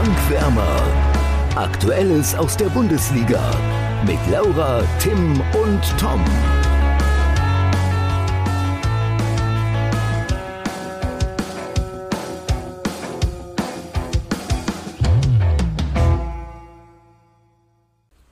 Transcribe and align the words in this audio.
Bankwärmer. 0.00 0.82
Aktuelles 1.56 2.34
aus 2.34 2.56
der 2.56 2.70
Bundesliga 2.70 3.50
mit 4.06 4.18
Laura, 4.30 4.82
Tim 4.98 5.38
und 5.52 5.98
Tom. 5.98 6.24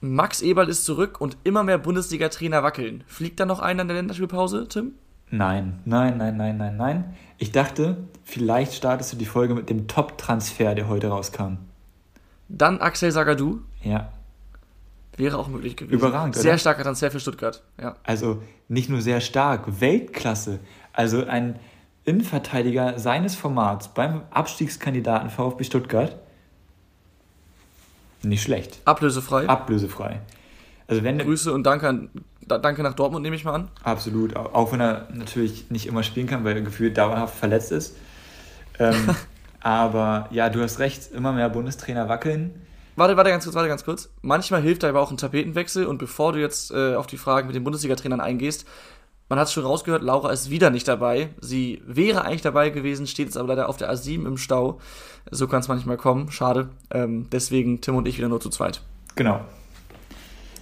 Max 0.01 0.41
Eberl 0.41 0.71
ist 0.71 0.87
zurück 0.87 1.21
und 1.21 1.37
immer 1.45 1.65
mehr 1.65 1.77
Bundesliga-Trainer 1.77 2.63
wackeln. 2.63 3.05
Fliegt 3.07 3.41
da 3.41 3.45
noch 3.45 3.61
einer 3.61 3.83
in 3.83 3.89
der 3.89 3.97
Länderspielpause, 3.99 4.69
Tim? 4.69 4.95
Nein, 5.31 5.81
nein, 5.85 6.17
nein, 6.17 6.37
nein, 6.37 6.57
nein, 6.57 6.77
nein. 6.77 7.17
Ich 7.37 7.53
dachte, 7.53 7.99
vielleicht 8.25 8.75
startest 8.75 9.13
du 9.13 9.17
die 9.17 9.27
Folge 9.27 9.55
mit 9.55 9.69
dem 9.69 9.87
Top-Transfer, 9.87 10.75
der 10.75 10.89
heute 10.89 11.09
rauskam. 11.09 11.59
Dann 12.49 12.81
Axel 12.81 13.13
Sagadou. 13.13 13.61
Ja. 13.83 14.11
Wäre 15.17 15.39
auch 15.39 15.49
möglich 15.49 15.77
gewesen. 15.77 15.95
Überragend, 15.95 16.37
oder? 16.37 16.43
Sehr 16.43 16.59
starker 16.59 16.83
Transfer 16.83 17.11
für 17.11 17.21
Stuttgart. 17.21 17.63
Ja. 17.81 17.97
Also 18.05 18.43
nicht 18.69 18.89
nur 18.89 19.03
sehr 19.03 19.21
stark, 19.21 19.81
Weltklasse. 19.81 20.61
Also 20.93 21.27
ein 21.27 21.59
Innenverteidiger 22.05 22.99
seines 22.99 23.35
Formats 23.35 23.89
beim 23.89 24.23
Abstiegskandidaten 24.31 25.29
VfB 25.29 25.65
Stuttgart. 25.65 26.17
Nicht 28.23 28.43
schlecht. 28.43 28.79
Ablösefrei. 28.85 29.47
Ablösefrei. 29.47 30.21
Also 30.89 31.05
wenn 31.05 31.19
Grüße 31.19 31.53
und 31.53 31.65
danke, 31.65 31.87
an, 31.89 32.11
da- 32.47 32.59
danke 32.59 32.83
nach 32.83 32.95
Dortmund, 32.95 33.23
nehme 33.23 33.37
ich 33.37 33.45
mal 33.45 33.55
an. 33.55 33.69
Absolut, 33.85 34.35
au- 34.37 34.51
auch 34.55 34.73
wenn 34.73 34.81
er 34.81 35.07
natürlich 35.13 35.71
nicht 35.71 35.87
immer 35.87 36.03
spielen 36.03 36.27
kann, 36.27 36.45
weil 36.45 36.57
er 36.57 36.63
gefühlt 36.63 36.97
dauerhaft 36.99 37.37
verletzt 37.39 37.71
ist. 37.73 37.95
Ähm, 38.79 38.95
aber 39.61 40.29
ja, 40.31 40.49
du 40.49 40.63
hast 40.63 40.79
recht, 40.79 41.13
immer 41.13 41.33
mehr 41.33 41.49
Bundestrainer 41.51 42.09
wackeln. 42.09 42.51
Warte, 42.97 43.17
warte 43.17 43.31
ganz 43.31 43.45
kurz, 43.45 43.55
warte 43.55 43.69
ganz 43.69 43.85
kurz. 43.85 44.09
Manchmal 44.23 44.63
hilft 44.63 44.83
da 44.83 44.89
aber 44.89 45.01
auch 45.01 45.11
ein 45.13 45.17
Tapetenwechsel 45.19 45.87
und 45.87 45.99
bevor 45.99 46.33
du 46.33 46.41
jetzt 46.41 46.73
äh, 46.73 46.95
auf 46.97 47.07
die 47.07 47.17
Fragen 47.19 47.47
mit 47.47 47.55
den 47.55 47.63
Bundesliga-Trainern 47.65 48.21
eingehst, 48.21 48.67
man 49.29 49.39
hat 49.39 49.47
es 49.49 49.53
schon 49.53 49.65
rausgehört, 49.65 50.03
Laura 50.03 50.31
ist 50.33 50.49
wieder 50.49 50.71
nicht 50.71 50.89
dabei. 50.89 51.29
Sie 51.41 51.83
wäre 51.87 52.25
eigentlich 52.25 52.41
dabei 52.41 52.71
gewesen, 52.71 53.07
steht 53.07 53.27
jetzt 53.27 53.37
aber 53.37 53.49
leider 53.49 53.69
auf 53.69 53.77
der 53.77 53.93
A7 53.93 54.27
im 54.27 54.39
Stau. 54.39 54.81
So 55.31 55.47
kann 55.47 55.61
es 55.61 55.69
manchmal 55.69 55.99
kommen, 55.99 56.33
schade. 56.33 56.71
Ähm, 56.91 57.27
deswegen 57.31 57.83
Tim 57.83 57.95
und 57.97 58.09
ich 58.09 58.17
wieder 58.17 58.31
nur 58.31 58.41
zu 58.41 58.49
zweit. 58.49 58.81
Genau. 59.17 59.43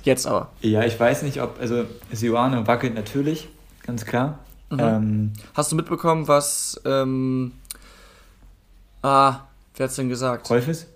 Jetzt 0.07 0.25
aber. 0.27 0.51
Ja, 0.61 0.85
ich 0.85 0.99
weiß 0.99 1.23
nicht, 1.23 1.43
ob, 1.43 1.59
also 1.61 1.85
Sioane 2.13 2.67
wackelt 2.69 2.95
natürlich, 2.95 3.49
ganz 3.85 4.05
klar. 4.05 4.39
Mhm. 4.71 4.79
Ähm, 4.81 5.33
Hast 5.55 5.73
du 5.73 5.77
mitbekommen, 5.77 6.29
was, 6.29 6.81
ähm, 6.85 7.51
ah, 9.03 9.41
wer 9.77 9.85
hat's 9.85 9.97
denn 9.97 10.09
gesagt? 10.09 10.49
Rolfes, 10.49 10.87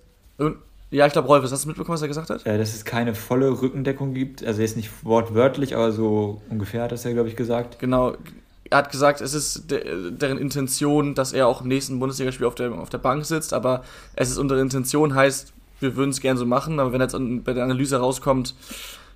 Ja, 0.92 1.06
ich 1.06 1.12
glaube 1.12 1.26
Rolfes. 1.26 1.50
Hast 1.50 1.64
du 1.64 1.68
mitbekommen, 1.68 1.94
was 1.94 2.02
er 2.02 2.08
gesagt 2.08 2.30
hat? 2.30 2.46
äh, 2.46 2.56
dass 2.56 2.72
es 2.72 2.84
keine 2.84 3.16
volle 3.16 3.50
Rückendeckung 3.60 4.14
gibt. 4.14 4.44
Also 4.44 4.62
jetzt 4.62 4.76
nicht 4.76 4.90
wortwörtlich, 5.04 5.74
aber 5.74 5.90
so 5.90 6.40
ungefähr 6.48 6.84
hat 6.84 6.92
das 6.92 7.02
ja, 7.02 7.12
glaube 7.12 7.28
ich, 7.28 7.34
gesagt. 7.36 7.80
Genau. 7.80 8.14
Er 8.70 8.78
hat 8.78 8.92
gesagt, 8.92 9.20
es 9.20 9.34
ist 9.34 9.72
de 9.72 10.12
deren 10.12 10.38
Intention, 10.38 11.16
dass 11.16 11.32
er 11.32 11.48
auch 11.48 11.62
im 11.62 11.66
nächsten 11.68 11.98
Bundesligaspiel 11.98 12.46
auf 12.46 12.54
der, 12.54 12.72
auf 12.72 12.90
der 12.90 12.98
Bank 12.98 13.24
sitzt, 13.26 13.52
aber 13.52 13.82
es 14.14 14.30
ist 14.30 14.38
unter 14.38 14.56
Intention, 14.60 15.16
heißt, 15.16 15.52
wir 15.80 15.96
würden 15.96 16.10
es 16.10 16.20
gerne 16.20 16.38
so 16.38 16.46
machen, 16.46 16.78
aber 16.78 16.92
wenn 16.92 17.00
jetzt 17.00 17.16
bei 17.44 17.52
der 17.52 17.64
Analyse 17.64 17.96
rauskommt, 17.96 18.54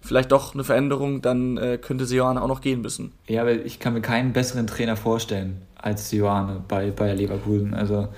vielleicht 0.05 0.33
doch 0.33 0.55
eine 0.55 0.65
Veränderung, 0.65 1.23
dann 1.23 1.57
äh, 1.57 1.79
könnte 1.79 2.05
Seoane 2.05 2.41
auch 2.41 2.49
noch 2.49 2.61
gehen 2.61 2.83
müssen. 2.83 3.13
Ja, 3.27 3.41
aber 3.41 3.53
ich 3.53 3.81
kann 3.81 3.95
mir 3.95 4.03
keinen 4.03 4.33
besseren 4.33 4.67
Trainer 4.67 4.97
vorstellen 4.97 5.63
als 5.77 6.11
Sioane 6.11 6.63
bei 6.69 6.91
Bayer 6.91 7.15
Leverkusen. 7.15 7.75
Also 7.75 8.09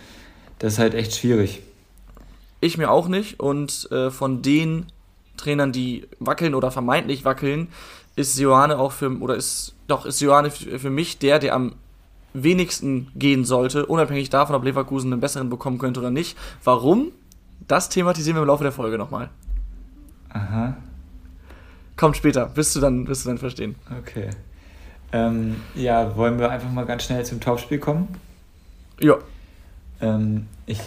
das 0.59 0.75
ist 0.75 0.79
halt 0.79 0.95
echt 0.95 1.15
schwierig. 1.15 1.63
Ich 2.61 2.77
mir 2.77 2.91
auch 2.91 3.09
nicht 3.09 3.39
und 3.41 3.89
äh, 3.93 4.11
von 4.11 4.43
den 4.43 4.87
Trainern, 5.37 5.73
die 5.73 6.09
wackeln 6.19 6.55
oder 6.55 6.71
vermeintlich 6.71 7.25
wackeln, 7.25 7.69
ist 8.17 8.35
Seoane 8.35 8.79
auch 8.79 8.93
für, 8.93 9.11
oder 9.21 9.37
ist, 9.37 9.75
doch, 9.87 10.07
ist 10.07 10.19
Seoane 10.19 10.51
für 10.51 10.79
für 10.79 10.91
mich 10.91 11.19
der, 11.19 11.39
der 11.39 11.55
am 11.55 11.75
wenigsten 12.33 13.09
gehen 13.15 13.45
sollte, 13.45 13.87
unabhängig 13.87 14.31
davon, 14.31 14.57
ob 14.57 14.65
Leverkusen 14.65 15.13
einen 15.13 15.21
besseren 15.21 15.51
bekommen 15.51 15.79
könnte 15.79 16.01
oder 16.01 16.11
nicht. 16.11 16.37
Warum? 16.65 17.13
Das 17.69 17.89
thematisieren 17.89 18.37
wir 18.37 18.43
im 18.43 18.49
Laufe 18.49 18.63
der 18.63 18.73
Folge 18.73 18.99
nochmal. 18.99 19.31
Aha, 20.31 20.77
Kommt 21.97 22.17
später, 22.17 22.55
wirst 22.57 22.77
du 22.77 22.81
dann, 22.81 23.07
wirst 23.09 23.25
du 23.25 23.31
dann 23.31 23.39
verstehen. 23.39 23.75
okay. 23.99 24.31
Ähm, 25.13 25.57
ja, 25.75 26.17
wollen 26.17 26.39
wir 26.39 26.51
einfach 26.51 26.71
mal 26.71 26.85
ganz 26.85 27.05
schnell 27.05 27.25
zum 27.25 27.41
Topspiel 27.41 27.79
kommen? 27.79 28.09
Ja. 29.01 29.17
Ähm, 30.01 30.47
ich 30.67 30.81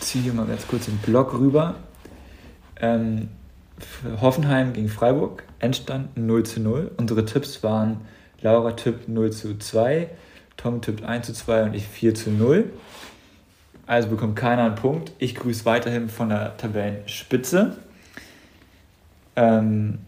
ziehe 0.00 0.24
hier 0.24 0.32
mal 0.32 0.46
ganz 0.46 0.66
kurz 0.66 0.86
den 0.86 0.98
Block 0.98 1.34
rüber. 1.34 1.76
Ähm, 2.80 3.28
Hoffenheim 4.20 4.72
gegen 4.72 4.88
Freiburg, 4.88 5.44
Endstand 5.58 6.16
0 6.16 6.44
zu 6.44 6.60
0. 6.60 6.90
Unsere 6.96 7.24
Tipps 7.24 7.62
waren 7.62 8.00
Laura 8.40 8.72
tippt 8.72 9.08
0 9.08 9.30
zu 9.30 9.58
2, 9.58 10.08
Tom 10.56 10.80
tippt 10.80 11.04
1 11.04 11.26
zu 11.26 11.32
2 11.32 11.64
und 11.64 11.74
ich 11.74 11.86
4 11.86 12.14
zu 12.14 12.30
0. 12.30 12.70
Also 13.86 14.08
bekommt 14.08 14.36
keiner 14.36 14.64
einen 14.64 14.74
Punkt. 14.74 15.12
Ich 15.18 15.34
grüße 15.34 15.64
weiterhin 15.64 16.08
von 16.08 16.28
der 16.28 16.56
Tabellenspitze. 16.56 17.76
Ähm, 19.36 19.98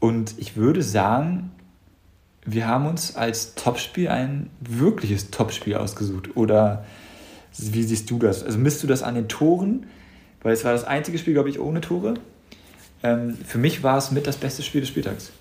und 0.00 0.34
ich 0.38 0.56
würde 0.56 0.82
sagen, 0.82 1.52
wir 2.44 2.66
haben 2.66 2.86
uns 2.86 3.16
als 3.16 3.54
Topspiel 3.54 4.08
ein 4.08 4.50
wirkliches 4.60 5.30
Topspiel 5.30 5.76
ausgesucht. 5.76 6.36
Oder 6.36 6.84
wie 7.56 7.82
siehst 7.82 8.10
du 8.10 8.18
das? 8.18 8.42
Also 8.42 8.58
misst 8.58 8.82
du 8.82 8.86
das 8.86 9.02
an 9.02 9.14
den 9.14 9.28
Toren? 9.28 9.86
Weil 10.42 10.54
es 10.54 10.64
war 10.64 10.72
das 10.72 10.84
einzige 10.84 11.18
Spiel, 11.18 11.34
glaube 11.34 11.50
ich, 11.50 11.60
ohne 11.60 11.82
Tore. 11.82 12.14
Ähm, 13.02 13.36
für 13.46 13.58
mich 13.58 13.82
war 13.82 13.98
es 13.98 14.10
mit 14.10 14.26
das 14.26 14.36
beste 14.36 14.62
Spiel 14.62 14.80
des 14.80 14.88
Spieltags. 14.88 15.32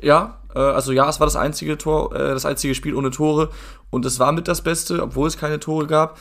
Ja, 0.00 0.38
äh, 0.54 0.58
also 0.58 0.92
ja, 0.92 1.08
es 1.08 1.20
war 1.20 1.26
das 1.26 1.36
einzige 1.36 1.78
Tor, 1.78 2.14
äh, 2.14 2.18
das 2.18 2.44
einzige 2.44 2.74
Spiel 2.74 2.94
ohne 2.94 3.10
Tore 3.10 3.50
und 3.90 4.04
es 4.04 4.18
war 4.18 4.32
mit 4.32 4.48
das 4.48 4.62
Beste, 4.62 5.02
obwohl 5.02 5.28
es 5.28 5.38
keine 5.38 5.60
Tore 5.60 5.86
gab. 5.86 6.18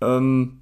Ähm, 0.00 0.60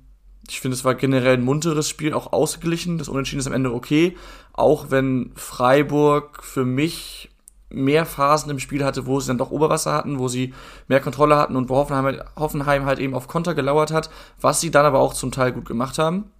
ich 0.49 0.61
finde, 0.61 0.75
es 0.77 0.85
war 0.85 0.95
generell 0.95 1.35
ein 1.35 1.45
munteres 1.45 1.89
Spiel, 1.89 2.15
auch 2.15 2.33
ausgeglichen. 2.33 2.99
Das 2.99 3.09
Unentschieden 3.09 3.41
ist 3.41 3.47
am 3.47 3.53
Ende 3.53 3.73
okay, 3.73 4.17
auch 4.53 4.91
wenn 4.91 5.33
Freiburg 5.37 6.43
für 6.43 6.65
mich 6.65 7.31
mehr 7.71 8.07
Phasen 8.07 8.51
im 8.51 8.59
Spiel 8.59 8.83
hatte, 8.83 9.07
wo 9.07 9.21
sie 9.21 9.29
dann 9.29 9.37
doch 9.39 9.51
Oberwasser 9.51 9.93
hatten, 9.93 10.19
wo 10.19 10.29
sie 10.29 10.55
mehr 10.89 11.01
Kontrolle 11.01 11.37
hatten 11.37 11.55
und 11.55 11.69
wo 11.69 11.77
Hoffenheim, 11.77 12.05
halt- 12.07 12.25
Hoffenheim 12.37 12.87
halt 12.87 12.99
eben 12.99 13.15
auf 13.15 13.29
Konter 13.29 13.55
gelauert 13.55 13.93
hat, 13.93 14.09
was 14.41 14.61
sie 14.61 14.71
dann 14.71 14.87
aber 14.87 15.01
auch 15.01 15.13
zum 15.13 15.33
Teil 15.33 15.53
gut 15.53 15.67
gemacht 15.67 15.99
haben. 15.99 16.31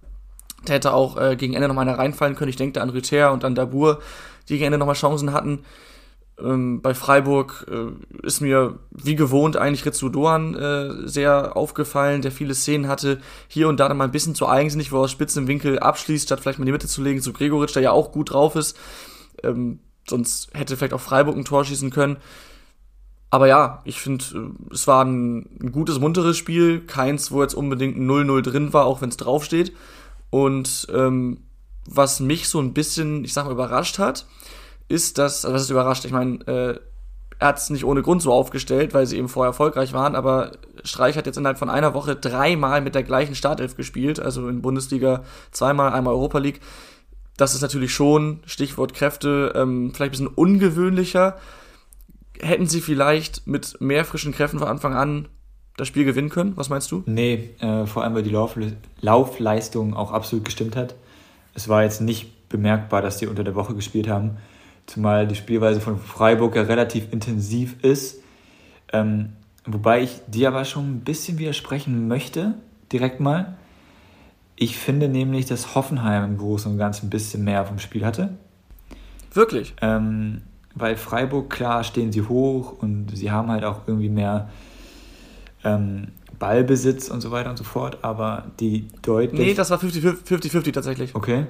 Der 0.67 0.75
hätte 0.75 0.93
auch 0.93 1.17
äh, 1.17 1.35
gegen 1.35 1.53
Ende 1.53 1.67
nochmal 1.67 1.87
einer 1.87 1.99
reinfallen 1.99 2.35
können. 2.35 2.49
Ich 2.49 2.55
denke 2.55 2.73
da 2.73 2.81
an 2.81 2.89
Rüther 2.89 3.31
und 3.31 3.45
an 3.45 3.55
Dabur, 3.55 3.99
die 4.49 4.53
gegen 4.53 4.65
Ende 4.65 4.79
nochmal 4.79 4.95
Chancen 4.95 5.31
hatten. 5.31 5.59
Ähm, 6.41 6.81
bei 6.81 6.93
Freiburg 6.93 7.65
äh, 7.69 8.25
ist 8.25 8.41
mir 8.41 8.79
wie 8.91 9.15
gewohnt 9.15 9.57
eigentlich 9.57 9.85
Ritsu 9.85 10.09
Doan 10.09 10.55
äh, 10.55 11.07
sehr 11.07 11.57
aufgefallen, 11.57 12.21
der 12.21 12.31
viele 12.31 12.53
Szenen 12.53 12.87
hatte. 12.87 13.19
Hier 13.47 13.67
und 13.67 13.79
da 13.79 13.87
dann 13.87 13.97
mal 13.97 14.05
ein 14.05 14.11
bisschen 14.11 14.35
zu 14.35 14.47
eigensinnig, 14.47 14.91
wo 14.91 14.97
er 14.97 15.01
aus 15.01 15.11
spitzem 15.11 15.47
Winkel 15.47 15.79
abschließt, 15.79 16.25
statt 16.25 16.39
vielleicht 16.39 16.59
mal 16.59 16.63
in 16.63 16.67
die 16.67 16.71
Mitte 16.71 16.87
zu 16.87 17.01
legen, 17.01 17.21
zu 17.21 17.33
Gregoritsch, 17.33 17.75
der 17.75 17.83
ja 17.83 17.91
auch 17.91 18.11
gut 18.11 18.31
drauf 18.31 18.55
ist. 18.55 18.77
Ähm, 19.43 19.79
sonst 20.07 20.49
hätte 20.53 20.77
vielleicht 20.77 20.93
auch 20.93 21.01
Freiburg 21.01 21.35
ein 21.35 21.45
Tor 21.45 21.65
schießen 21.65 21.89
können. 21.89 22.17
Aber 23.31 23.47
ja, 23.47 23.81
ich 23.85 23.99
finde, 24.01 24.25
äh, 24.33 24.73
es 24.73 24.87
war 24.87 25.03
ein, 25.05 25.49
ein 25.61 25.71
gutes, 25.71 25.99
munteres 25.99 26.37
Spiel. 26.37 26.81
Keins, 26.81 27.31
wo 27.31 27.41
jetzt 27.41 27.53
unbedingt 27.53 27.97
ein 27.97 28.09
0-0 28.09 28.41
drin 28.41 28.73
war, 28.73 28.85
auch 28.85 29.01
wenn 29.01 29.09
es 29.09 29.17
draufsteht. 29.17 29.73
Und 30.29 30.87
ähm, 30.93 31.41
was 31.85 32.19
mich 32.19 32.49
so 32.49 32.59
ein 32.59 32.73
bisschen, 32.73 33.23
ich 33.23 33.33
sag 33.33 33.45
mal, 33.45 33.51
überrascht 33.51 33.99
hat, 33.99 34.25
ist, 34.89 35.17
dass, 35.17 35.45
also 35.45 35.55
was 35.55 35.61
ist 35.63 35.69
überrascht? 35.69 36.03
Ich 36.05 36.11
meine, 36.11 36.45
äh, 36.47 36.79
er 37.39 37.47
hat 37.47 37.57
es 37.57 37.69
nicht 37.69 37.85
ohne 37.85 38.01
Grund 38.01 38.21
so 38.21 38.33
aufgestellt, 38.33 38.93
weil 38.93 39.05
sie 39.05 39.17
eben 39.17 39.29
vorher 39.29 39.49
erfolgreich 39.49 39.93
waren, 39.93 40.15
aber 40.15 40.51
Streich 40.83 41.15
hat 41.15 41.25
jetzt 41.25 41.37
innerhalb 41.37 41.57
von 41.57 41.69
einer 41.69 41.93
Woche 41.93 42.15
dreimal 42.15 42.81
mit 42.81 42.95
der 42.95 43.03
gleichen 43.03 43.33
Startelf 43.33 43.77
gespielt, 43.77 44.19
also 44.19 44.49
in 44.49 44.61
Bundesliga 44.61 45.23
zweimal, 45.51 45.93
einmal 45.93 46.13
Europa 46.13 46.39
League. 46.39 46.59
Das 47.37 47.55
ist 47.55 47.61
natürlich 47.61 47.93
schon, 47.93 48.41
Stichwort 48.45 48.93
Kräfte, 48.93 49.53
ähm, 49.55 49.93
vielleicht 49.93 50.09
ein 50.09 50.11
bisschen 50.11 50.27
ungewöhnlicher. 50.27 51.37
Hätten 52.41 52.67
sie 52.67 52.81
vielleicht 52.81 53.47
mit 53.47 53.79
mehr 53.79 54.03
frischen 54.03 54.33
Kräften 54.33 54.59
von 54.59 54.67
Anfang 54.67 54.93
an 54.93 55.29
das 55.77 55.87
Spiel 55.87 56.03
gewinnen 56.03 56.29
können? 56.29 56.57
Was 56.57 56.67
meinst 56.67 56.91
du? 56.91 57.03
Nee, 57.05 57.51
äh, 57.59 57.85
vor 57.85 58.03
allem 58.03 58.15
weil 58.15 58.23
die 58.23 58.29
Lauf 58.29 58.57
Laufleistung 58.99 59.93
auch 59.93 60.11
absolut 60.11 60.43
gestimmt 60.43 60.75
hat. 60.75 60.95
Es 61.53 61.69
war 61.69 61.83
jetzt 61.83 62.01
nicht 62.01 62.49
bemerkbar, 62.49 63.01
dass 63.01 63.17
die 63.17 63.27
unter 63.27 63.45
der 63.45 63.55
Woche 63.55 63.75
gespielt 63.75 64.09
haben, 64.09 64.37
zumal 64.89 65.27
die 65.27 65.35
Spielweise 65.35 65.79
von 65.79 65.99
Freiburg 65.99 66.55
ja 66.55 66.63
relativ 66.63 67.11
intensiv 67.13 67.75
ist. 67.83 68.21
Ähm, 68.91 69.33
wobei 69.65 70.01
ich 70.01 70.21
dir 70.27 70.47
aber 70.49 70.65
schon 70.65 70.95
ein 70.95 70.99
bisschen 71.01 71.37
widersprechen 71.37 72.07
möchte, 72.07 72.55
direkt 72.91 73.19
mal. 73.19 73.57
Ich 74.55 74.77
finde 74.77 75.07
nämlich, 75.07 75.45
dass 75.45 75.75
Hoffenheim 75.75 76.23
im 76.25 76.37
Großen 76.37 76.71
und 76.71 76.77
Ganzen 76.77 77.07
ein 77.07 77.09
bisschen 77.09 77.43
mehr 77.43 77.65
vom 77.65 77.79
Spiel 77.79 78.05
hatte. 78.05 78.37
Wirklich? 79.33 79.73
Ähm, 79.81 80.41
weil 80.75 80.97
Freiburg, 80.97 81.49
klar, 81.49 81.83
stehen 81.83 82.11
sie 82.11 82.23
hoch 82.23 82.81
und 82.81 83.15
sie 83.15 83.31
haben 83.31 83.49
halt 83.49 83.63
auch 83.63 83.87
irgendwie 83.87 84.09
mehr 84.09 84.49
ähm, 85.63 86.09
Ballbesitz 86.39 87.09
und 87.09 87.21
so 87.21 87.31
weiter 87.31 87.49
und 87.49 87.57
so 87.57 87.63
fort, 87.63 87.99
aber 88.01 88.47
die 88.59 88.87
deutlich. 89.01 89.39
Nee, 89.39 89.53
das 89.53 89.69
war 89.69 89.79
50-50 89.79 90.73
tatsächlich. 90.73 91.13
Okay. 91.15 91.45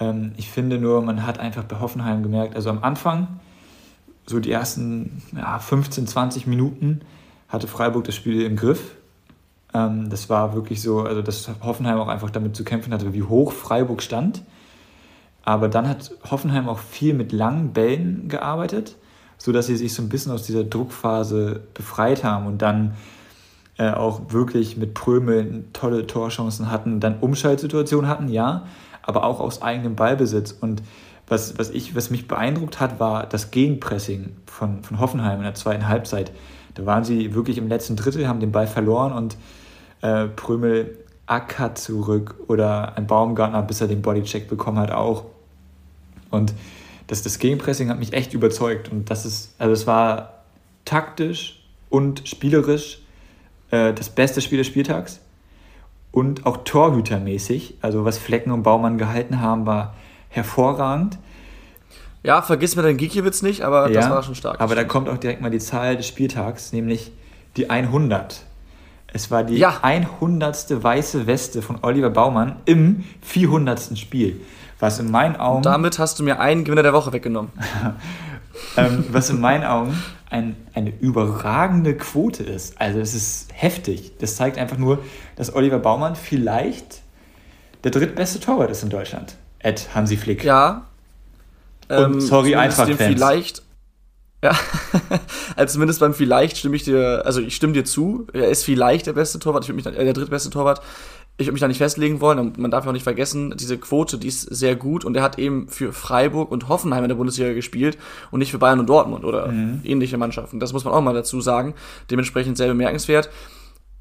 Ähm, 0.00 0.32
ich 0.36 0.50
finde 0.50 0.78
nur, 0.78 1.02
man 1.02 1.26
hat 1.26 1.38
einfach 1.38 1.64
bei 1.64 1.80
Hoffenheim 1.80 2.22
gemerkt, 2.22 2.56
also 2.56 2.70
am 2.70 2.82
Anfang, 2.82 3.40
so 4.26 4.40
die 4.40 4.50
ersten 4.50 5.22
ja, 5.36 5.58
15, 5.58 6.06
20 6.06 6.46
Minuten, 6.46 7.00
hatte 7.48 7.66
Freiburg 7.66 8.04
das 8.04 8.14
Spiel 8.14 8.42
im 8.42 8.56
Griff. 8.56 8.96
Ähm, 9.74 10.10
das 10.10 10.28
war 10.28 10.54
wirklich 10.54 10.82
so, 10.82 11.02
also 11.02 11.22
dass 11.22 11.50
Hoffenheim 11.62 11.98
auch 11.98 12.08
einfach 12.08 12.30
damit 12.30 12.54
zu 12.54 12.64
kämpfen 12.64 12.92
hatte, 12.92 13.12
wie 13.14 13.22
hoch 13.22 13.52
Freiburg 13.52 14.02
stand. 14.02 14.42
Aber 15.42 15.68
dann 15.68 15.88
hat 15.88 16.10
Hoffenheim 16.30 16.68
auch 16.68 16.78
viel 16.78 17.14
mit 17.14 17.32
langen 17.32 17.72
Bällen 17.72 18.28
gearbeitet, 18.28 18.96
sodass 19.38 19.66
sie 19.66 19.76
sich 19.76 19.94
so 19.94 20.02
ein 20.02 20.10
bisschen 20.10 20.32
aus 20.32 20.42
dieser 20.42 20.64
Druckphase 20.64 21.62
befreit 21.72 22.22
haben 22.22 22.46
und 22.46 22.60
dann 22.60 22.94
äh, 23.78 23.90
auch 23.90 24.32
wirklich 24.32 24.76
mit 24.76 24.92
Prömel 24.92 25.64
tolle 25.72 26.06
Torchancen 26.06 26.70
hatten, 26.70 27.00
dann 27.00 27.18
Umschaltsituationen 27.20 28.10
hatten, 28.10 28.28
ja, 28.28 28.66
aber 29.08 29.24
auch 29.24 29.40
aus 29.40 29.62
eigenem 29.62 29.96
Ballbesitz. 29.96 30.52
Und 30.52 30.82
was, 31.26 31.58
was, 31.58 31.70
ich, 31.70 31.96
was 31.96 32.10
mich 32.10 32.28
beeindruckt 32.28 32.78
hat, 32.78 33.00
war 33.00 33.26
das 33.26 33.50
Gegenpressing 33.50 34.36
von, 34.46 34.82
von 34.82 35.00
Hoffenheim 35.00 35.38
in 35.38 35.44
der 35.44 35.54
zweiten 35.54 35.88
Halbzeit. 35.88 36.30
Da 36.74 36.86
waren 36.86 37.04
sie 37.04 37.34
wirklich 37.34 37.58
im 37.58 37.68
letzten 37.68 37.96
Drittel, 37.96 38.28
haben 38.28 38.40
den 38.40 38.52
Ball 38.52 38.66
verloren 38.66 39.12
und 39.12 39.36
äh, 40.02 40.26
Prömel 40.26 40.98
ackert 41.26 41.78
zurück 41.78 42.36
oder 42.48 42.96
ein 42.96 43.06
Baumgartner, 43.06 43.62
bis 43.62 43.80
er 43.80 43.88
den 43.88 44.02
Bodycheck 44.02 44.48
bekommen 44.48 44.78
hat, 44.78 44.90
auch. 44.90 45.24
Und 46.30 46.52
das, 47.06 47.22
das 47.22 47.38
Gegenpressing 47.38 47.88
hat 47.88 47.98
mich 47.98 48.12
echt 48.12 48.34
überzeugt. 48.34 48.92
Und 48.92 49.10
das 49.10 49.24
ist, 49.24 49.54
also 49.58 49.72
es 49.72 49.86
war 49.86 50.44
taktisch 50.84 51.66
und 51.88 52.28
spielerisch 52.28 53.00
äh, 53.70 53.94
das 53.94 54.10
beste 54.10 54.42
Spiel 54.42 54.58
des 54.58 54.66
Spieltags. 54.66 55.20
Und 56.10 56.46
auch 56.46 56.58
torhütermäßig, 56.64 57.78
also 57.82 58.04
was 58.04 58.18
Flecken 58.18 58.50
und 58.50 58.62
Baumann 58.62 58.98
gehalten 58.98 59.40
haben, 59.40 59.66
war 59.66 59.94
hervorragend. 60.28 61.18
Ja, 62.22 62.42
vergiss 62.42 62.76
mir 62.76 62.82
deinen 62.82 62.96
Gikiewicz 62.96 63.42
nicht, 63.42 63.62
aber 63.62 63.88
ja, 63.90 64.00
das 64.00 64.10
war 64.10 64.22
schon 64.22 64.34
stark. 64.34 64.60
Aber 64.60 64.74
da 64.74 64.84
kommt 64.84 65.08
auch 65.08 65.18
direkt 65.18 65.40
mal 65.40 65.50
die 65.50 65.58
Zahl 65.58 65.96
des 65.96 66.06
Spieltags, 66.06 66.72
nämlich 66.72 67.12
die 67.56 67.70
100. 67.70 68.42
Es 69.12 69.30
war 69.30 69.44
die 69.44 69.56
ja. 69.56 69.78
100. 69.82 70.82
weiße 70.82 71.26
Weste 71.26 71.62
von 71.62 71.78
Oliver 71.82 72.10
Baumann 72.10 72.56
im 72.66 73.04
400. 73.22 73.98
Spiel. 73.98 74.40
Was 74.80 74.98
in 74.98 75.10
meinen 75.10 75.36
Augen. 75.36 75.58
Und 75.58 75.66
damit 75.66 75.98
hast 75.98 76.18
du 76.18 76.22
mir 76.22 76.38
einen 76.38 76.64
Gewinner 76.64 76.82
der 76.82 76.92
Woche 76.92 77.12
weggenommen. 77.12 77.50
ähm, 78.76 79.04
was 79.10 79.30
in 79.30 79.40
meinen 79.40 79.64
Augen 79.64 79.96
ein, 80.30 80.56
eine 80.74 80.92
überragende 81.00 81.96
Quote 81.96 82.42
ist. 82.42 82.80
Also 82.80 83.00
es 83.00 83.14
ist 83.14 83.48
heftig. 83.52 84.12
Das 84.18 84.36
zeigt 84.36 84.58
einfach 84.58 84.78
nur, 84.78 85.02
dass 85.36 85.54
Oliver 85.54 85.78
Baumann 85.78 86.16
vielleicht 86.16 87.02
der 87.84 87.90
drittbeste 87.90 88.40
Torwart 88.40 88.70
ist 88.70 88.82
in 88.82 88.90
Deutschland. 88.90 89.36
Ed 89.58 89.88
Hansi 89.94 90.16
Flick. 90.16 90.44
Ja. 90.44 90.86
Und 91.88 91.96
ähm, 92.14 92.20
sorry, 92.20 92.54
einfach 92.54 92.88
Vielleicht. 92.88 93.62
Ja, 94.42 94.56
also 95.56 95.72
zumindest 95.72 95.98
beim 95.98 96.14
vielleicht 96.14 96.58
stimme 96.58 96.76
ich 96.76 96.84
dir, 96.84 97.22
also 97.24 97.40
ich 97.40 97.56
stimme 97.56 97.72
dir 97.72 97.84
zu. 97.84 98.28
Er 98.32 98.48
ist 98.48 98.64
vielleicht 98.64 99.06
der 99.06 99.12
beste 99.14 99.40
Torwart, 99.40 99.64
ich 99.64 99.68
würde 99.68 99.90
mich 99.90 99.98
äh, 99.98 100.04
der 100.04 100.12
drittbeste 100.12 100.50
Torwart 100.50 100.80
ich 101.40 101.46
würde 101.46 101.52
mich 101.52 101.60
da 101.60 101.68
nicht 101.68 101.78
festlegen 101.78 102.20
wollen. 102.20 102.40
Und 102.40 102.58
man 102.58 102.70
darf 102.70 102.84
ja 102.84 102.90
auch 102.90 102.92
nicht 102.92 103.04
vergessen, 103.04 103.54
diese 103.56 103.78
Quote, 103.78 104.18
die 104.18 104.26
ist 104.26 104.42
sehr 104.42 104.74
gut 104.74 105.04
und 105.04 105.16
er 105.16 105.22
hat 105.22 105.38
eben 105.38 105.68
für 105.68 105.92
Freiburg 105.92 106.50
und 106.50 106.68
Hoffenheim 106.68 107.04
in 107.04 107.08
der 107.08 107.16
Bundesliga 107.16 107.52
gespielt 107.52 107.96
und 108.32 108.40
nicht 108.40 108.50
für 108.50 108.58
Bayern 108.58 108.80
und 108.80 108.88
Dortmund 108.88 109.24
oder 109.24 109.46
mhm. 109.46 109.80
ähnliche 109.84 110.18
Mannschaften. 110.18 110.58
Das 110.58 110.72
muss 110.72 110.84
man 110.84 110.92
auch 110.92 111.00
mal 111.00 111.14
dazu 111.14 111.40
sagen. 111.40 111.74
Dementsprechend 112.10 112.56
sehr 112.56 112.66
bemerkenswert. 112.66 113.30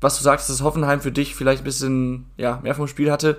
Was 0.01 0.17
du 0.17 0.23
sagst, 0.23 0.49
dass 0.49 0.63
Hoffenheim 0.63 0.99
für 0.99 1.11
dich 1.11 1.35
vielleicht 1.35 1.61
ein 1.61 1.65
bisschen 1.65 2.25
ja, 2.37 2.59
mehr 2.63 2.73
vom 2.73 2.87
Spiel 2.87 3.11
hatte. 3.11 3.37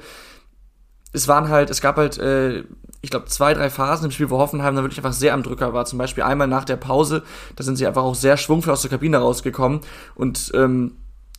Es 1.12 1.26
waren 1.26 1.48
halt, 1.48 1.68
es 1.70 1.80
gab 1.80 1.96
halt, 1.96 2.18
äh, 2.18 2.64
ich 3.00 3.10
glaube, 3.10 3.26
zwei, 3.26 3.52
drei 3.52 3.68
Phasen 3.68 4.04
im 4.04 4.10
Spiel, 4.12 4.30
wo 4.30 4.38
Hoffenheim 4.38 4.76
dann 4.76 4.84
wirklich 4.84 4.98
einfach 4.98 5.12
sehr 5.12 5.34
am 5.34 5.42
Drücker 5.42 5.72
war. 5.72 5.86
Zum 5.86 5.98
Beispiel 5.98 6.22
einmal 6.22 6.46
nach 6.46 6.64
der 6.64 6.76
Pause, 6.76 7.24
da 7.56 7.64
sind 7.64 7.76
sie 7.76 7.86
einfach 7.86 8.02
auch 8.02 8.14
sehr 8.14 8.36
schwungvoll 8.36 8.72
aus 8.72 8.82
der 8.82 8.90
Kabine 8.90 9.18
rausgekommen 9.18 9.80
und 10.14 10.52
ähm, 10.54 10.92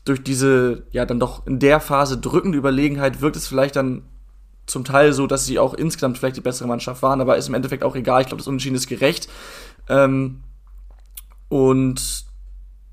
durch 0.09 0.23
diese, 0.23 0.83
ja, 0.91 1.05
dann 1.05 1.19
doch 1.19 1.45
in 1.45 1.59
der 1.59 1.79
Phase 1.79 2.17
drückende 2.17 2.57
Überlegenheit 2.57 3.21
wirkt 3.21 3.35
es 3.35 3.47
vielleicht 3.47 3.75
dann 3.75 4.03
zum 4.65 4.83
Teil 4.83 5.13
so, 5.13 5.27
dass 5.27 5.45
sie 5.45 5.59
auch 5.59 5.73
insgesamt 5.73 6.17
vielleicht 6.17 6.37
die 6.37 6.41
bessere 6.41 6.67
Mannschaft 6.67 7.01
waren, 7.01 7.21
aber 7.21 7.37
ist 7.37 7.47
im 7.47 7.53
Endeffekt 7.53 7.83
auch 7.83 7.95
egal. 7.95 8.21
Ich 8.21 8.27
glaube, 8.27 8.39
das 8.39 8.47
Unentschieden 8.47 8.75
ist 8.75 8.87
gerecht. 8.87 9.29
Ähm, 9.87 10.41
und 11.47 12.25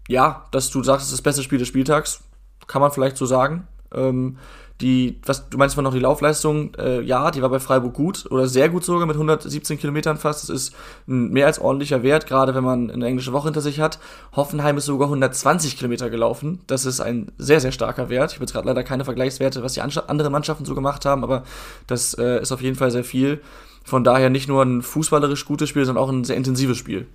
ja, 0.08 0.46
dass 0.52 0.70
du 0.70 0.82
sagst, 0.82 1.06
es 1.06 1.12
ist 1.12 1.18
das 1.18 1.22
beste 1.22 1.42
Spiel 1.42 1.58
des 1.58 1.68
Spieltags, 1.68 2.22
kann 2.66 2.80
man 2.80 2.90
vielleicht 2.90 3.16
so 3.16 3.26
sagen. 3.26 3.66
Ähm, 3.92 4.38
die, 4.80 5.18
was 5.24 5.48
du 5.48 5.56
meinst 5.56 5.76
mal 5.76 5.82
noch 5.82 5.94
die 5.94 6.00
Laufleistung, 6.00 6.74
äh, 6.74 7.00
ja, 7.00 7.30
die 7.30 7.40
war 7.40 7.48
bei 7.48 7.60
Freiburg 7.60 7.94
gut 7.94 8.26
oder 8.30 8.46
sehr 8.46 8.68
gut 8.68 8.84
sogar 8.84 9.06
mit 9.06 9.16
117 9.16 9.78
Kilometern 9.78 10.18
fast. 10.18 10.42
Das 10.42 10.50
ist 10.50 10.74
ein 11.08 11.30
mehr 11.30 11.46
als 11.46 11.58
ordentlicher 11.58 12.02
Wert, 12.02 12.26
gerade 12.26 12.54
wenn 12.54 12.64
man 12.64 12.90
eine 12.90 13.06
englische 13.06 13.32
Woche 13.32 13.44
hinter 13.44 13.62
sich 13.62 13.80
hat. 13.80 13.98
Hoffenheim 14.34 14.76
ist 14.76 14.84
sogar 14.84 15.08
120 15.08 15.78
Kilometer 15.78 16.10
gelaufen. 16.10 16.60
Das 16.66 16.84
ist 16.84 17.00
ein 17.00 17.32
sehr, 17.38 17.60
sehr 17.60 17.72
starker 17.72 18.10
Wert. 18.10 18.32
Ich 18.32 18.36
habe 18.36 18.44
jetzt 18.44 18.52
gerade 18.52 18.68
leider 18.68 18.84
keine 18.84 19.06
Vergleichswerte, 19.06 19.62
was 19.62 19.72
die 19.72 19.80
anderen 19.80 20.32
Mannschaften 20.32 20.66
so 20.66 20.74
gemacht 20.74 21.06
haben, 21.06 21.24
aber 21.24 21.44
das 21.86 22.12
äh, 22.14 22.42
ist 22.42 22.52
auf 22.52 22.60
jeden 22.60 22.76
Fall 22.76 22.90
sehr 22.90 23.04
viel. 23.04 23.40
Von 23.82 24.04
daher 24.04 24.28
nicht 24.28 24.48
nur 24.48 24.62
ein 24.62 24.82
fußballerisch 24.82 25.46
gutes 25.46 25.70
Spiel, 25.70 25.86
sondern 25.86 26.04
auch 26.04 26.10
ein 26.10 26.24
sehr 26.24 26.36
intensives 26.36 26.76
Spiel. 26.76 27.06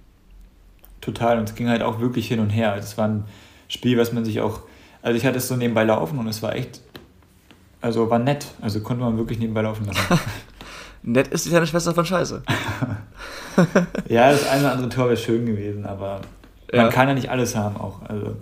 Total, 1.02 1.38
und 1.38 1.50
es 1.50 1.56
ging 1.56 1.68
halt 1.70 1.84
auch 1.84 2.00
wirklich 2.00 2.28
hin 2.28 2.40
und 2.40 2.50
her. 2.50 2.76
Es 2.78 2.98
war 2.98 3.08
ein 3.08 3.26
Spiel, 3.68 3.98
was 3.98 4.14
man 4.14 4.26
sich 4.26 4.42
auch, 4.42 4.62
also 5.04 5.18
ich 5.18 5.26
hatte 5.26 5.38
es 5.38 5.48
so 5.48 5.56
nebenbei 5.56 5.84
laufen 5.84 6.18
und 6.18 6.28
es 6.28 6.42
war 6.42 6.56
echt 6.56 6.82
also 7.82 8.10
war 8.10 8.20
nett. 8.20 8.48
Also 8.62 8.80
konnte 8.82 9.04
man 9.04 9.18
wirklich 9.18 9.40
nebenbei 9.40 9.62
laufen 9.62 9.86
lassen. 9.86 10.20
nett 11.04 11.28
ist 11.28 11.46
die 11.46 11.50
kleine 11.50 11.68
Schwester 11.68 11.94
von 11.94 12.06
Scheiße. 12.06 12.44
ja, 14.08 14.32
das 14.32 14.48
eine 14.48 14.62
oder 14.62 14.72
andere 14.74 14.90
Tor 14.90 15.06
wäre 15.06 15.18
schön 15.18 15.46
gewesen, 15.46 15.86
aber 15.86 16.22
ja. 16.72 16.84
man 16.84 16.92
kann 16.92 17.08
ja 17.08 17.14
nicht 17.14 17.30
alles 17.30 17.56
haben 17.56 17.78
auch. 17.78 18.02
Also. 18.08 18.36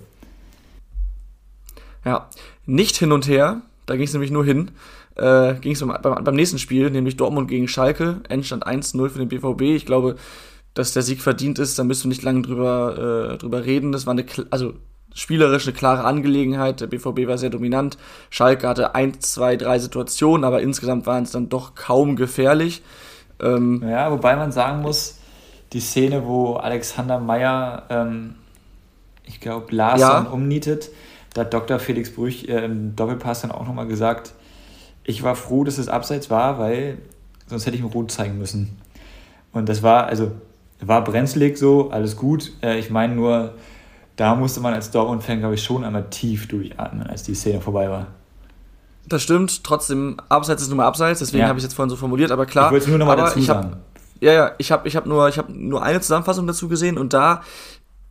Ja, 2.05 2.27
nicht 2.65 2.97
hin 2.97 3.11
und 3.11 3.27
her, 3.27 3.61
da 3.85 3.95
ging 3.95 4.05
es 4.05 4.13
nämlich 4.13 4.31
nur 4.31 4.45
hin. 4.45 4.71
Äh, 5.15 5.55
ging 5.55 5.73
es 5.73 5.79
beim, 5.79 6.23
beim, 6.23 6.35
nächsten 6.35 6.59
Spiel, 6.59 6.89
nämlich 6.91 7.17
Dortmund 7.17 7.49
gegen 7.49 7.67
Schalke, 7.67 8.21
Endstand 8.29 8.65
1-0 8.65 9.09
für 9.09 9.19
den 9.19 9.27
BVB. 9.27 9.61
Ich 9.75 9.85
glaube, 9.85 10.15
dass 10.73 10.93
der 10.93 11.01
Sieg 11.01 11.21
verdient 11.21 11.59
ist, 11.59 11.77
da 11.77 11.83
müssen 11.83 12.03
wir 12.03 12.09
nicht 12.09 12.23
lange 12.23 12.41
drüber, 12.41 13.33
äh, 13.33 13.37
drüber 13.37 13.65
reden. 13.65 13.91
Das 13.91 14.05
war 14.05 14.11
eine, 14.11 14.25
also 14.49 14.75
spielerisch 15.13 15.67
eine 15.67 15.75
klare 15.75 16.03
Angelegenheit. 16.03 16.81
Der 16.81 16.87
BVB 16.87 17.27
war 17.27 17.37
sehr 17.37 17.49
dominant. 17.49 17.97
Schalke 18.29 18.67
hatte 18.67 18.95
ein, 18.95 19.19
zwei, 19.19 19.57
drei 19.57 19.79
Situationen, 19.79 20.43
aber 20.43 20.61
insgesamt 20.61 21.05
waren 21.05 21.23
es 21.23 21.31
dann 21.31 21.49
doch 21.49 21.75
kaum 21.75 22.15
gefährlich. 22.15 22.83
Ähm, 23.41 23.83
ja, 23.87 24.11
wobei 24.11 24.35
man 24.35 24.51
sagen 24.51 24.81
muss, 24.81 25.19
die 25.73 25.79
Szene, 25.79 26.25
wo 26.25 26.55
Alexander 26.55 27.19
Meyer, 27.19 27.83
ähm, 27.89 28.35
ich 29.25 29.39
glaube, 29.39 29.75
Larsson 29.75 30.25
ja. 30.25 30.31
umnietet, 30.31 30.89
da 31.33 31.41
hat 31.41 31.53
Dr. 31.53 31.79
Felix 31.79 32.13
Brüch 32.13 32.47
äh, 32.47 32.65
im 32.65 32.95
Doppelpass 32.95 33.41
dann 33.41 33.51
auch 33.51 33.65
nochmal 33.65 33.87
gesagt, 33.87 34.33
ich 35.03 35.23
war 35.23 35.35
froh, 35.35 35.63
dass 35.63 35.77
es 35.77 35.87
abseits 35.87 36.29
war, 36.29 36.59
weil 36.59 36.97
sonst 37.47 37.65
hätte 37.65 37.75
ich 37.75 37.81
ihm 37.81 37.87
rot 37.87 38.11
zeigen 38.11 38.37
müssen. 38.37 38.77
Und 39.51 39.69
das 39.69 39.81
war, 39.81 40.07
also, 40.07 40.31
war 40.79 41.03
brenzlig 41.03 41.57
so, 41.57 41.89
alles 41.89 42.15
gut. 42.15 42.51
Äh, 42.61 42.79
ich 42.79 42.89
meine 42.89 43.15
nur, 43.15 43.53
da 44.19 44.35
musste 44.35 44.59
man 44.59 44.73
als 44.73 44.91
Dortmund-Fan, 44.91 45.39
glaube 45.39 45.55
ich, 45.55 45.63
schon 45.63 45.85
einmal 45.85 46.09
tief 46.09 46.49
durchatmen, 46.49 47.07
als 47.07 47.23
die 47.23 47.35
Szene 47.35 47.61
vorbei 47.61 47.89
war. 47.89 48.07
Das 49.07 49.23
stimmt, 49.23 49.63
trotzdem, 49.63 50.17
Abseits 50.27 50.61
ist 50.61 50.67
nur 50.67 50.75
mal 50.75 50.87
Abseits, 50.87 51.19
deswegen 51.19 51.43
ja. 51.43 51.47
habe 51.47 51.57
ich 51.57 51.63
es 51.63 51.69
jetzt 51.71 51.75
vorhin 51.75 51.89
so 51.89 51.95
formuliert, 51.95 52.29
aber 52.29 52.45
klar. 52.45 52.65
Ich 52.65 52.71
wollte 52.73 52.83
es 52.83 52.89
nur 52.89 52.99
nochmal 52.99 53.15
dazu 53.15 53.39
sagen. 53.41 53.71
Hab, 53.71 53.77
ja, 54.19 54.33
ja, 54.33 54.51
ich 54.57 54.73
habe 54.73 54.87
ich 54.89 54.97
hab 54.97 55.05
nur, 55.05 55.31
hab 55.31 55.49
nur 55.49 55.81
eine 55.81 56.01
Zusammenfassung 56.01 56.45
dazu 56.47 56.67
gesehen 56.67 56.97
und 56.97 57.13
da 57.13 57.41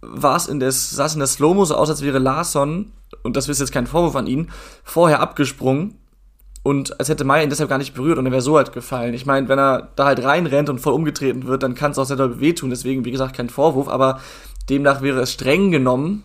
war 0.00 0.36
es 0.36 0.48
in 0.48 0.60
der, 0.60 0.72
sah 0.72 1.04
es 1.04 1.12
in 1.12 1.18
der 1.18 1.28
Slow-Mo 1.28 1.66
so 1.66 1.76
aus, 1.76 1.90
als 1.90 2.00
wäre 2.00 2.18
Larsson, 2.18 2.90
und 3.22 3.36
das 3.36 3.46
ist 3.46 3.60
jetzt 3.60 3.72
kein 3.72 3.86
Vorwurf 3.86 4.16
an 4.16 4.26
ihn, 4.26 4.50
vorher 4.84 5.20
abgesprungen 5.20 5.98
und 6.62 6.98
als 6.98 7.10
hätte 7.10 7.24
Meier 7.24 7.44
ihn 7.44 7.50
deshalb 7.50 7.68
gar 7.68 7.78
nicht 7.78 7.94
berührt 7.94 8.18
und 8.18 8.24
er 8.24 8.32
wäre 8.32 8.42
so 8.42 8.56
halt 8.56 8.72
gefallen. 8.72 9.12
Ich 9.12 9.26
meine, 9.26 9.48
wenn 9.48 9.58
er 9.58 9.88
da 9.94 10.06
halt 10.06 10.22
reinrennt 10.24 10.70
und 10.70 10.80
voll 10.80 10.94
umgetreten 10.94 11.46
wird, 11.46 11.62
dann 11.62 11.74
kann 11.74 11.90
es 11.90 11.98
auch 11.98 12.04
sehr 12.04 12.16
doll 12.16 12.40
wehtun, 12.40 12.70
deswegen, 12.70 13.04
wie 13.04 13.10
gesagt, 13.10 13.36
kein 13.36 13.50
Vorwurf, 13.50 13.88
aber 13.88 14.20
Demnach 14.68 15.02
wäre 15.02 15.20
es 15.20 15.32
streng 15.32 15.70
genommen 15.70 16.24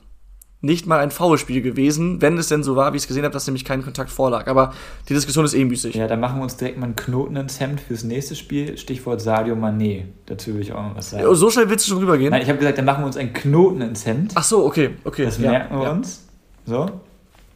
nicht 0.63 0.87
mal 0.87 0.99
ein 0.99 1.11
Foulspiel 1.11 1.61
gewesen, 1.61 2.21
wenn 2.21 2.37
es 2.37 2.47
denn 2.47 2.63
so 2.63 2.77
war, 2.77 2.93
wie 2.93 2.97
ich 2.97 3.03
es 3.03 3.07
gesehen 3.07 3.25
habe, 3.25 3.33
dass 3.33 3.45
nämlich 3.45 3.65
kein 3.65 3.83
Kontakt 3.83 4.09
vorlag. 4.09 4.47
Aber 4.47 4.73
die 5.09 5.13
Diskussion 5.13 5.43
ist 5.43 5.53
eh 5.53 5.65
müßig. 5.65 5.93
Ja, 5.93 6.07
dann 6.07 6.21
machen 6.21 6.37
wir 6.37 6.43
uns 6.43 6.55
direkt 6.55 6.77
mal 6.77 6.85
einen 6.85 6.95
Knoten 6.95 7.35
ins 7.35 7.59
Hemd 7.59 7.81
fürs 7.81 8.05
nächste 8.05 8.33
Spiel. 8.33 8.77
Stichwort 8.77 9.19
Sadio 9.19 9.55
Mané. 9.55 10.05
Dazu 10.25 10.53
will 10.53 10.61
ich 10.61 10.71
auch 10.71 10.81
noch 10.81 10.95
was 10.95 11.09
sagen. 11.09 11.35
So 11.35 11.49
schnell 11.49 11.69
willst 11.69 11.85
du 11.85 11.89
schon 11.89 11.99
rübergehen? 11.99 12.31
Nein, 12.31 12.41
ich 12.41 12.47
habe 12.47 12.59
gesagt, 12.59 12.77
dann 12.77 12.85
machen 12.85 13.01
wir 13.01 13.07
uns 13.07 13.17
einen 13.17 13.33
Knoten 13.33 13.81
ins 13.81 14.05
Hemd. 14.05 14.31
Ach 14.35 14.43
so, 14.43 14.65
okay, 14.65 14.91
okay. 15.03 15.25
Das 15.25 15.37
merken 15.37 15.77
wir 15.77 15.83
ja. 15.83 15.91
uns. 15.91 16.25
So. 16.65 16.89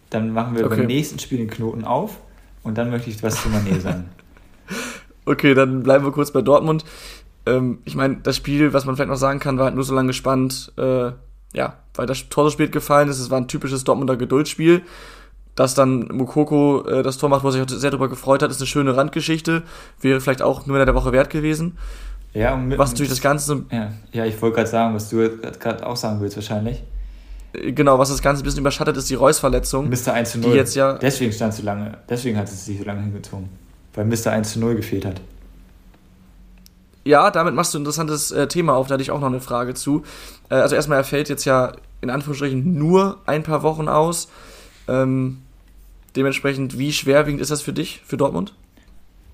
Dann 0.09 0.31
machen 0.33 0.57
wir 0.57 0.65
okay. 0.65 0.75
beim 0.75 0.87
nächsten 0.87 1.17
Spiel 1.19 1.37
den 1.37 1.49
Knoten 1.49 1.85
auf 1.85 2.17
und 2.63 2.77
dann 2.77 2.89
möchte 2.89 3.09
ich 3.09 3.23
was 3.23 3.41
zu 3.41 3.47
Mané 3.47 3.79
sagen. 3.79 4.09
okay, 5.25 5.53
dann 5.53 5.81
bleiben 5.81 6.03
wir 6.03 6.11
kurz 6.11 6.31
bei 6.31 6.41
Dortmund. 6.41 6.83
Ähm, 7.47 7.79
ich 7.85 7.95
meine, 7.95 8.17
das 8.23 8.35
Spiel, 8.35 8.73
was 8.73 8.85
man 8.85 8.95
vielleicht 8.95 9.09
noch 9.09 9.15
sagen 9.17 9.39
kann, 9.39 9.57
war 9.57 9.65
halt 9.65 9.75
nur 9.75 9.83
so 9.83 9.95
lange 9.95 10.07
gespannt, 10.07 10.71
äh, 10.77 11.11
ja, 11.53 11.73
weil 11.95 12.05
das 12.05 12.29
Tor 12.29 12.43
so 12.45 12.49
spät 12.51 12.71
gefallen 12.71 13.09
ist, 13.09 13.19
es 13.19 13.29
war 13.29 13.39
ein 13.39 13.47
typisches 13.47 13.83
Dortmunder 13.83 14.17
Geduldsspiel. 14.17 14.81
Dass 15.55 15.73
dann 15.73 16.09
Mukoko 16.13 16.85
äh, 16.87 17.01
das 17.01 17.17
Tor 17.17 17.29
macht, 17.29 17.43
wo 17.43 17.47
er 17.47 17.51
sich 17.53 17.63
sehr 17.69 17.89
darüber 17.89 18.09
gefreut 18.09 18.43
hat, 18.43 18.51
ist 18.51 18.59
eine 18.61 18.67
schöne 18.67 18.95
Randgeschichte. 18.95 19.63
Wäre 19.99 20.21
vielleicht 20.21 20.43
auch 20.43 20.67
nur 20.67 20.79
in 20.79 20.85
der 20.85 20.93
Woche 20.93 21.11
wert 21.11 21.31
gewesen. 21.31 21.77
Ja, 22.33 22.53
und 22.53 22.67
mit, 22.67 22.77
Was 22.77 22.91
natürlich 22.91 23.09
das 23.09 23.21
Ganze 23.21 23.63
ja, 23.71 23.91
ja, 24.11 24.25
ich 24.25 24.39
wollte 24.39 24.57
gerade 24.57 24.69
sagen, 24.69 24.93
was 24.93 25.09
du 25.09 25.27
gerade 25.59 25.83
auch 25.87 25.95
sagen 25.95 26.21
willst 26.21 26.35
wahrscheinlich. 26.37 26.83
genau, 27.53 27.97
was 27.97 28.09
das 28.09 28.21
Ganze 28.21 28.43
ein 28.43 28.45
bisschen 28.45 28.59
überschattet, 28.59 28.97
ist 28.97 29.09
die 29.09 29.15
Reus-Verletzung. 29.15 29.89
Mr. 29.89 30.13
1 30.13 30.31
zu 30.33 30.37
Die 30.39 30.47
0. 30.47 30.55
jetzt 30.57 30.75
ja- 30.75 30.93
Deswegen 30.99 31.31
stand 31.31 31.55
so 31.55 31.63
lange, 31.63 31.97
deswegen 32.07 32.37
hat 32.37 32.47
es 32.47 32.65
sich 32.65 32.77
so 32.77 32.83
lange 32.85 33.01
hingezogen. 33.01 33.49
Weil 33.95 34.05
Mr. 34.05 34.27
1 34.33 34.53
zu 34.53 34.59
0 34.59 34.75
gefehlt 34.75 35.05
hat. 35.05 35.21
Ja, 37.07 37.31
damit 37.31 37.55
machst 37.55 37.73
du 37.73 37.77
ein 37.77 37.81
interessantes 37.81 38.31
äh, 38.31 38.47
Thema 38.47 38.75
auf, 38.75 38.87
da 38.87 38.95
hatte 38.95 39.01
ich 39.01 39.11
auch 39.11 39.21
noch 39.21 39.27
eine 39.27 39.39
Frage 39.39 39.73
zu. 39.73 40.03
Äh, 40.49 40.55
also 40.55 40.75
erstmal, 40.75 40.97
er 40.97 41.05
fällt 41.05 41.29
jetzt 41.29 41.45
ja 41.45 41.71
in 42.01 42.09
Anführungsstrichen 42.09 42.77
nur 42.77 43.19
ein 43.25 43.43
paar 43.43 43.63
Wochen 43.63 43.87
aus. 43.87 44.27
Ähm, 44.89 45.37
dementsprechend, 46.17 46.77
wie 46.77 46.91
schwerwiegend 46.91 47.39
ist 47.39 47.49
das 47.49 47.61
für 47.61 47.71
dich, 47.71 48.01
für 48.05 48.17
Dortmund? 48.17 48.53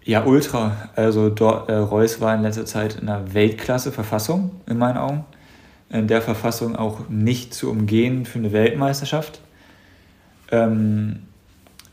Ja, 0.03 0.23
ultra. 0.23 0.89
Also 0.95 1.29
Dor 1.31 1.67
äh, 1.67 1.73
Reus 1.73 2.21
war 2.21 2.35
in 2.35 2.43
letzter 2.43 2.67
Zeit 2.67 2.99
in 3.01 3.09
einer 3.09 3.33
Weltklasse-Verfassung, 3.33 4.51
in 4.67 4.77
meinen 4.77 4.97
Augen. 4.97 5.25
In 5.89 6.07
der 6.07 6.21
Verfassung 6.21 6.75
auch 6.75 7.09
nicht 7.09 7.55
zu 7.55 7.71
umgehen 7.71 8.27
für 8.27 8.37
eine 8.37 8.51
Weltmeisterschaft. 8.51 9.41
Ähm, 10.51 11.23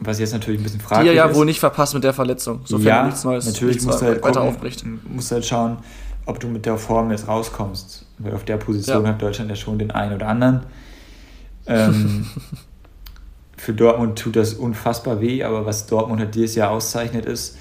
was 0.00 0.18
jetzt 0.18 0.32
natürlich 0.32 0.60
ein 0.60 0.62
bisschen 0.64 0.78
Die 0.80 0.84
fraglich 0.84 1.08
er 1.08 1.14
ja 1.14 1.26
ist. 1.26 1.36
wohl 1.36 1.44
nicht 1.46 1.60
verpasst 1.60 1.94
mit 1.94 2.04
der 2.04 2.12
Verletzung, 2.14 2.60
sofern 2.64 2.86
ja, 2.86 3.04
nichts 3.04 3.22
Neues 3.24 3.46
natürlich 3.46 3.76
nichts 3.76 3.86
musst 3.86 4.02
halt 4.02 4.22
weiter 4.22 4.40
gucken, 4.40 4.54
aufbricht. 4.54 4.84
musst 5.08 5.30
halt 5.30 5.44
schauen, 5.44 5.78
ob 6.26 6.40
du 6.40 6.48
mit 6.48 6.64
der 6.66 6.76
Form 6.78 7.10
jetzt 7.10 7.28
rauskommst. 7.28 8.06
Weil 8.18 8.34
auf 8.34 8.44
der 8.44 8.56
Position 8.56 9.02
Ja. 9.04 9.10
hat 9.10 9.22
Deutschland 9.22 9.50
ja 9.50 9.56
schon 9.56 9.78
den 9.78 9.90
einen 9.90 10.14
oder 10.14 10.28
anderen. 10.28 10.60
Ähm, 11.66 12.26
für 13.56 13.72
Dortmund 13.74 14.18
tut 14.18 14.36
das 14.36 14.54
unfassbar 14.54 15.20
weh, 15.20 15.42
aber 15.44 15.66
was 15.66 15.86
Dortmund 15.86 16.20
halt 16.20 16.34
dieses 16.34 16.54
Jahr 16.56 16.70
auszeichnet, 16.70 17.26
ist, 17.26 17.56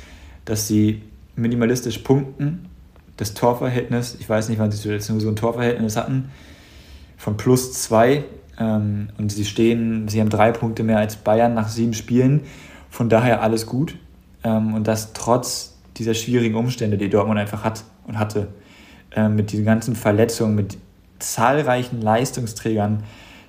dass 0.45 0.67
sie 0.67 1.01
minimalistisch 1.35 1.99
punkten. 1.99 2.65
Das 3.17 3.33
Torverhältnis, 3.33 4.15
ich 4.19 4.29
weiß 4.29 4.47
nicht, 4.49 4.59
wann 4.59 4.71
sie 4.71 4.79
zuletzt 4.81 5.09
nur 5.09 5.19
so 5.19 5.27
ein 5.27 5.35
Torverhältnis 5.35 5.97
hatten, 5.97 6.31
von 7.17 7.35
plus 7.35 7.73
zwei. 7.73 8.23
Ähm, 8.59 9.09
und 9.17 9.31
sie 9.31 9.45
stehen, 9.45 10.07
sie 10.07 10.19
haben 10.19 10.29
drei 10.29 10.51
Punkte 10.51 10.83
mehr 10.83 10.97
als 10.97 11.15
Bayern 11.15 11.53
nach 11.53 11.69
sieben 11.69 11.93
Spielen. 11.93 12.41
Von 12.89 13.09
daher 13.09 13.41
alles 13.41 13.65
gut. 13.65 13.95
Ähm, 14.43 14.73
und 14.73 14.87
das 14.87 15.13
trotz 15.13 15.77
dieser 15.97 16.13
schwierigen 16.13 16.55
Umstände, 16.55 16.97
die 16.97 17.09
Dortmund 17.09 17.39
einfach 17.39 17.63
hat 17.63 17.83
und 18.07 18.19
hatte. 18.19 18.47
Ähm, 19.15 19.35
mit 19.35 19.51
diesen 19.51 19.65
ganzen 19.65 19.95
Verletzungen, 19.95 20.55
mit 20.55 20.77
zahlreichen 21.19 22.01
Leistungsträgern, 22.01 23.03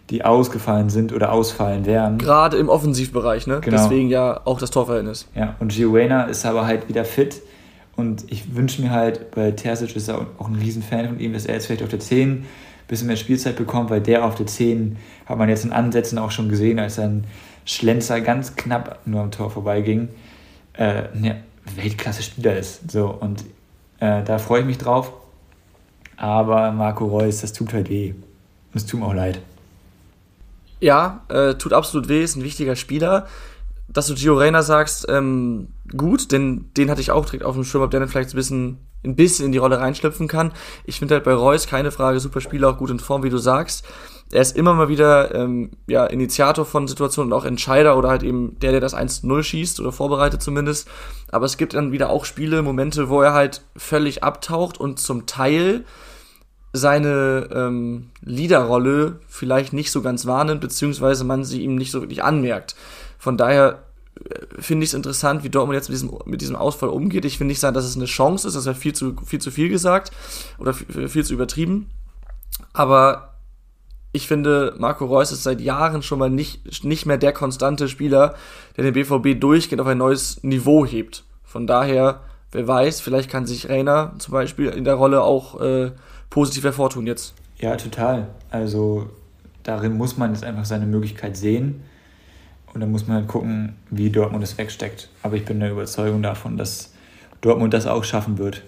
die 0.09 0.25
ausgefallen 0.25 0.91
sind 0.91 1.13
oder 1.13 1.33
ausfallen 1.33 1.87
werden. 1.87 2.19
Gerade 2.19 2.57
im 2.57 2.69
Offensivbereich, 2.69 3.47
ne? 3.47 3.61
Genau. 3.61 3.77
Deswegen 3.77 4.09
ja 4.09 4.41
auch 4.45 4.59
das 4.59 4.71
Torverhältnis. 4.71 5.29
Ja, 5.35 5.55
und 5.61 5.73
Gio 5.73 5.93
Reyna 5.93 6.25
ist 6.25 6.45
aber 6.47 6.67
halt 6.67 6.89
wieder 6.89 7.05
fit. 7.05 7.43
Und 7.97 8.25
ich 8.33 8.57
wünsche 8.57 8.81
mir 8.81 8.91
halt, 8.91 9.27
weil 9.35 9.55
Terzic 9.55 9.95
ist 9.95 10.11
auch 10.11 10.49
ein 10.49 10.55
Riesenfan 10.55 11.09
von 11.09 11.21
ihm, 11.21 11.33
dass 11.33 11.47
er 11.47 11.55
jetzt 11.55 11.67
vielleicht 11.67 11.83
auf 11.83 11.91
der 11.91 12.01
10 12.01 12.31
ein 12.31 12.47
bisschen 12.91 13.07
mehr 13.07 13.17
Spielzeit 13.17 13.57
bekommt, 13.57 13.89
weil 13.89 14.01
der 14.01 14.25
auf 14.25 14.35
der 14.35 14.47
10 14.47 14.97
hat 15.27 15.39
man 15.39 15.49
jetzt 15.49 15.65
in 15.65 15.73
Ansätzen 15.73 16.19
auch 16.19 16.33
schon 16.33 16.49
gesehen, 16.49 16.79
als 16.79 16.97
sein 16.97 17.25
Schlenzer 17.65 18.21
ganz 18.21 18.57
knapp 18.57 18.99
nur 19.07 19.21
am 19.21 19.31
Tor 19.31 19.51
vorbeiging, 19.51 20.09
äh, 20.75 21.05
ne, 21.15 21.43
Weltklasse-Spieler 21.77 22.59
ist. 22.59 22.91
So, 22.91 23.09
und 23.09 23.45
äh, 24.01 24.25
da 24.25 24.39
freue 24.39 24.61
ich 24.61 24.67
mich 24.67 24.79
drauf. 24.79 25.13
Aber 26.17 26.73
Marco 26.73 27.07
Reus, 27.07 27.41
das 27.41 27.53
tut 27.53 27.73
halt 27.73 27.89
weh. 27.89 28.11
Und 28.11 28.77
es 28.77 28.87
tut 28.87 29.01
mir 29.01 29.07
auch 29.07 29.15
leid. 29.15 29.41
Ja, 30.81 31.23
äh, 31.29 31.55
tut 31.55 31.73
absolut 31.73 32.09
weh, 32.09 32.23
ist 32.23 32.37
ein 32.37 32.45
wichtiger 32.45 32.75
Spieler. 32.75 33.29
Dass 33.93 34.07
du 34.07 34.15
Gio 34.15 34.37
Reyna 34.37 34.63
sagst, 34.63 35.07
ähm, 35.09 35.69
gut, 35.97 36.31
denn 36.33 36.71
den 36.77 36.91
hatte 36.91 37.01
ich 37.01 37.11
auch 37.11 37.25
direkt 37.25 37.45
auf 37.45 37.55
dem 37.55 37.65
Schirm, 37.65 37.83
ob 37.83 37.91
der 37.91 38.01
dann 38.01 38.09
vielleicht 38.09 38.31
ein 38.31 38.37
bisschen, 38.37 38.79
ein 39.05 39.17
bisschen 39.17 39.47
in 39.47 39.53
die 39.53 39.59
Rolle 39.59 39.81
reinschlüpfen 39.81 40.29
kann. 40.29 40.53
Ich 40.85 40.99
finde 40.99 41.15
halt 41.15 41.25
bei 41.25 41.35
Reus 41.35 41.67
keine 41.67 41.91
Frage, 41.91 42.21
super 42.21 42.41
Spieler, 42.41 42.71
auch 42.71 42.79
gut 42.79 42.91
in 42.91 43.01
Form, 43.01 43.25
wie 43.25 43.31
du 43.31 43.39
sagst. 43.39 43.85
Er 44.33 44.43
ist 44.43 44.57
immer 44.57 44.75
mal 44.75 44.89
wieder 44.89 45.35
ähm, 45.35 45.71
ja, 45.89 46.07
Initiator 46.07 46.65
von 46.65 46.87
Situationen 46.87 47.33
und 47.33 47.39
auch 47.39 47.45
Entscheider 47.45 47.99
oder 47.99 48.11
halt 48.11 48.23
eben 48.23 48.57
der, 48.61 48.71
der 48.71 48.81
das 48.81 48.95
1-0 48.95 49.43
schießt 49.43 49.81
oder 49.81 49.91
vorbereitet 49.91 50.41
zumindest. 50.41 50.87
Aber 51.33 51.47
es 51.47 51.57
gibt 51.57 51.75
dann 51.75 51.91
wieder 51.91 52.11
auch 52.11 52.25
Spiele, 52.25 52.63
Momente, 52.63 53.09
wo 53.09 53.23
er 53.23 53.33
halt 53.33 53.63
völlig 53.77 54.23
abtaucht 54.23 54.79
und 54.79 55.01
zum 55.01 55.27
Teil 55.27 55.85
seine 56.73 57.49
ähm, 57.53 58.11
Leaderrolle 58.23 59.19
vielleicht 59.27 59.73
nicht 59.73 59.91
so 59.91 60.03
ganz 60.03 60.27
wahrnimmt, 60.27 60.61
beziehungsweise 60.61 61.25
man 61.25 61.43
sie 61.45 61.63
ihm 61.63 61.75
nicht 61.75 61.91
so 61.91 62.01
wirklich 62.01 62.23
anmerkt. 62.23 62.77
Von 63.21 63.37
daher 63.37 63.85
äh, 64.25 64.61
finde 64.61 64.85
ich 64.85 64.91
es 64.91 64.95
interessant, 64.95 65.45
wie 65.45 65.51
Dortmund 65.51 65.77
jetzt 65.77 65.91
mit 65.91 65.95
diesem, 65.95 66.19
mit 66.25 66.41
diesem 66.41 66.57
Ausfall 66.57 66.89
umgeht. 66.89 67.27
Ich 67.27 67.39
will 67.39 67.47
nicht 67.47 67.61
sagen, 67.61 67.75
dass 67.75 67.85
es 67.85 67.97
eine 67.97 68.07
Chance 68.07 68.49
ist, 68.49 68.55
das 68.55 68.65
wäre 68.65 68.75
viel 68.75 68.95
zu, 68.95 69.15
viel 69.25 69.41
zu 69.41 69.51
viel 69.51 69.69
gesagt 69.69 70.11
oder 70.59 70.73
viel, 70.73 71.07
viel 71.09 71.25
zu 71.25 71.35
übertrieben. 71.35 71.91
Aber 72.73 73.35
ich 74.13 74.27
finde, 74.27 74.75
Marco 74.79 75.05
Reus 75.05 75.33
ist 75.33 75.43
seit 75.43 75.61
Jahren 75.61 76.03
schon 76.03 76.19
mal 76.19 76.31
nicht, 76.31 76.83
nicht 76.83 77.05
mehr 77.05 77.19
der 77.19 77.33
konstante 77.33 77.89
Spieler, 77.89 78.35
der 78.77 78.91
den 78.91 78.95
BVB 78.95 79.39
durchgehend 79.39 79.83
auf 79.83 79.87
ein 79.87 79.99
neues 79.99 80.43
Niveau 80.43 80.87
hebt. 80.87 81.25
Von 81.45 81.67
daher, 81.67 82.21
wer 82.53 82.67
weiß, 82.67 83.03
vielleicht 83.03 83.31
kann 83.31 83.47
sich 83.47 83.69
Reiner 83.69 84.15
zum 84.19 84.33
Beispiel 84.33 84.71
in 84.71 84.85
der 84.85 84.95
Rolle 84.95 85.23
auch 85.23 85.61
äh, 85.61 85.93
positiv 86.31 86.65
hervortun 86.65 87.07
jetzt. 87.07 87.35
Ja, 87.59 87.77
total. 87.77 88.29
Also 88.51 89.11
darin 89.63 89.99
muss 89.99 90.17
man 90.17 90.33
jetzt 90.33 90.45
einfach 90.45 90.65
seine 90.65 90.87
Möglichkeit 90.87 91.37
sehen. 91.37 91.83
Und 92.73 92.81
dann 92.81 92.93
muss 92.93 93.07
man 93.07 93.17
halt 93.17 93.29
gucken, 93.29 93.75
wie 93.91 94.11
Dortmund 94.11 94.45
es 94.45 94.57
wegsteckt. 94.57 95.09
Aber 95.23 95.37
ich 95.37 95.45
bin 95.45 95.61
der 95.61 95.73
Überzeugung 95.73 96.23
davon, 96.23 96.57
dass 96.57 96.93
Dortmund 97.41 97.75
das 97.75 97.87
auch 97.87 98.05
schaffen 98.05 98.39
wird. 98.39 98.63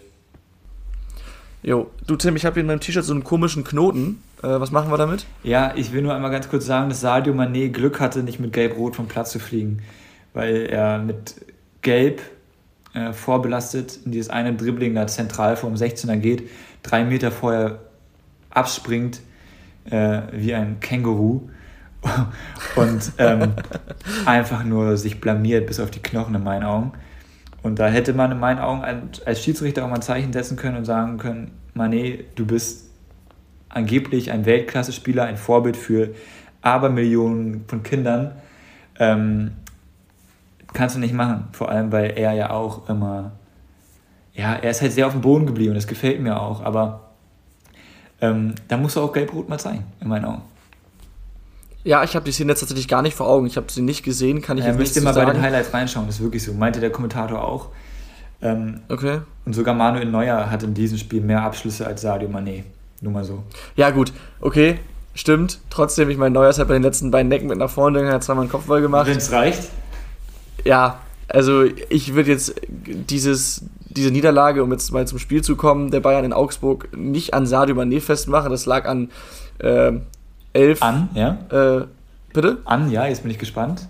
Jo, 1.62 1.90
du 2.08 2.16
Tim, 2.16 2.34
ich 2.34 2.44
habe 2.44 2.54
hier 2.54 2.62
in 2.62 2.66
meinem 2.66 2.80
T-Shirt 2.80 3.04
so 3.04 3.12
einen 3.12 3.22
komischen 3.22 3.62
Knoten. 3.62 4.20
Äh, 4.42 4.48
was 4.48 4.72
machen 4.72 4.90
wir 4.90 4.98
damit? 4.98 5.26
Ja, 5.44 5.72
ich 5.76 5.92
will 5.92 6.02
nur 6.02 6.12
einmal 6.12 6.32
ganz 6.32 6.48
kurz 6.48 6.66
sagen, 6.66 6.88
dass 6.88 7.00
Sadio 7.00 7.32
Mané 7.32 7.68
Glück 7.68 8.00
hatte, 8.00 8.24
nicht 8.24 8.40
mit 8.40 8.52
Gelb-Rot 8.52 8.96
vom 8.96 9.06
Platz 9.06 9.30
zu 9.30 9.38
fliegen. 9.38 9.80
Weil 10.34 10.66
er 10.66 10.98
mit 10.98 11.36
Gelb 11.82 12.22
äh, 12.94 13.12
vorbelastet 13.12 14.00
in 14.04 14.10
dieses 14.10 14.28
eine 14.28 14.54
Dribbling 14.54 14.94
da 14.94 15.06
zentral 15.06 15.56
vor 15.56 15.70
dem 15.70 15.76
16er 15.76 16.16
geht, 16.16 16.48
drei 16.82 17.04
Meter 17.04 17.30
vorher 17.30 17.78
abspringt 18.50 19.20
äh, 19.84 20.22
wie 20.32 20.54
ein 20.54 20.80
Känguru 20.80 21.48
und 22.76 23.12
ähm, 23.18 23.52
einfach 24.26 24.64
nur 24.64 24.96
sich 24.96 25.20
blamiert 25.20 25.66
bis 25.66 25.80
auf 25.80 25.90
die 25.90 26.00
Knochen 26.00 26.34
in 26.34 26.42
meinen 26.42 26.64
Augen. 26.64 26.92
Und 27.62 27.78
da 27.78 27.86
hätte 27.86 28.12
man 28.12 28.32
in 28.32 28.40
meinen 28.40 28.58
Augen 28.58 28.82
als- 28.82 29.42
Schiedsrichter 29.42 29.84
auch 29.84 29.88
mal 29.88 29.96
ein 29.96 30.02
Zeichen 30.02 30.32
setzen 30.32 30.56
können 30.56 30.76
und 30.76 30.84
sagen 30.84 31.18
können, 31.18 31.52
Mané, 31.76 32.24
du 32.34 32.44
bist 32.44 32.90
angeblich 33.68 34.32
ein 34.32 34.44
Weltklasse-Spieler, 34.44 35.24
ein 35.24 35.36
Vorbild 35.36 35.76
für 35.76 36.10
Abermillionen 36.60 37.64
von 37.68 37.82
Kindern. 37.82 38.32
Ähm, 38.98 39.52
kannst 40.72 40.96
du 40.96 41.00
nicht 41.00 41.14
machen. 41.14 41.48
Vor 41.52 41.68
allem, 41.70 41.92
weil 41.92 42.12
er 42.16 42.32
ja 42.32 42.50
auch 42.50 42.88
immer, 42.88 43.32
ja, 44.34 44.54
er 44.54 44.70
ist 44.70 44.82
halt 44.82 44.92
sehr 44.92 45.06
auf 45.06 45.12
dem 45.12 45.22
Boden 45.22 45.46
geblieben. 45.46 45.74
Das 45.74 45.86
gefällt 45.86 46.20
mir 46.20 46.40
auch. 46.40 46.62
Aber 46.62 47.12
ähm, 48.20 48.54
da 48.68 48.76
muss 48.76 48.96
er 48.96 49.02
auch 49.02 49.12
gelb-rot 49.12 49.48
mal 49.48 49.58
zeigen, 49.58 49.84
in 50.00 50.08
meinen 50.08 50.24
Augen. 50.24 50.42
Ja, 51.84 52.04
ich 52.04 52.14
habe 52.14 52.24
die 52.24 52.32
Szene 52.32 52.52
jetzt 52.52 52.60
tatsächlich 52.60 52.88
gar 52.88 53.02
nicht 53.02 53.16
vor 53.16 53.28
Augen. 53.28 53.46
Ich 53.46 53.56
habe 53.56 53.66
sie 53.70 53.82
nicht 53.82 54.04
gesehen, 54.04 54.40
kann 54.40 54.56
ich 54.56 54.64
ja, 54.64 54.70
jetzt 54.70 54.78
nicht 54.78 54.94
sagen. 54.94 55.04
Müsst 55.04 55.16
ihr 55.16 55.22
mal 55.22 55.26
bei 55.26 55.32
den 55.32 55.42
Highlights 55.42 55.74
reinschauen, 55.74 56.06
das 56.06 56.16
ist 56.16 56.22
wirklich 56.22 56.42
so. 56.42 56.52
Meinte 56.52 56.80
der 56.80 56.90
Kommentator 56.90 57.42
auch. 57.42 57.68
Ähm, 58.40 58.80
okay. 58.88 59.20
Und 59.44 59.54
sogar 59.54 59.74
Manuel 59.74 60.06
Neuer 60.06 60.50
hat 60.50 60.62
in 60.62 60.74
diesem 60.74 60.98
Spiel 60.98 61.20
mehr 61.20 61.42
Abschlüsse 61.42 61.86
als 61.86 62.02
Sadio 62.02 62.28
Mané. 62.28 62.64
Nur 63.00 63.12
mal 63.12 63.24
so. 63.24 63.42
Ja, 63.76 63.90
gut. 63.90 64.12
Okay, 64.40 64.78
stimmt. 65.14 65.58
Trotzdem, 65.70 66.08
ich 66.10 66.16
meine, 66.16 66.32
Neuer 66.32 66.52
hat 66.52 66.68
bei 66.68 66.74
den 66.74 66.82
letzten 66.82 67.10
beiden 67.10 67.28
Necken 67.28 67.48
mit 67.48 67.58
nach 67.58 67.70
vorne, 67.70 68.00
dann 68.00 68.12
hat 68.12 68.22
zweimal 68.22 68.42
einen 68.42 68.50
Kopfball 68.50 68.80
gemacht. 68.80 69.08
Wenn 69.08 69.16
es 69.16 69.32
reicht. 69.32 69.68
Ja, 70.64 71.00
also 71.28 71.64
ich 71.64 72.14
würde 72.14 72.30
jetzt 72.30 72.54
dieses, 72.70 73.64
diese 73.88 74.10
Niederlage, 74.10 74.62
um 74.62 74.70
jetzt 74.70 74.92
mal 74.92 75.06
zum 75.06 75.18
Spiel 75.18 75.42
zu 75.42 75.56
kommen, 75.56 75.90
der 75.90 76.00
Bayern 76.00 76.24
in 76.24 76.32
Augsburg 76.32 76.96
nicht 76.96 77.34
an 77.34 77.46
Sadio 77.46 77.74
Mané 77.74 78.00
festmachen. 78.00 78.50
Das 78.50 78.66
lag 78.66 78.86
an. 78.86 79.10
Ähm, 79.60 80.02
11. 80.52 80.82
An, 80.82 81.08
ja. 81.14 81.38
Äh, 81.50 81.86
bitte? 82.32 82.58
An, 82.64 82.90
ja, 82.90 83.06
jetzt 83.06 83.22
bin 83.22 83.30
ich 83.30 83.38
gespannt. 83.38 83.88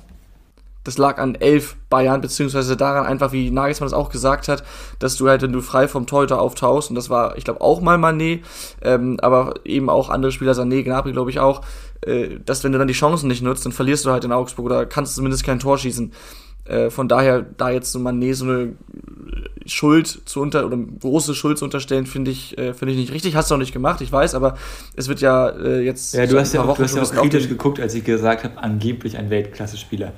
Das 0.84 0.98
lag 0.98 1.18
an 1.18 1.36
11 1.36 1.76
Bayern, 1.90 2.20
beziehungsweise 2.20 2.76
daran 2.76 3.06
einfach, 3.06 3.30
wie 3.30 3.52
Nagelsmann 3.52 3.88
das 3.88 3.96
auch 3.96 4.10
gesagt 4.10 4.48
hat, 4.48 4.64
dass 4.98 5.14
du 5.16 5.28
halt, 5.28 5.42
wenn 5.42 5.52
du 5.52 5.60
frei 5.60 5.86
vom 5.86 6.06
Torhüter 6.06 6.40
auftauchst, 6.40 6.90
und 6.90 6.96
das 6.96 7.08
war, 7.08 7.38
ich 7.38 7.44
glaube, 7.44 7.60
auch 7.60 7.80
mal 7.80 7.98
Manet, 7.98 8.44
ähm, 8.82 9.18
aber 9.22 9.54
eben 9.64 9.88
auch 9.88 10.10
andere 10.10 10.32
Spieler, 10.32 10.52
Sané, 10.52 10.82
Gnabry, 10.82 11.12
glaube 11.12 11.30
ich 11.30 11.38
auch, 11.38 11.62
äh, 12.04 12.40
dass 12.44 12.64
wenn 12.64 12.72
du 12.72 12.78
dann 12.78 12.88
die 12.88 12.94
Chancen 12.94 13.28
nicht 13.28 13.42
nutzt, 13.42 13.64
dann 13.64 13.72
verlierst 13.72 14.04
du 14.04 14.10
halt 14.10 14.24
in 14.24 14.32
Augsburg 14.32 14.66
oder 14.66 14.86
kannst 14.86 15.14
zumindest 15.14 15.44
kein 15.44 15.60
Tor 15.60 15.78
schießen. 15.78 16.12
Äh, 16.64 16.90
von 16.90 17.08
daher, 17.08 17.42
da 17.42 17.70
jetzt 17.70 17.92
so 17.92 17.98
Mané 17.98 18.34
so 18.34 18.44
eine 18.44 18.74
Schuld 19.66 20.22
zu 20.24 20.40
unter 20.40 20.66
oder 20.66 20.76
große 20.76 21.34
Schuld 21.34 21.58
zu 21.58 21.64
unterstellen, 21.64 22.06
finde 22.06 22.30
ich, 22.30 22.56
äh, 22.58 22.74
finde 22.74 22.92
ich 22.92 22.98
nicht 22.98 23.12
richtig. 23.12 23.34
Hast 23.34 23.50
du 23.50 23.54
auch 23.54 23.58
nicht 23.58 23.72
gemacht, 23.72 24.00
ich 24.00 24.12
weiß, 24.12 24.34
aber 24.34 24.56
es 24.96 25.08
wird 25.08 25.20
ja 25.20 25.48
äh, 25.48 25.80
jetzt. 25.80 26.14
Ja, 26.14 26.26
du 26.26 26.38
hast 26.38 26.52
ja, 26.52 26.62
auch, 26.62 26.76
du 26.76 26.82
hast 26.82 26.96
ja 26.96 27.02
auch 27.02 27.12
kritisch 27.12 27.48
geguckt, 27.48 27.80
als 27.80 27.94
ich 27.94 28.04
gesagt 28.04 28.44
habe, 28.44 28.58
angeblich 28.58 29.18
ein 29.18 29.30
Weltklasse-Spieler. 29.30 30.12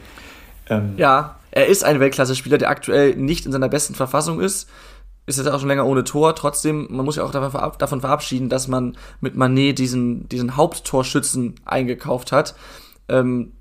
Ähm. 0.68 0.94
Ja, 0.96 1.36
er 1.50 1.66
ist 1.66 1.84
ein 1.84 2.00
Weltklasse-Spieler, 2.00 2.58
der 2.58 2.70
aktuell 2.70 3.16
nicht 3.16 3.46
in 3.46 3.52
seiner 3.52 3.68
besten 3.68 3.94
Verfassung 3.94 4.40
ist. 4.40 4.68
Ist 5.26 5.38
jetzt 5.38 5.46
auch 5.48 5.58
schon 5.58 5.68
länger 5.68 5.86
ohne 5.86 6.04
Tor. 6.04 6.34
Trotzdem, 6.34 6.86
man 6.90 7.06
muss 7.06 7.16
ja 7.16 7.24
auch 7.24 7.30
davon 7.30 8.00
verabschieden, 8.02 8.50
dass 8.50 8.68
man 8.68 8.96
mit 9.22 9.36
Manet 9.36 9.78
diesen, 9.78 10.28
diesen 10.28 10.56
Haupttorschützen 10.56 11.54
eingekauft 11.64 12.30
hat. 12.30 12.54
Ähm, 13.08 13.52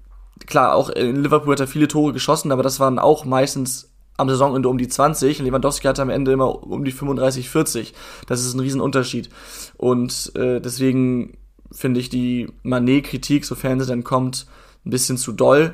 klar, 0.48 0.76
auch 0.76 0.90
in 0.90 1.24
Liverpool 1.24 1.54
hat 1.54 1.60
er 1.60 1.68
viele 1.68 1.88
Tore 1.88 2.14
geschossen, 2.14 2.52
aber 2.52 2.64
das 2.64 2.80
waren 2.80 3.00
auch 3.00 3.26
meistens 3.26 3.90
am 4.18 4.30
Saisonende 4.30 4.70
um 4.70 4.78
die 4.78 4.88
20. 4.88 5.40
Lewandowski 5.40 5.88
hatte 5.88 6.02
am 6.02 6.10
Ende 6.10 6.32
immer 6.32 6.64
um 6.64 6.84
die 6.86 6.92
35, 6.92 7.50
40. 7.50 7.94
Das 8.28 8.42
ist 8.42 8.54
ein 8.54 8.60
Riesenunterschied. 8.60 9.30
Und 9.78 10.32
äh, 10.36 10.62
deswegen 10.62 11.38
finde 11.72 12.00
ich 12.00 12.10
die 12.10 12.52
Manet-Kritik, 12.62 13.46
sofern 13.46 13.80
sie 13.80 13.88
dann 13.88 14.04
kommt, 14.04 14.46
ein 14.86 14.92
bisschen 14.92 15.18
zu 15.18 15.32
doll. 15.32 15.74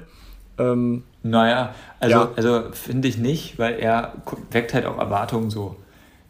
Ähm, 0.58 1.04
naja, 1.24 1.74
also, 2.00 2.18
ja. 2.18 2.32
also 2.36 2.64
finde 2.72 3.08
ich 3.08 3.18
nicht, 3.18 3.60
weil 3.60 3.74
er 3.80 4.14
weckt 4.52 4.74
halt 4.74 4.86
auch 4.86 4.98
Erwartungen 4.98 5.50
so. 5.50 5.76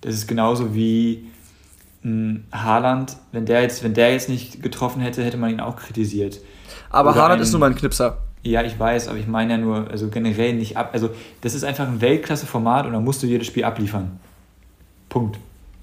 Das 0.01 0.15
ist 0.15 0.27
genauso 0.27 0.73
wie 0.73 1.29
ein 2.03 2.47
Haaland, 2.51 3.17
wenn 3.31 3.45
der 3.45 3.61
jetzt, 3.61 3.83
wenn 3.83 3.93
der 3.93 4.13
jetzt 4.13 4.29
nicht 4.29 4.63
getroffen 4.63 5.01
hätte, 5.01 5.23
hätte 5.23 5.37
man 5.37 5.51
ihn 5.51 5.59
auch 5.59 5.75
kritisiert. 5.75 6.39
Aber 6.89 7.11
Oder 7.11 7.21
Haaland 7.21 7.39
ein, 7.39 7.43
ist 7.43 7.51
nur 7.51 7.59
mal 7.59 7.69
ein 7.69 7.75
Knipser. 7.75 8.17
Ja, 8.41 8.63
ich 8.63 8.79
weiß, 8.79 9.09
aber 9.09 9.17
ich 9.17 9.27
meine 9.27 9.53
ja 9.53 9.57
nur, 9.57 9.89
also 9.89 10.07
generell 10.07 10.53
nicht 10.53 10.77
ab. 10.77 10.91
Also, 10.93 11.09
das 11.41 11.53
ist 11.53 11.63
einfach 11.63 11.87
ein 11.87 11.99
Weltklasse-Format 11.99 12.85
und 12.85 12.93
da 12.93 12.99
musst 12.99 13.21
du 13.21 13.27
jedes 13.27 13.47
Spiel 13.47 13.65
abliefern. 13.65 14.19
Punkt. 15.09 15.39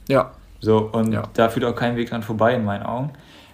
Ja. 0.09 0.33
So, 0.61 0.79
und 0.79 1.13
ja. 1.13 1.25
da 1.35 1.49
führt 1.51 1.67
auch 1.67 1.75
kein 1.75 1.97
Weg 1.97 2.11
dran 2.11 2.23
vorbei 2.23 2.55
in 2.55 2.65
meinen 2.65 2.83
Augen. 2.83 3.11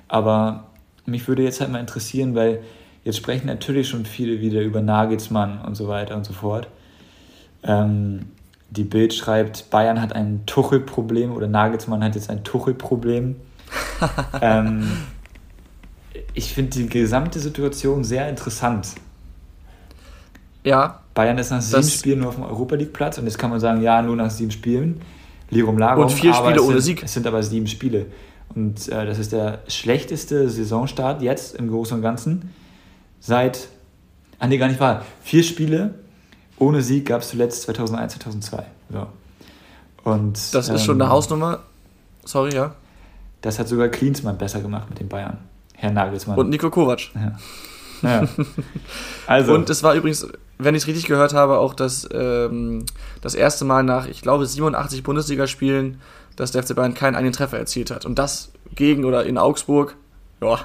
Aber 0.06 0.64
mich 1.04 1.26
würde 1.26 1.42
jetzt 1.42 1.61
halt 1.61 1.73
mal 1.73 1.80
interessieren, 1.80 2.35
weil 2.35 2.62
jetzt 3.04 3.16
sprechen 3.16 3.47
natürlich 3.47 3.88
schon 3.88 4.04
viele 4.04 4.40
wieder 4.40 4.61
über 4.61 4.80
Nagelsmann 4.80 5.61
und 5.62 5.75
so 5.75 5.88
weiter 5.88 6.14
und 6.16 6.25
so 6.25 6.32
fort. 6.32 6.68
Ähm, 7.64 8.26
die 8.71 8.85
Bild 8.85 9.12
schreibt, 9.12 9.68
Bayern 9.71 10.00
hat 10.00 10.14
ein 10.14 10.47
Tuchel-Problem 10.47 11.32
oder 11.32 11.47
Nagelsmann 11.49 12.02
hat 12.02 12.14
jetzt 12.14 12.30
ein 12.30 12.44
Tuchel-Problem. 12.44 13.37
ähm, 14.40 14.90
ich 16.34 16.52
finde 16.52 16.70
die 16.70 16.88
gesamte 16.88 17.38
Situation 17.40 18.04
sehr 18.04 18.28
interessant. 18.28 18.88
Ja. 20.64 21.00
Bayern 21.14 21.38
ist 21.38 21.50
nach 21.50 21.60
sieben 21.60 21.82
Spielen 21.82 22.18
nur 22.20 22.28
auf 22.28 22.36
dem 22.36 22.44
Europa 22.44 22.76
League 22.76 22.92
Platz 22.92 23.18
und 23.18 23.24
jetzt 23.24 23.38
kann 23.38 23.50
man 23.50 23.60
sagen, 23.60 23.82
ja, 23.82 24.00
nur 24.00 24.16
nach 24.16 24.30
sieben 24.30 24.50
Spielen. 24.50 25.02
Lirum 25.50 25.76
Larum. 25.76 26.04
Und 26.04 26.10
vier 26.10 26.32
Spiele 26.32 26.62
ohne 26.62 26.80
sind, 26.80 26.98
Sieg. 26.98 27.02
Es 27.02 27.12
sind 27.12 27.26
aber 27.26 27.42
sieben 27.42 27.66
Spiele. 27.66 28.06
Und 28.54 28.88
äh, 28.88 29.06
das 29.06 29.18
ist 29.18 29.32
der 29.32 29.60
schlechteste 29.68 30.48
Saisonstart 30.48 31.20
jetzt 31.20 31.56
im 31.56 31.68
Großen 31.68 31.96
und 31.96 32.02
Ganzen. 32.02 32.50
Seit, 33.20 33.68
ah 34.38 34.46
nee, 34.46 34.56
gar 34.56 34.68
nicht 34.68 34.80
wahr. 34.80 35.04
Vier 35.22 35.42
Spiele 35.42 35.94
ohne 36.58 36.80
Sieg 36.80 37.06
gab 37.06 37.22
es 37.22 37.28
zuletzt 37.28 37.62
2001, 37.62 38.14
2002. 38.14 38.64
So. 38.90 39.06
Und, 40.04 40.54
das 40.54 40.68
ist 40.68 40.70
ähm, 40.70 40.78
schon 40.78 41.02
eine 41.02 41.10
Hausnummer. 41.10 41.60
Sorry, 42.24 42.54
ja. 42.54 42.74
Das 43.42 43.58
hat 43.58 43.68
sogar 43.68 43.88
Klinsmann 43.88 44.38
besser 44.38 44.60
gemacht 44.60 44.88
mit 44.88 45.00
den 45.00 45.08
Bayern. 45.08 45.38
Herr 45.82 45.90
Nagelsmann. 45.90 46.38
Und 46.38 46.48
Nico 46.48 46.70
Kovac. 46.70 47.10
Ja. 47.12 47.32
ja. 48.02 48.28
Also. 49.26 49.52
Und 49.52 49.68
es 49.68 49.82
war 49.82 49.94
übrigens, 49.94 50.28
wenn 50.58 50.76
ich 50.76 50.82
es 50.82 50.86
richtig 50.86 51.06
gehört 51.06 51.34
habe, 51.34 51.58
auch 51.58 51.74
das, 51.74 52.08
ähm, 52.12 52.86
das 53.20 53.34
erste 53.34 53.64
Mal 53.64 53.82
nach, 53.82 54.06
ich 54.06 54.22
glaube, 54.22 54.46
87 54.46 55.02
Bundesligaspielen, 55.02 56.00
dass 56.36 56.52
der 56.52 56.62
FC 56.62 56.76
Bayern 56.76 56.94
keinen 56.94 57.16
eigenen 57.16 57.32
Treffer 57.32 57.58
erzielt 57.58 57.90
hat. 57.90 58.06
Und 58.06 58.20
das 58.20 58.52
gegen 58.76 59.04
oder 59.04 59.26
in 59.26 59.38
Augsburg, 59.38 59.96
ja, 60.40 60.60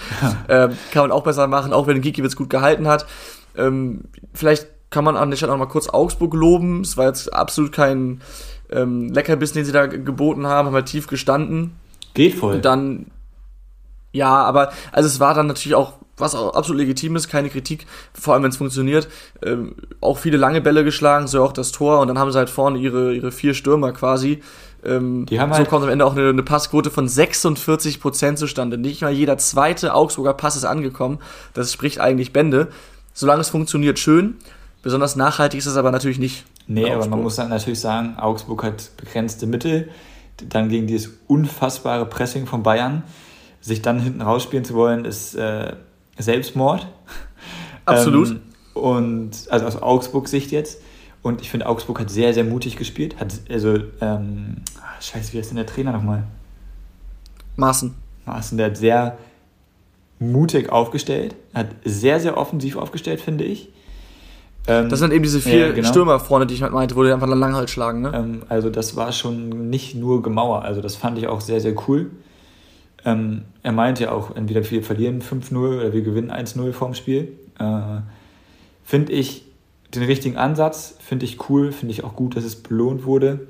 ähm, 0.48 0.70
kann 0.90 1.02
man 1.02 1.12
auch 1.12 1.24
besser 1.24 1.46
machen, 1.48 1.74
auch 1.74 1.86
wenn 1.86 2.00
Gikiewicz 2.00 2.34
gut 2.34 2.48
gehalten 2.48 2.88
hat. 2.88 3.04
Ähm, 3.54 4.04
vielleicht 4.32 4.68
kann 4.88 5.04
man 5.04 5.18
an 5.18 5.28
der 5.28 5.36
Stelle 5.36 5.52
auch 5.52 5.58
mal 5.58 5.66
kurz 5.66 5.90
Augsburg 5.90 6.32
loben. 6.32 6.80
Es 6.80 6.96
war 6.96 7.08
jetzt 7.08 7.30
absolut 7.30 7.72
kein 7.72 8.22
ähm, 8.70 9.12
Leckerbissen, 9.12 9.56
den 9.56 9.66
sie 9.66 9.72
da 9.72 9.84
geboten 9.84 10.46
haben, 10.46 10.68
haben 10.68 10.74
halt 10.74 10.86
tief 10.86 11.08
gestanden. 11.08 11.76
Geht 12.14 12.36
voll. 12.36 12.54
Und 12.54 12.64
dann 12.64 13.06
ja, 14.12 14.30
aber 14.30 14.72
also 14.92 15.08
es 15.08 15.20
war 15.20 15.34
dann 15.34 15.46
natürlich 15.46 15.74
auch, 15.74 15.94
was 16.16 16.34
auch 16.34 16.54
absolut 16.54 16.80
legitim 16.80 17.16
ist, 17.16 17.28
keine 17.28 17.48
Kritik, 17.48 17.86
vor 18.12 18.34
allem 18.34 18.42
wenn 18.42 18.50
es 18.50 18.56
funktioniert, 18.56 19.08
ähm, 19.42 19.74
auch 20.00 20.18
viele 20.18 20.36
lange 20.36 20.60
Bälle 20.60 20.84
geschlagen, 20.84 21.26
so 21.26 21.42
auch 21.42 21.52
das 21.52 21.72
Tor 21.72 22.00
und 22.00 22.08
dann 22.08 22.18
haben 22.18 22.30
sie 22.30 22.38
halt 22.38 22.50
vorne 22.50 22.78
ihre, 22.78 23.14
ihre 23.14 23.32
vier 23.32 23.54
Stürmer 23.54 23.92
quasi. 23.92 24.42
Ähm, 24.84 25.26
Die 25.26 25.40
haben 25.40 25.52
so 25.52 25.58
halt 25.58 25.68
kommt 25.68 25.84
am 25.84 25.90
Ende 25.90 26.04
auch 26.04 26.12
eine, 26.12 26.28
eine 26.28 26.42
Passquote 26.42 26.90
von 26.90 27.08
46% 27.08 28.36
zustande. 28.36 28.78
Nicht 28.78 29.02
mal 29.02 29.12
jeder 29.12 29.38
zweite 29.38 29.94
Augsburger 29.94 30.34
Pass 30.34 30.56
ist 30.56 30.64
angekommen. 30.64 31.18
Das 31.54 31.72
spricht 31.72 32.00
eigentlich 32.00 32.32
Bände. 32.32 32.68
Solange 33.14 33.40
es 33.40 33.48
funktioniert, 33.50 33.98
schön. 33.98 34.36
Besonders 34.82 35.14
nachhaltig 35.16 35.58
ist 35.58 35.66
es 35.66 35.76
aber 35.76 35.92
natürlich 35.92 36.18
nicht. 36.18 36.44
Nee, 36.66 36.90
aber 36.90 37.06
man 37.06 37.22
muss 37.22 37.36
dann 37.36 37.50
natürlich 37.50 37.80
sagen, 37.80 38.16
Augsburg 38.18 38.64
hat 38.64 38.90
begrenzte 38.96 39.46
Mittel. 39.46 39.88
Dann 40.48 40.68
gegen 40.68 40.86
dieses 40.86 41.12
unfassbare 41.28 42.06
Pressing 42.06 42.46
von 42.46 42.62
Bayern 42.62 43.04
sich 43.62 43.80
dann 43.80 43.98
hinten 44.00 44.20
rausspielen 44.20 44.64
zu 44.64 44.74
wollen, 44.74 45.06
ist 45.06 45.34
äh, 45.34 45.74
Selbstmord. 46.18 46.86
Absolut. 47.86 48.30
Ähm, 48.30 48.40
und 48.74 49.30
also 49.50 49.66
aus 49.66 49.80
Augsburg 49.80 50.28
Sicht 50.28 50.50
jetzt. 50.50 50.82
Und 51.22 51.40
ich 51.40 51.50
finde, 51.50 51.66
Augsburg 51.66 52.00
hat 52.00 52.10
sehr, 52.10 52.34
sehr 52.34 52.44
mutig 52.44 52.76
gespielt. 52.76 53.18
Hat, 53.20 53.32
also, 53.48 53.76
ähm, 54.00 54.56
ah, 54.80 55.00
scheiße, 55.00 55.32
wie 55.32 55.38
heißt 55.38 55.50
denn 55.50 55.56
der 55.56 55.66
Trainer 55.66 55.92
nochmal? 55.92 56.24
Maaßen. 57.56 57.94
Maaßen, 58.26 58.58
der 58.58 58.66
hat 58.66 58.76
sehr 58.76 59.18
mutig 60.18 60.70
aufgestellt, 60.70 61.36
hat 61.54 61.68
sehr, 61.84 62.20
sehr 62.20 62.36
offensiv 62.36 62.76
aufgestellt, 62.76 63.20
finde 63.20 63.44
ich. 63.44 63.68
Ähm, 64.66 64.88
das 64.88 65.00
sind 65.00 65.12
eben 65.12 65.22
diese 65.22 65.40
vier 65.40 65.68
ja, 65.68 65.72
genau. 65.72 65.88
Stürmer 65.88 66.20
vorne, 66.20 66.46
die 66.46 66.54
ich 66.54 66.62
halt 66.62 66.72
meinte, 66.72 66.94
wo 66.94 67.02
die 67.02 67.10
einfach 67.10 67.26
lang 67.26 67.38
Langhalt 67.38 67.70
schlagen. 67.70 68.02
Ne? 68.02 68.12
Ähm, 68.14 68.42
also 68.48 68.70
das 68.70 68.94
war 68.94 69.12
schon 69.12 69.70
nicht 69.70 69.94
nur 69.96 70.22
Gemauer, 70.22 70.62
also 70.62 70.80
das 70.80 70.94
fand 70.94 71.18
ich 71.18 71.26
auch 71.26 71.40
sehr, 71.40 71.60
sehr 71.60 71.74
cool. 71.88 72.10
Ähm, 73.04 73.42
er 73.62 73.72
meinte 73.72 74.04
ja 74.04 74.12
auch, 74.12 74.34
entweder 74.36 74.68
wir 74.70 74.82
verlieren 74.82 75.22
5-0 75.22 75.56
oder 75.56 75.92
wir 75.92 76.02
gewinnen 76.02 76.30
1-0 76.30 76.72
vorm 76.72 76.94
Spiel. 76.94 77.32
Äh, 77.58 78.00
finde 78.84 79.12
ich 79.12 79.44
den 79.94 80.04
richtigen 80.04 80.36
Ansatz, 80.36 80.96
finde 81.00 81.24
ich 81.24 81.48
cool, 81.48 81.72
finde 81.72 81.92
ich 81.92 82.04
auch 82.04 82.14
gut, 82.14 82.36
dass 82.36 82.44
es 82.44 82.56
belohnt 82.56 83.04
wurde. 83.04 83.46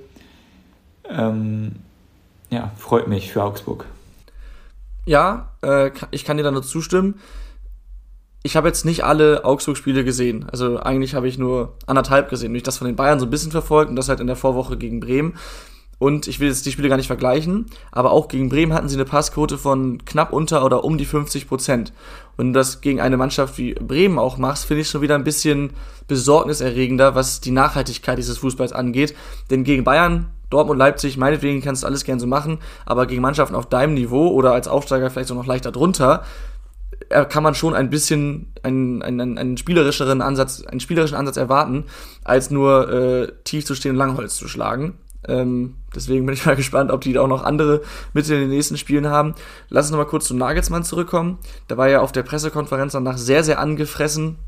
Ähm, 1.09 1.73
ja, 2.51 2.71
freut 2.77 3.09
mich 3.09 3.33
für 3.33 3.43
Augsburg. 3.43 3.87
Ja, 5.05 5.53
äh, 5.63 5.91
ich 6.11 6.25
kann 6.25 6.37
dir 6.37 6.43
da 6.43 6.51
nur 6.51 6.63
zustimmen. 6.63 7.15
Ich 8.45 8.57
habe 8.57 8.69
jetzt 8.69 8.85
nicht 8.85 9.05
alle 9.05 9.45
Augsburg-Spiele 9.45 10.05
gesehen. 10.05 10.47
Also 10.51 10.81
eigentlich 10.81 11.15
habe 11.15 11.29
ich 11.29 11.39
nur 11.39 11.75
anderthalb 11.87 12.29
gesehen. 12.29 12.55
Ich 12.55 12.65
das 12.65 12.79
von 12.79 12.89
den 12.89 12.97
Bayern 12.97 13.21
so 13.21 13.27
ein 13.27 13.31
bisschen 13.31 13.53
verfolgt 13.53 13.91
und 13.91 13.97
das 13.97 14.09
halt 14.09 14.21
in 14.21 14.27
der 14.27 14.37
Vorwoche 14.37 14.77
gegen 14.77 15.01
Bremen. 15.01 15.35
Und 16.03 16.27
ich 16.27 16.41
will 16.41 16.49
jetzt 16.49 16.67
die 16.67 16.73
Spiele 16.73 16.89
gar 16.89 16.97
nicht 16.97 17.07
vergleichen, 17.07 17.67
aber 17.93 18.11
auch 18.11 18.27
gegen 18.27 18.49
Bremen 18.49 18.73
hatten 18.73 18.89
sie 18.89 18.97
eine 18.97 19.05
Passquote 19.05 19.57
von 19.57 20.05
knapp 20.05 20.33
unter 20.33 20.65
oder 20.65 20.83
um 20.83 20.99
die 20.99 21.05
50 21.05 21.47
Prozent. 21.47 21.93
Und 22.37 22.55
das 22.55 22.81
gegen 22.81 23.01
eine 23.01 23.17
Mannschaft 23.17 23.57
wie 23.57 23.75
Bremen 23.75 24.19
auch 24.19 24.37
machst, 24.37 24.65
finde 24.65 24.81
ich 24.81 24.89
schon 24.89 25.01
wieder 25.01 25.15
ein 25.15 25.23
bisschen 25.23 25.75
besorgniserregender, 26.09 27.15
was 27.15 27.41
die 27.41 27.53
Nachhaltigkeit 27.53 28.19
dieses 28.19 28.39
Fußballs 28.39 28.73
angeht. 28.73 29.15
Denn 29.53 29.63
gegen 29.63 29.85
Bayern, 29.85 30.31
Dortmund, 30.51 30.77
Leipzig, 30.77 31.19
meinetwegen 31.19 31.63
kannst 31.63 31.85
du 31.85 31.87
alles 31.87 32.03
gern 32.03 32.19
so 32.19 32.27
machen, 32.27 32.59
aber 32.85 33.07
gegen 33.07 33.23
Mannschaften 33.23 33.55
auf 33.55 33.67
deinem 33.67 33.95
Niveau 33.95 34.27
oder 34.27 34.55
als 34.55 34.67
Aufsteiger 34.67 35.09
vielleicht 35.09 35.29
so 35.29 35.37
noch 35.37 35.47
leichter 35.47 35.71
drunter, 35.71 36.25
äh, 37.11 37.25
kann 37.27 37.45
man 37.45 37.55
schon 37.55 37.75
ein 37.75 37.91
bisschen 37.91 38.53
einen, 38.65 39.03
einen, 39.03 39.39
einen 39.39 39.57
spielerischeren 39.57 40.21
Ansatz, 40.21 40.65
einen 40.65 40.81
spielerischen 40.81 41.17
Ansatz 41.17 41.37
erwarten, 41.37 41.85
als 42.25 42.51
nur 42.51 42.91
äh, 42.93 43.33
tief 43.45 43.65
zu 43.65 43.77
stehen 43.77 43.93
und 43.93 43.99
Langholz 43.99 44.35
zu 44.35 44.49
schlagen. 44.49 44.99
Ähm, 45.29 45.77
deswegen 45.95 46.27
bin 46.27 46.35
ich 46.35 46.47
mal 46.47 46.57
gespannt, 46.57 46.91
ob 46.91 47.01
die 47.01 47.13
da 47.13 47.21
auch 47.21 47.29
noch 47.29 47.43
andere 47.43 47.83
Mittel 48.13 48.35
in 48.35 48.43
den 48.43 48.51
nächsten 48.51 48.77
Spielen 48.77 49.07
haben. 49.07 49.35
Lass 49.69 49.87
uns 49.87 49.93
nochmal 49.93 50.07
kurz 50.07 50.27
zu 50.27 50.35
Nagelsmann 50.35 50.85
zurückkommen. 50.85 51.39
Da 51.69 51.77
war 51.77 51.89
ja 51.89 52.01
auf 52.01 52.13
der 52.13 52.23
Pressekonferenz 52.23 52.93
danach 52.93 53.19
sehr, 53.19 53.45
sehr 53.45 53.59
angefressen. 53.59 54.39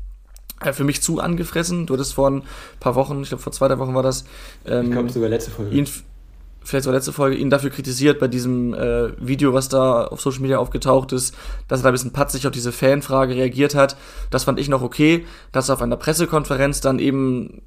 Äh, 0.61 0.73
für 0.73 0.83
mich 0.83 1.01
zu 1.01 1.19
angefressen. 1.19 1.85
Du 1.85 1.93
hattest 1.93 2.13
vor 2.13 2.29
ein 2.29 2.43
paar 2.79 2.95
Wochen, 2.95 3.21
ich 3.21 3.29
glaube 3.29 3.43
vor 3.43 3.51
zwei, 3.51 3.67
drei 3.67 3.77
Wochen 3.79 3.93
war 3.93 4.03
das. 4.03 4.25
Ähm, 4.65 4.85
ich 4.85 4.91
glaube 4.91 5.09
sogar 5.09 5.29
letzte 5.29 5.51
Folge. 5.51 5.75
Ihn, 5.75 5.85
vielleicht 6.63 6.85
sogar 6.85 6.95
letzte 6.95 7.11
Folge, 7.11 7.35
ihn 7.35 7.49
dafür 7.49 7.69
kritisiert 7.69 8.19
bei 8.19 8.27
diesem 8.27 8.73
äh, 8.73 9.09
Video, 9.19 9.53
was 9.53 9.67
da 9.67 10.05
auf 10.05 10.21
Social 10.21 10.41
Media 10.41 10.57
aufgetaucht 10.57 11.11
ist, 11.11 11.35
dass 11.67 11.81
er 11.81 11.83
da 11.83 11.89
ein 11.89 11.93
bisschen 11.93 12.13
patzig 12.13 12.47
auf 12.47 12.53
diese 12.53 12.71
Fanfrage 12.71 13.35
reagiert 13.35 13.75
hat. 13.75 13.97
Das 14.29 14.45
fand 14.45 14.59
ich 14.59 14.69
noch 14.69 14.81
okay, 14.81 15.25
dass 15.51 15.69
er 15.69 15.73
auf 15.73 15.81
einer 15.81 15.97
Pressekonferenz 15.97 16.79
dann 16.79 16.99
eben 16.99 17.61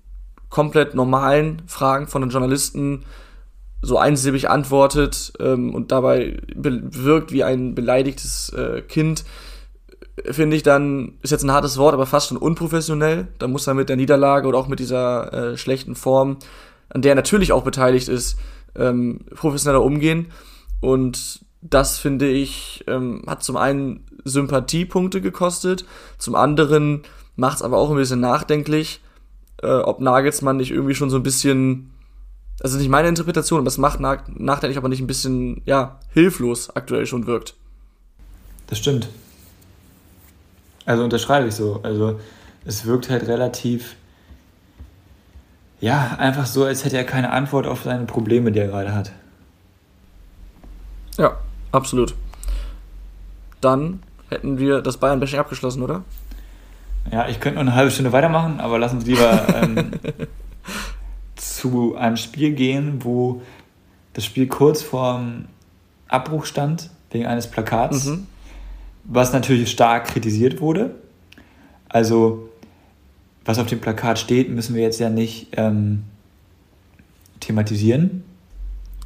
komplett 0.49 0.95
normalen 0.95 1.62
Fragen 1.67 2.09
von 2.09 2.23
den 2.23 2.31
Journalisten 2.31 3.05
so 3.81 3.99
einsilbig 3.99 4.51
antwortet 4.51 5.33
ähm, 5.41 5.75
und 5.75 5.93
dabei 5.93 6.38
wirkt 6.55 7.33
wie 7.33 7.45
ein 7.45 7.75
beleidigtes 7.75 8.51
äh, 8.51 8.83
Kind, 8.83 9.25
finde 10.31 10.57
ich 10.57 10.62
dann, 10.62 11.14
ist 11.23 11.31
jetzt 11.31 11.45
ein 11.45 11.53
hartes 11.53 11.79
Wort, 11.79 11.95
aber 11.95 12.07
fast 12.07 12.29
schon 12.29 12.38
unprofessionell. 12.38 13.29
Da 13.38 13.47
muss 13.47 13.67
er 13.67 13.75
mit 13.75 13.88
der 13.88 13.97
Niederlage 13.97 14.49
oder 14.49 14.59
auch 14.59 14.69
mit 14.69 14.81
dieser 14.81 15.33
äh, 15.33 15.57
schlechten 15.57 15.95
Form, 15.95 16.38
an 16.88 17.03
der 17.03 17.12
er 17.12 17.17
natürlich 17.17 17.53
auch 17.53 17.62
beteiligt 17.62 18.09
ist, 18.09 18.38
ähm, 18.75 19.21
professioneller 19.35 19.83
umgehen. 19.83 20.33
Und 20.81 21.41
das 21.61 21.99
finde 21.99 22.29
ich, 22.29 22.85
ähm, 22.87 23.23
hat 23.27 23.43
zum 23.43 23.57
einen 23.57 24.05
Sympathiepunkte 24.25 25.21
gekostet, 25.21 25.85
zum 26.19 26.35
anderen 26.35 27.03
macht 27.37 27.57
es 27.57 27.62
aber 27.62 27.79
auch 27.79 27.91
ein 27.91 27.97
bisschen 27.97 28.21
nachdenklich, 28.21 29.01
äh, 29.62 29.69
ob 29.69 30.01
Nagelsmann 30.01 30.57
nicht 30.57 30.71
irgendwie 30.71 30.95
schon 30.95 31.11
so 31.11 31.17
ein 31.17 31.23
bisschen, 31.23 31.91
also 32.62 32.79
nicht 32.79 32.88
meine 32.88 33.09
Interpretation, 33.09 33.61
aber 33.61 33.68
es 33.68 33.79
macht 33.79 34.01
nach, 34.01 34.23
nachdenklich, 34.29 34.79
aber 34.79 34.88
nicht 34.88 35.01
ein 35.01 35.07
bisschen, 35.07 35.62
ja, 35.64 35.99
hilflos 36.12 36.75
aktuell 36.75 37.07
schon 37.07 37.27
wirkt. 37.27 37.55
Das 38.66 38.79
stimmt. 38.79 39.09
Also 40.85 41.05
unterschreibe 41.05 41.49
ich 41.49 41.55
so. 41.55 41.81
Also 41.83 42.18
es 42.64 42.85
wirkt 42.85 43.11
halt 43.11 43.29
relativ, 43.29 43.94
ja, 45.81 46.16
einfach 46.18 46.47
so, 46.47 46.64
als 46.64 46.85
hätte 46.85 46.97
er 46.97 47.05
keine 47.05 47.31
Antwort 47.31 47.66
auf 47.66 47.85
seine 47.85 48.07
Probleme, 48.07 48.51
die 48.51 48.59
er 48.59 48.68
gerade 48.68 48.94
hat. 48.94 49.12
Ja, 51.16 51.38
absolut. 51.73 52.14
Dann 53.61 54.03
hätten 54.29 54.59
wir 54.59 54.81
das 54.83 54.97
Bayern-Bashing 54.97 55.38
abgeschlossen, 55.38 55.83
oder? 55.83 56.05
Ja, 57.11 57.29
ich 57.29 57.40
könnte 57.40 57.57
noch 57.57 57.62
eine 57.62 57.75
halbe 57.75 57.90
Stunde 57.90 58.12
weitermachen, 58.12 58.61
aber 58.61 58.79
lass 58.79 58.92
uns 58.92 59.07
lieber 59.07 59.47
ähm, 59.62 59.92
zu 61.59 61.97
einem 61.97 62.16
Spiel 62.16 62.53
gehen, 62.53 63.05
wo 63.05 63.42
das 64.12 64.25
Spiel 64.25 64.47
kurz 64.47 64.83
vorm 64.83 65.47
Abbruch 66.09 66.47
stand, 66.47 66.90
wegen 67.11 67.27
eines 67.27 67.47
Plakats, 67.47 68.07
mhm. 68.07 68.27
was 69.05 69.33
natürlich 69.33 69.71
stark 69.71 70.07
kritisiert 70.07 70.61
wurde. 70.61 70.94
Also, 71.88 72.49
was 73.44 73.59
auf 73.59 73.66
dem 73.66 73.81
Plakat 73.81 74.18
steht, 74.18 74.51
müssen 74.51 74.75
wir 74.75 74.83
jetzt 74.83 75.01
ja 75.01 75.11
nicht 75.11 75.49
ähm, 75.57 76.05
thematisieren. 77.40 78.25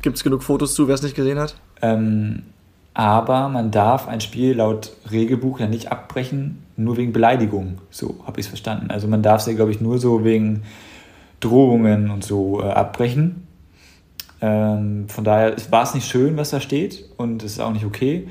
Gibt 0.02 0.16
es 0.16 0.24
genug 0.24 0.42
Fotos 0.42 0.74
zu, 0.74 0.88
wer 0.88 0.94
es 0.94 1.02
nicht 1.02 1.14
gesehen 1.14 1.38
hat? 1.38 1.56
Ähm, 1.80 2.42
aber 2.94 3.48
man 3.48 3.70
darf 3.70 4.08
ein 4.08 4.20
Spiel 4.20 4.54
laut 4.54 4.92
Regelbuch 5.10 5.60
ja 5.60 5.68
nicht 5.68 5.90
abbrechen, 5.90 6.64
nur 6.76 6.96
wegen 6.96 7.12
Beleidigung. 7.12 7.78
So 7.90 8.16
habe 8.26 8.40
ich 8.40 8.46
es 8.46 8.48
verstanden. 8.48 8.90
Also 8.90 9.06
man 9.08 9.22
darf 9.22 9.40
es 9.42 9.46
ja, 9.46 9.54
glaube 9.54 9.70
ich, 9.70 9.80
nur 9.80 9.98
so 9.98 10.24
wegen 10.24 10.62
Drohungen 11.42 12.10
und 12.10 12.24
so 12.24 12.60
äh, 12.60 12.70
abbrechen. 12.70 13.46
Ähm, 14.40 15.08
von 15.08 15.24
daher 15.24 15.56
war 15.70 15.82
es 15.82 15.94
nicht 15.94 16.08
schön, 16.08 16.36
was 16.36 16.50
da 16.50 16.60
steht 16.60 17.04
und 17.16 17.42
es 17.42 17.52
ist 17.52 17.60
auch 17.60 17.72
nicht 17.72 17.84
okay. 17.84 18.28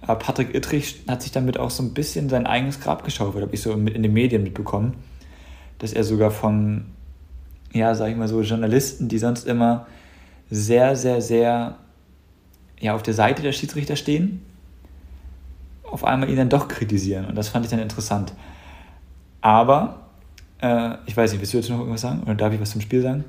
Aber 0.00 0.16
Patrick 0.16 0.54
Ittrich 0.54 1.02
hat 1.06 1.22
sich 1.22 1.30
damit 1.30 1.58
auch 1.58 1.70
so 1.70 1.82
ein 1.82 1.94
bisschen 1.94 2.28
sein 2.28 2.46
eigenes 2.46 2.80
Grab 2.80 3.04
geschaufelt, 3.04 3.44
habe 3.44 3.54
ich 3.54 3.62
so 3.62 3.72
in 3.72 4.02
den 4.02 4.12
Medien 4.12 4.42
mitbekommen. 4.42 4.94
Dass 5.78 5.92
er 5.92 6.04
sogar 6.04 6.30
von, 6.30 6.86
ja, 7.72 7.94
sag 7.94 8.10
ich 8.10 8.16
mal 8.16 8.28
so, 8.28 8.40
Journalisten, 8.40 9.08
die 9.08 9.18
sonst 9.18 9.46
immer 9.46 9.86
sehr, 10.50 10.96
sehr, 10.96 11.22
sehr 11.22 11.76
ja, 12.80 12.94
auf 12.94 13.02
der 13.02 13.14
Seite 13.14 13.42
der 13.42 13.52
Schiedsrichter 13.52 13.94
stehen, 13.94 14.42
auf 15.84 16.04
einmal 16.04 16.28
ihn 16.28 16.36
dann 16.36 16.48
doch 16.48 16.66
kritisieren. 16.66 17.26
Und 17.26 17.36
das 17.36 17.48
fand 17.48 17.64
ich 17.64 17.70
dann 17.70 17.80
interessant. 17.80 18.32
Aber, 19.40 20.01
äh, 20.62 20.96
ich 21.06 21.16
weiß 21.16 21.32
nicht, 21.32 21.40
willst 21.40 21.52
du 21.52 21.58
jetzt 21.58 21.68
noch 21.68 21.78
irgendwas 21.78 22.00
sagen? 22.00 22.22
Oder 22.22 22.34
darf 22.34 22.52
ich 22.52 22.60
was 22.60 22.70
zum 22.70 22.80
Spiel 22.80 23.02
sagen? 23.02 23.24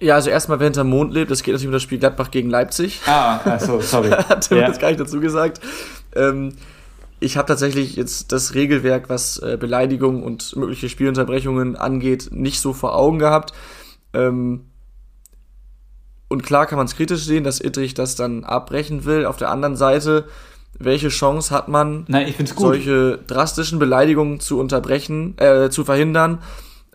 Ja, 0.00 0.16
also 0.16 0.30
erstmal, 0.30 0.60
wer 0.60 0.66
hinter 0.66 0.84
Mond 0.84 1.12
lebt, 1.14 1.30
das 1.30 1.42
geht 1.42 1.54
natürlich 1.54 1.68
um 1.68 1.72
das 1.72 1.82
Spiel 1.82 1.98
Gladbach 1.98 2.30
gegen 2.30 2.50
Leipzig. 2.50 3.00
Ah, 3.06 3.40
achso, 3.44 3.80
sorry. 3.80 4.10
Hat 4.28 4.48
Tim 4.48 4.58
ja. 4.58 4.66
das 4.66 4.78
gar 4.78 4.88
nicht 4.88 5.00
dazu 5.00 5.20
gesagt. 5.20 5.60
Ähm, 6.14 6.54
ich 7.20 7.36
habe 7.38 7.48
tatsächlich 7.48 7.96
jetzt 7.96 8.32
das 8.32 8.54
Regelwerk, 8.54 9.08
was 9.08 9.38
äh, 9.38 9.56
Beleidigung 9.58 10.22
und 10.22 10.54
mögliche 10.56 10.88
Spielunterbrechungen 10.88 11.76
angeht, 11.76 12.28
nicht 12.32 12.60
so 12.60 12.72
vor 12.72 12.94
Augen 12.94 13.18
gehabt. 13.18 13.52
Ähm, 14.12 14.66
und 16.28 16.42
klar 16.42 16.66
kann 16.66 16.76
man 16.76 16.86
es 16.86 16.96
kritisch 16.96 17.24
sehen, 17.24 17.44
dass 17.44 17.60
Ittrich 17.60 17.94
das 17.94 18.16
dann 18.16 18.44
abbrechen 18.44 19.04
will. 19.04 19.24
Auf 19.24 19.36
der 19.36 19.50
anderen 19.50 19.76
Seite, 19.76 20.26
welche 20.78 21.08
Chance 21.08 21.54
hat 21.54 21.68
man, 21.68 22.04
Nein, 22.08 22.32
solche 22.56 23.18
drastischen 23.26 23.78
Beleidigungen 23.78 24.40
zu 24.40 24.58
unterbrechen, 24.58 25.36
äh, 25.38 25.70
zu 25.70 25.84
verhindern, 25.84 26.38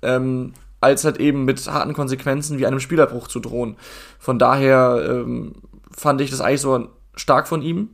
ähm, 0.02 0.54
als 0.82 1.04
halt 1.06 1.18
eben 1.18 1.46
mit 1.46 1.66
harten 1.68 1.94
Konsequenzen 1.94 2.60
wie 2.60 2.66
einem 2.66 2.80
Spielerbruch 2.80 3.28
zu 3.28 3.40
drohen. 3.40 3.76
Von 4.18 4.40
daher 4.40 5.06
ähm, 5.10 5.56
fand 5.92 6.22
ich 6.22 6.30
das 6.30 6.42
eigentlich 6.42 6.62
so 6.62 6.88
stark 7.16 7.48
von 7.48 7.62
ihm. 7.62 7.90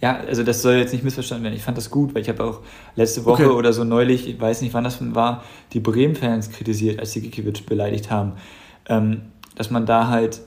Ja, 0.00 0.18
also 0.28 0.42
das 0.42 0.60
soll 0.60 0.74
jetzt 0.74 0.92
nicht 0.92 1.04
missverstanden 1.04 1.44
werden. 1.44 1.54
Ich 1.54 1.62
fand 1.62 1.78
das 1.78 1.88
gut, 1.88 2.14
weil 2.14 2.20
ich 2.20 2.28
habe 2.28 2.44
auch 2.44 2.60
letzte 2.94 3.24
Woche 3.24 3.44
okay. 3.44 3.54
oder 3.54 3.72
so 3.72 3.84
neulich, 3.84 4.28
ich 4.28 4.38
weiß 4.38 4.60
nicht, 4.60 4.74
wann 4.74 4.84
das 4.84 4.98
war, 5.14 5.44
die 5.72 5.80
Bremen-Fans 5.80 6.50
kritisiert, 6.50 7.00
als 7.00 7.12
sie 7.12 7.22
Gikiewicz 7.22 7.62
beleidigt 7.62 8.10
haben. 8.10 8.32
Ähm, 8.86 9.22
dass 9.54 9.70
man 9.70 9.86
da 9.86 10.08
halt 10.08 10.42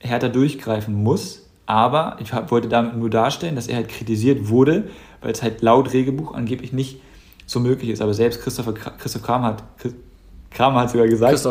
härter 0.00 0.28
durchgreifen 0.28 0.94
muss. 0.94 1.43
Aber 1.66 2.16
ich 2.20 2.32
wollte 2.50 2.68
damit 2.68 2.96
nur 2.96 3.10
darstellen, 3.10 3.56
dass 3.56 3.68
er 3.68 3.76
halt 3.76 3.88
kritisiert 3.88 4.48
wurde, 4.48 4.88
weil 5.22 5.32
es 5.32 5.42
halt 5.42 5.62
laut 5.62 5.92
Regelbuch 5.92 6.34
angeblich 6.34 6.72
nicht 6.72 7.00
so 7.46 7.60
möglich 7.60 7.90
ist. 7.90 8.02
Aber 8.02 8.14
selbst 8.14 8.42
Christopher, 8.42 8.72
Christoph 8.72 9.22
Kram 9.22 9.42
hat, 9.42 9.62
Kramer 10.50 10.82
hat 10.82 10.90
sogar 10.90 11.08
gesagt, 11.08 11.44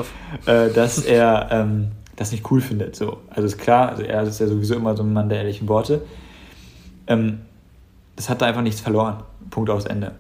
äh, 0.45 0.69
dass 0.71 0.99
er 0.99 1.47
ähm, 1.51 1.91
das 2.15 2.31
nicht 2.31 2.49
cool 2.51 2.61
findet. 2.61 2.95
So. 2.95 3.17
Also 3.29 3.47
ist 3.47 3.57
klar, 3.57 3.89
also 3.89 4.03
er 4.03 4.23
ist 4.23 4.39
ja 4.39 4.47
sowieso 4.47 4.75
immer 4.75 4.95
so 4.95 5.03
ein 5.03 5.13
Mann 5.13 5.29
der 5.29 5.39
ehrlichen 5.39 5.67
Worte. 5.67 6.01
Ähm, 7.07 7.39
das 8.15 8.29
hat 8.29 8.41
da 8.41 8.45
einfach 8.45 8.61
nichts 8.61 8.81
verloren. 8.81 9.23
Punkt 9.49 9.69
aufs 9.69 9.85
Ende. 9.85 10.13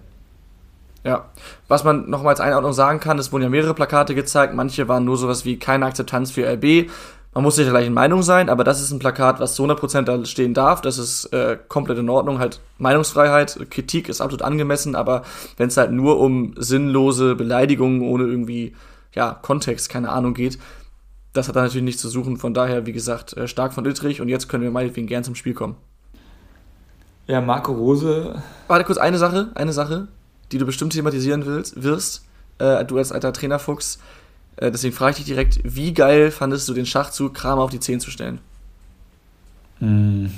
Ja, 1.03 1.25
was 1.67 1.83
man 1.83 2.09
nochmal 2.09 2.31
als 2.31 2.39
Einordnung 2.39 2.73
sagen 2.73 2.99
kann, 2.99 3.19
es 3.19 3.31
wurden 3.31 3.43
ja 3.43 3.49
mehrere 3.49 3.73
Plakate 3.73 4.15
gezeigt, 4.15 4.53
manche 4.53 4.87
waren 4.87 5.03
nur 5.03 5.17
sowas 5.17 5.43
wie 5.43 5.59
keine 5.59 5.85
Akzeptanz 5.85 6.31
für 6.31 6.47
RB. 6.47 6.89
Man 7.33 7.43
muss 7.43 7.55
sich 7.55 7.65
der 7.65 7.73
gleichen 7.73 7.93
Meinung 7.93 8.21
sein, 8.21 8.49
aber 8.49 8.63
das 8.63 8.81
ist 8.81 8.91
ein 8.91 8.99
Plakat, 8.99 9.39
was 9.39 9.55
zu 9.55 9.63
100% 9.63 10.03
da 10.03 10.23
stehen 10.25 10.53
darf. 10.53 10.81
Das 10.81 10.97
ist 10.97 11.25
äh, 11.33 11.57
komplett 11.67 11.97
in 11.97 12.09
Ordnung. 12.09 12.39
Halt 12.39 12.59
Meinungsfreiheit, 12.77 13.71
Kritik 13.71 14.07
ist 14.07 14.21
absolut 14.21 14.43
angemessen, 14.43 14.95
aber 14.95 15.23
wenn 15.57 15.67
es 15.67 15.77
halt 15.77 15.91
nur 15.91 16.19
um 16.19 16.53
sinnlose 16.57 17.35
Beleidigungen 17.35 18.01
ohne 18.01 18.25
irgendwie, 18.25 18.75
ja, 19.13 19.33
Kontext, 19.41 19.89
keine 19.89 20.09
Ahnung 20.09 20.33
geht, 20.33 20.59
das 21.33 21.47
hat 21.47 21.55
da 21.55 21.63
natürlich 21.63 21.83
nichts 21.83 22.01
zu 22.01 22.09
suchen. 22.09 22.37
Von 22.37 22.53
daher, 22.53 22.85
wie 22.85 22.93
gesagt, 22.93 23.35
äh, 23.35 23.47
stark 23.47 23.73
von 23.73 23.83
Dittrich 23.83 24.21
und 24.21 24.29
jetzt 24.29 24.47
können 24.47 24.63
wir 24.63 24.71
meinetwegen 24.71 25.07
gern 25.07 25.23
zum 25.23 25.35
Spiel 25.35 25.55
kommen. 25.55 25.75
Ja, 27.25 27.41
Marco 27.41 27.71
Rose. 27.71 28.35
Warte 28.67 28.85
kurz, 28.85 28.97
eine 28.97 29.17
Sache, 29.17 29.49
eine 29.55 29.73
Sache 29.73 30.07
die 30.53 30.59
du 30.59 30.65
bestimmt 30.65 30.93
thematisieren 30.93 31.45
willst, 31.45 31.81
wirst, 31.81 32.25
äh, 32.59 32.85
du 32.85 32.97
als 32.97 33.11
alter 33.11 33.33
Trainerfuchs. 33.33 33.99
Äh, 34.57 34.71
deswegen 34.71 34.93
frage 34.93 35.11
ich 35.11 35.17
dich 35.17 35.25
direkt, 35.25 35.59
wie 35.63 35.93
geil 35.93 36.31
fandest 36.31 36.67
du 36.69 36.73
den 36.73 36.85
Schachzug, 36.85 37.33
Kramer 37.33 37.63
auf 37.63 37.71
die 37.71 37.79
10 37.79 37.99
zu 37.99 38.11
stellen? 38.11 38.39
Hm, 39.79 40.31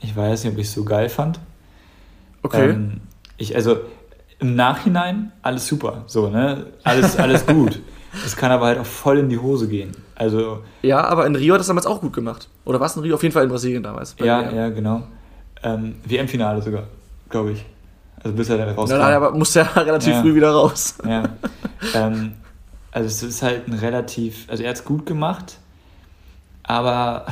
ich 0.00 0.14
weiß 0.14 0.44
nicht, 0.44 0.52
ob 0.52 0.58
ich 0.58 0.66
es 0.66 0.74
so 0.74 0.84
geil 0.84 1.08
fand. 1.08 1.40
Okay. 2.42 2.70
Ähm, 2.70 3.00
ich, 3.36 3.54
also 3.54 3.80
im 4.38 4.54
Nachhinein 4.54 5.32
alles 5.42 5.66
super, 5.66 6.04
so, 6.06 6.28
ne? 6.28 6.66
Alles, 6.84 7.16
alles 7.18 7.46
gut. 7.46 7.80
Es 8.24 8.36
kann 8.36 8.50
aber 8.50 8.66
halt 8.66 8.78
auch 8.78 8.86
voll 8.86 9.18
in 9.18 9.28
die 9.28 9.38
Hose 9.38 9.68
gehen. 9.68 9.92
Also. 10.14 10.62
Ja, 10.82 11.04
aber 11.04 11.26
in 11.26 11.36
Rio 11.36 11.54
hat 11.54 11.60
das 11.60 11.66
damals 11.66 11.86
auch 11.86 12.00
gut 12.00 12.12
gemacht. 12.12 12.48
Oder 12.64 12.80
was 12.80 12.96
in 12.96 13.02
Rio? 13.02 13.14
Auf 13.14 13.22
jeden 13.22 13.32
Fall 13.32 13.44
in 13.44 13.50
Brasilien 13.50 13.82
damals. 13.82 14.16
Ja, 14.18 14.50
ja, 14.50 14.68
genau. 14.70 15.02
Ähm, 15.62 15.96
WM-Finale 16.04 16.62
sogar, 16.62 16.84
glaube 17.28 17.52
ich. 17.52 17.64
Also 18.22 18.36
bis 18.36 18.48
er 18.48 18.58
dann 18.58 18.70
rauskam. 18.70 18.98
Nein, 18.98 19.14
aber 19.14 19.32
musste 19.32 19.60
ja 19.60 19.66
relativ 19.82 20.14
ja. 20.14 20.22
früh 20.22 20.34
wieder 20.34 20.50
raus. 20.50 20.96
Ja. 21.06 21.24
ähm, 21.94 22.32
also 22.96 23.08
es 23.08 23.22
ist 23.22 23.42
halt 23.42 23.68
ein 23.68 23.74
relativ, 23.74 24.48
also 24.48 24.62
er 24.62 24.70
hat 24.70 24.76
es 24.76 24.84
gut 24.86 25.04
gemacht, 25.04 25.58
aber 26.62 27.26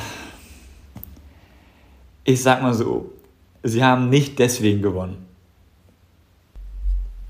ich 2.24 2.42
sag 2.42 2.60
mal 2.60 2.74
so, 2.74 3.10
sie 3.62 3.82
haben 3.82 4.10
nicht 4.10 4.38
deswegen 4.38 4.82
gewonnen. 4.82 5.24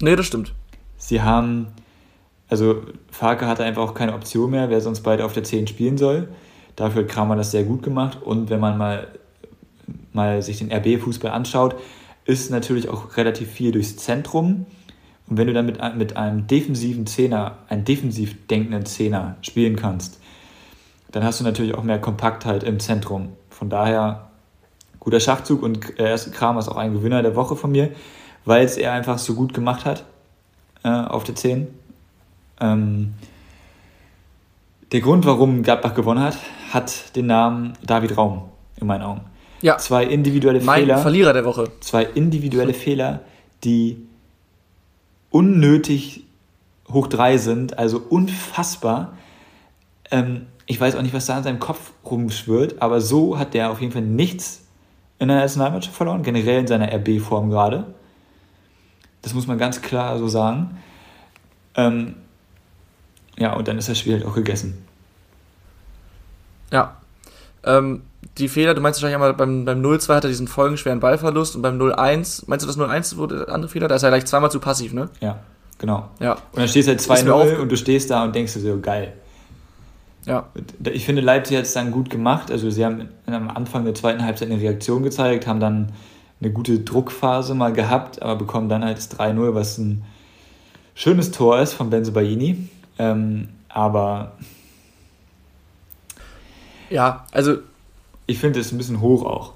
Nee, 0.00 0.16
das 0.16 0.26
stimmt. 0.26 0.52
Sie 0.96 1.22
haben, 1.22 1.68
also 2.48 2.82
Farke 3.08 3.46
hatte 3.46 3.62
einfach 3.62 3.82
auch 3.82 3.94
keine 3.94 4.14
Option 4.14 4.50
mehr, 4.50 4.68
wer 4.68 4.80
sonst 4.80 5.02
beide 5.02 5.24
auf 5.24 5.32
der 5.32 5.44
10 5.44 5.68
spielen 5.68 5.96
soll. 5.96 6.28
Dafür 6.74 7.02
hat 7.02 7.10
Kramer 7.10 7.36
das 7.36 7.52
sehr 7.52 7.62
gut 7.62 7.84
gemacht 7.84 8.20
und 8.20 8.50
wenn 8.50 8.58
man 8.58 8.76
mal, 8.76 9.06
mal 10.12 10.42
sich 10.42 10.58
den 10.58 10.72
RB-Fußball 10.72 11.30
anschaut, 11.30 11.76
ist 12.24 12.50
natürlich 12.50 12.88
auch 12.88 13.16
relativ 13.16 13.48
viel 13.52 13.70
durchs 13.70 13.96
Zentrum. 13.96 14.66
Und 15.26 15.38
wenn 15.38 15.46
du 15.46 15.52
dann 15.52 15.66
mit, 15.66 15.78
mit 15.96 16.16
einem 16.16 16.46
defensiven 16.46 17.06
Zehner, 17.06 17.58
einem 17.68 17.84
defensiv 17.84 18.46
denkenden 18.46 18.84
Zehner 18.84 19.36
spielen 19.40 19.76
kannst, 19.76 20.20
dann 21.12 21.24
hast 21.24 21.40
du 21.40 21.44
natürlich 21.44 21.74
auch 21.74 21.82
mehr 21.82 22.00
Kompaktheit 22.00 22.62
im 22.62 22.80
Zentrum. 22.80 23.30
Von 23.48 23.70
daher 23.70 24.30
guter 25.00 25.20
Schachzug 25.20 25.62
und 25.62 25.98
äh, 25.98 26.10
erste 26.10 26.30
Kram 26.30 26.58
ist 26.58 26.68
auch 26.68 26.76
ein 26.76 26.92
Gewinner 26.92 27.22
der 27.22 27.36
Woche 27.36 27.56
von 27.56 27.70
mir, 27.70 27.90
weil 28.44 28.64
es 28.64 28.76
er 28.76 28.92
einfach 28.92 29.18
so 29.18 29.34
gut 29.34 29.54
gemacht 29.54 29.84
hat 29.84 30.04
äh, 30.82 30.88
auf 30.88 31.24
der 31.24 31.36
10. 31.36 31.68
Ähm, 32.60 33.14
der 34.92 35.00
Grund, 35.00 35.24
warum 35.24 35.62
Gladbach 35.62 35.94
gewonnen 35.94 36.22
hat, 36.22 36.38
hat 36.72 37.16
den 37.16 37.26
Namen 37.26 37.74
David 37.84 38.16
Raum 38.16 38.42
in 38.80 38.86
meinen 38.86 39.02
Augen. 39.02 39.20
Ja. 39.60 39.78
Zwei 39.78 40.04
individuelle 40.04 40.60
mein 40.60 40.82
Fehler. 40.82 40.98
Verlierer 40.98 41.32
der 41.32 41.44
Woche. 41.44 41.70
Zwei 41.80 42.04
individuelle 42.04 42.74
Fehler, 42.74 43.20
die 43.62 43.96
unnötig 45.34 46.22
hoch 46.92 47.08
drei 47.08 47.38
sind, 47.38 47.76
also 47.76 47.98
unfassbar. 47.98 49.18
Ähm, 50.12 50.46
ich 50.66 50.80
weiß 50.80 50.94
auch 50.94 51.02
nicht, 51.02 51.12
was 51.12 51.26
da 51.26 51.36
in 51.36 51.42
seinem 51.42 51.58
Kopf 51.58 51.90
rumschwirrt, 52.04 52.80
aber 52.80 53.00
so 53.00 53.36
hat 53.36 53.52
der 53.52 53.72
auf 53.72 53.80
jeden 53.80 53.92
Fall 53.92 54.02
nichts 54.02 54.64
in 55.18 55.26
der 55.26 55.38
Nationalmannschaft 55.38 55.96
verloren, 55.96 56.22
generell 56.22 56.60
in 56.60 56.66
seiner 56.68 56.86
RB-Form 56.86 57.50
gerade. 57.50 57.94
Das 59.22 59.34
muss 59.34 59.48
man 59.48 59.58
ganz 59.58 59.82
klar 59.82 60.16
so 60.18 60.28
sagen. 60.28 60.78
Ähm, 61.74 62.14
ja, 63.36 63.54
und 63.54 63.66
dann 63.66 63.76
ist 63.76 63.88
das 63.88 63.98
Spiel 63.98 64.12
halt 64.12 64.26
auch 64.26 64.36
gegessen. 64.36 64.86
Ja. 66.70 66.96
Ähm, 67.64 68.02
die 68.38 68.48
Fehler, 68.48 68.74
du 68.74 68.80
meinst 68.80 69.00
wahrscheinlich 69.00 69.14
einmal 69.14 69.34
beim, 69.34 69.64
beim 69.64 69.80
0-2 69.80 70.14
hat 70.14 70.24
er 70.24 70.28
diesen 70.28 70.48
folgenschweren 70.48 71.00
Ballverlust 71.00 71.54
und 71.54 71.62
beim 71.62 71.80
0-1, 71.80 72.44
meinst 72.46 72.64
du 72.64 72.66
das 72.66 72.78
0-1 72.78 73.16
wurde 73.16 73.44
der 73.46 73.54
andere 73.54 73.70
Fehler? 73.70 73.88
Da 73.88 73.94
ist 73.94 74.02
er 74.02 74.10
gleich 74.10 74.26
zweimal 74.26 74.50
zu 74.50 74.58
passiv, 74.58 74.92
ne? 74.92 75.08
Ja, 75.20 75.38
genau. 75.78 76.08
Ja. 76.18 76.32
Und 76.32 76.58
dann 76.58 76.68
stehst 76.68 76.88
du 76.88 76.92
halt 76.92 77.00
2-0 77.00 77.58
und 77.58 77.70
du 77.70 77.76
stehst 77.76 78.10
da 78.10 78.24
und 78.24 78.34
denkst 78.34 78.54
dir 78.54 78.60
so, 78.60 78.80
geil. 78.80 79.12
Ja. 80.26 80.46
Ich 80.84 81.04
finde, 81.04 81.20
Leipzig 81.20 81.56
hat 81.58 81.64
es 81.64 81.74
dann 81.74 81.90
gut 81.90 82.10
gemacht. 82.10 82.50
Also 82.50 82.70
sie 82.70 82.84
haben 82.84 83.08
am 83.26 83.50
Anfang 83.50 83.84
der 83.84 83.94
zweiten 83.94 84.24
Halbzeit 84.24 84.50
eine 84.50 84.60
Reaktion 84.60 85.02
gezeigt, 85.02 85.46
haben 85.46 85.60
dann 85.60 85.92
eine 86.40 86.50
gute 86.50 86.80
Druckphase 86.80 87.54
mal 87.54 87.72
gehabt, 87.72 88.22
aber 88.22 88.36
bekommen 88.36 88.68
dann 88.68 88.84
halt 88.84 88.96
das 88.96 89.10
3-0, 89.10 89.54
was 89.54 89.78
ein 89.78 90.04
schönes 90.94 91.30
Tor 91.30 91.60
ist 91.60 91.74
von 91.74 91.90
Benzo 91.90 92.12
Baini. 92.12 92.68
Ähm, 92.98 93.48
aber 93.68 94.32
ja, 96.90 97.26
also 97.32 97.58
ich 98.26 98.38
finde 98.38 98.60
es 98.60 98.72
ein 98.72 98.78
bisschen 98.78 99.00
hoch 99.00 99.24
auch. 99.24 99.52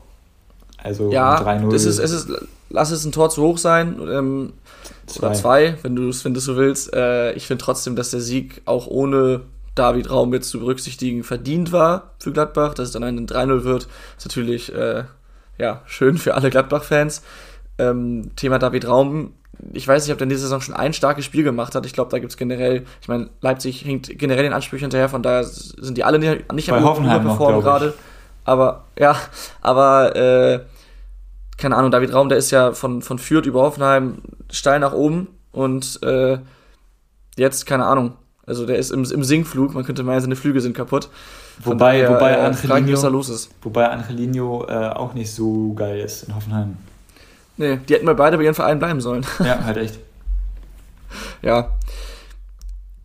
Also 0.83 1.11
ja, 1.11 1.41
3-0. 1.41 1.75
Es 1.75 1.85
ist, 1.85 1.99
es 1.99 2.13
ist, 2.13 2.31
lass 2.71 2.91
es 2.91 3.05
ein 3.05 3.13
Tor 3.13 3.31
zu 3.31 3.43
hoch 3.43 3.59
sein. 3.59 4.01
Ähm, 4.09 4.53
zwei. 5.07 5.27
Oder 5.27 5.35
zwei, 5.35 5.79
wenn 5.83 5.97
du 5.97 6.09
es 6.09 6.25
wenn 6.25 6.35
so 6.35 6.57
willst. 6.57 6.95
Äh, 6.95 7.33
ich 7.33 7.47
finde 7.47 7.65
trotzdem, 7.65 7.97
dass 7.97 8.11
der 8.11 8.21
Sieg 8.21 8.63
auch 8.65 8.87
ohne 8.87 9.43
David 9.75 10.11
Raum 10.11 10.33
jetzt 10.35 10.51
zu 10.51 10.61
berücksichtigen 10.61 11.25
verdient 11.25 11.73
war 11.73 12.13
für 12.19 12.33
Gladbach. 12.33 12.75
Dass 12.75 12.89
es 12.89 12.93
dann 12.93 13.03
ein 13.03 13.27
3-0 13.27 13.65
wird, 13.65 13.89
ist 14.17 14.27
natürlich 14.27 14.73
äh, 14.75 15.05
ja, 15.59 15.83
schön 15.87 16.19
für 16.19 16.35
alle 16.35 16.51
Gladbach-Fans. 16.51 17.23
Ähm, 17.79 18.31
Thema 18.37 18.59
David 18.59 18.87
Raum. 18.87 19.33
Ich 19.73 19.89
weiß 19.89 20.05
nicht, 20.05 20.13
ob 20.13 20.19
der 20.19 20.25
in 20.25 20.29
dieser 20.29 20.43
Saison 20.43 20.61
schon 20.61 20.75
ein 20.75 20.93
starkes 20.93 21.25
Spiel 21.25 21.43
gemacht 21.43 21.75
hat. 21.75 21.85
Ich 21.85 21.93
glaube, 21.93 22.13
da 22.13 22.21
gibt 22.21 22.31
es 22.31 22.37
generell, 22.37 22.85
ich 23.01 23.09
meine, 23.09 23.29
Leipzig 23.41 23.85
hängt 23.85 24.17
generell 24.17 24.45
den 24.45 24.53
Ansprüchen 24.53 24.85
hinterher, 24.85 25.09
von 25.09 25.23
daher 25.23 25.43
sind 25.43 25.99
die 25.99 26.05
alle 26.05 26.21
nicht, 26.21 26.53
nicht 26.53 26.71
am 26.71 26.79
Überperformen 26.79 27.61
gerade. 27.61 27.95
Aber 28.49 28.85
ja, 28.99 29.15
aber 29.61 30.17
äh, 30.17 30.61
keine 31.59 31.77
Ahnung, 31.77 31.91
David 31.91 32.15
Raum, 32.15 32.31
der 32.31 32.39
ist 32.39 32.51
ja 32.51 32.73
von, 32.73 33.03
von 33.03 33.19
Fürth 33.19 33.45
über 33.45 33.61
Hoffenheim 33.61 34.23
steil 34.51 34.81
nach 34.81 34.95
oben 34.95 35.29
und 35.53 36.03
äh, 36.03 36.39
jetzt, 37.37 37.67
keine 37.67 37.85
Ahnung, 37.85 38.15
also 38.47 38.65
der 38.65 38.77
ist 38.79 38.91
im, 38.91 39.05
im 39.05 39.23
Sinkflug, 39.23 39.75
man 39.75 39.85
könnte 39.85 40.03
meinen, 40.03 40.23
seine 40.23 40.35
Flüge 40.35 40.63
sind 40.63 40.75
kaputt. 40.75 41.11
wobei, 41.63 42.01
daher, 42.01 42.15
wobei, 42.15 42.33
äh, 42.33 42.41
Angelino, 42.41 43.03
da 43.03 43.09
los 43.09 43.29
ist. 43.29 43.51
wobei 43.61 43.87
Angelino 43.91 44.65
äh, 44.67 44.89
auch 44.89 45.13
nicht 45.13 45.31
so 45.31 45.75
geil 45.75 46.01
ist 46.01 46.23
in 46.23 46.35
Hoffenheim. 46.35 46.79
Nee, 47.59 47.81
die 47.87 47.95
hätten 47.95 48.07
mal 48.07 48.15
beide 48.15 48.39
bei 48.39 48.45
ihren 48.45 48.55
Vereinen 48.55 48.79
bleiben 48.79 49.03
sollen. 49.03 49.27
Ja, 49.41 49.63
halt 49.63 49.77
echt. 49.77 49.99
ja. 51.43 51.69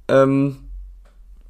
Ähm, 0.08 0.62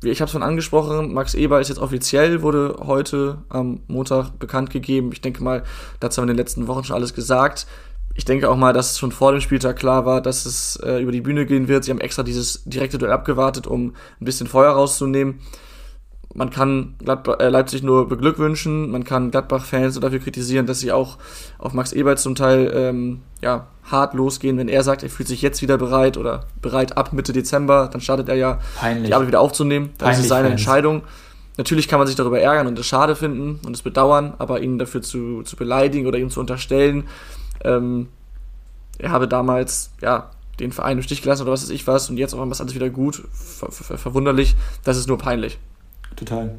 ich 0.03 0.21
habe 0.21 0.27
es 0.27 0.31
schon 0.31 0.43
angesprochen, 0.43 1.13
Max 1.13 1.33
Eber 1.33 1.59
ist 1.59 1.69
jetzt 1.69 1.79
offiziell, 1.79 2.41
wurde 2.41 2.75
heute 2.85 3.43
am 3.49 3.81
Montag 3.87 4.39
bekannt 4.39 4.69
gegeben. 4.69 5.11
Ich 5.13 5.21
denke 5.21 5.43
mal, 5.43 5.63
dazu 5.99 6.21
haben 6.21 6.27
wir 6.27 6.31
in 6.31 6.37
den 6.37 6.43
letzten 6.43 6.67
Wochen 6.67 6.83
schon 6.83 6.95
alles 6.95 7.13
gesagt. 7.13 7.67
Ich 8.15 8.25
denke 8.25 8.49
auch 8.49 8.57
mal, 8.57 8.73
dass 8.73 8.91
es 8.91 8.99
schon 8.99 9.11
vor 9.11 9.31
dem 9.31 9.41
Spieltag 9.41 9.77
klar 9.77 10.05
war, 10.05 10.21
dass 10.21 10.45
es 10.45 10.75
äh, 10.77 11.01
über 11.01 11.11
die 11.11 11.21
Bühne 11.21 11.45
gehen 11.45 11.67
wird. 11.67 11.83
Sie 11.83 11.91
haben 11.91 12.01
extra 12.01 12.21
dieses 12.23 12.63
direkte 12.65 12.97
Duell 12.97 13.11
abgewartet, 13.11 13.65
um 13.65 13.95
ein 14.21 14.25
bisschen 14.25 14.47
Feuer 14.47 14.71
rauszunehmen 14.71 15.39
man 16.33 16.49
kann 16.49 16.95
Gladbach, 16.99 17.39
äh, 17.39 17.49
Leipzig 17.49 17.83
nur 17.83 18.07
beglückwünschen, 18.07 18.89
man 18.89 19.03
kann 19.03 19.31
Gladbach-Fans 19.31 19.99
dafür 19.99 20.19
kritisieren, 20.19 20.65
dass 20.65 20.79
sie 20.79 20.91
auch 20.91 21.17
auf 21.59 21.73
Max 21.73 21.93
Ebert 21.93 22.19
zum 22.19 22.35
Teil 22.35 22.71
ähm, 22.75 23.21
ja, 23.41 23.67
hart 23.83 24.13
losgehen, 24.13 24.57
wenn 24.57 24.67
er 24.67 24.83
sagt, 24.83 25.03
er 25.03 25.09
fühlt 25.09 25.27
sich 25.27 25.41
jetzt 25.41 25.61
wieder 25.61 25.77
bereit 25.77 26.17
oder 26.17 26.45
bereit 26.61 26.97
ab 26.97 27.13
Mitte 27.13 27.33
Dezember, 27.33 27.89
dann 27.91 28.01
startet 28.01 28.29
er 28.29 28.35
ja, 28.35 28.59
Peinlich. 28.79 29.07
die 29.07 29.13
Arbeit 29.13 29.27
wieder 29.27 29.41
aufzunehmen. 29.41 29.91
Das 29.97 30.05
Peinlich 30.05 30.23
ist 30.23 30.29
seine 30.29 30.49
Fans. 30.49 30.61
Entscheidung. 30.61 31.03
Natürlich 31.57 31.87
kann 31.87 31.99
man 31.99 32.07
sich 32.07 32.15
darüber 32.15 32.39
ärgern 32.39 32.65
und 32.65 32.79
es 32.79 32.87
schade 32.87 33.15
finden 33.15 33.59
und 33.63 33.75
es 33.75 33.83
bedauern, 33.83 34.33
aber 34.39 34.61
ihn 34.61 34.79
dafür 34.79 35.03
zu, 35.03 35.43
zu 35.43 35.55
beleidigen 35.55 36.07
oder 36.07 36.17
ihm 36.17 36.31
zu 36.31 36.39
unterstellen, 36.39 37.03
ähm, 37.63 38.07
er 38.97 39.11
habe 39.11 39.27
damals, 39.27 39.91
ja, 40.01 40.31
den 40.59 40.71
Verein 40.71 40.97
im 40.97 41.03
Stich 41.03 41.21
gelassen 41.21 41.43
oder 41.43 41.51
was 41.51 41.63
weiß 41.63 41.71
ich 41.71 41.87
was 41.87 42.09
und 42.09 42.17
jetzt 42.17 42.33
auch 42.33 42.49
was 42.49 42.61
alles 42.61 42.75
wieder 42.75 42.89
gut, 42.89 43.23
ver 43.33 43.71
ver 43.71 43.97
verwunderlich, 43.97 44.55
das 44.83 44.97
ist 44.97 45.07
nur 45.07 45.17
peinlich. 45.17 45.59
Total. 46.15 46.55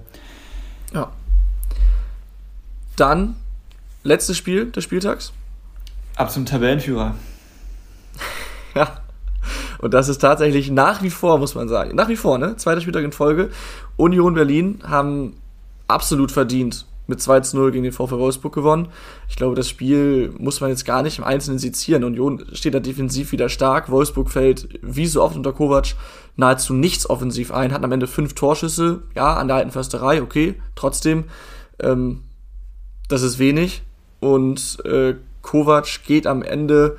Ja. 0.93 1.13
Dann, 2.97 3.37
letztes 4.03 4.37
Spiel 4.37 4.71
des 4.71 4.85
Spieltags. 4.85 5.33
Ab 6.17 6.31
zum 6.31 6.47
Tabellenführer. 6.47 7.15
ja. 8.75 9.01
Und 9.79 9.93
das 9.93 10.09
ist 10.09 10.19
tatsächlich 10.19 10.71
nach 10.71 11.03
wie 11.03 11.11
vor, 11.11 11.39
muss 11.39 11.55
man 11.55 11.69
sagen, 11.69 11.95
nach 11.95 12.09
wie 12.09 12.17
vor, 12.17 12.39
ne? 12.39 12.57
Zweiter 12.57 12.81
Spieltag 12.81 13.05
in 13.05 13.13
Folge. 13.13 13.51
Union 13.97 14.35
Berlin 14.35 14.81
haben 14.87 15.37
absolut 15.89 16.33
verdient 16.33 16.87
mit 17.07 17.21
2 17.21 17.41
zu 17.41 17.57
0 17.57 17.73
gegen 17.73 17.85
den 17.85 17.93
VfL 17.93 18.19
Wolfsburg 18.19 18.55
gewonnen. 18.55 18.89
Ich 19.29 19.37
glaube, 19.37 19.55
das 19.55 19.69
Spiel 19.69 20.33
muss 20.39 20.61
man 20.61 20.71
jetzt 20.71 20.85
gar 20.85 21.03
nicht 21.03 21.19
im 21.19 21.25
Einzelnen 21.25 21.59
sezieren. 21.59 22.05
Union 22.05 22.45
steht 22.53 22.75
da 22.75 22.81
defensiv 22.81 23.33
wieder 23.33 23.49
stark. 23.49 23.91
Wolfsburg 23.91 24.31
fällt 24.31 24.69
wie 24.83 25.07
so 25.07 25.23
oft 25.23 25.37
unter 25.37 25.53
Kovac 25.53 25.95
nahezu 26.37 26.75
nichts 26.75 27.09
offensiv 27.09 27.53
ein, 27.53 27.73
hat 27.73 27.85
am 27.85 27.93
Ende 27.93 28.07
fünf 28.07 28.35
Torschüsse. 28.35 29.03
Ja, 29.15 29.35
an 29.35 29.49
der 29.49 29.59
alten 29.59 29.71
Försterei, 29.71 30.23
okay. 30.23 30.55
Trotzdem, 30.75 31.25
ähm, 31.81 32.23
das 33.09 33.23
ist 33.23 33.39
wenig. 33.39 33.83
Und 34.21 34.79
äh, 34.85 35.15
Kovac 35.43 36.05
geht 36.07 36.27
am 36.27 36.43
Ende, 36.43 36.97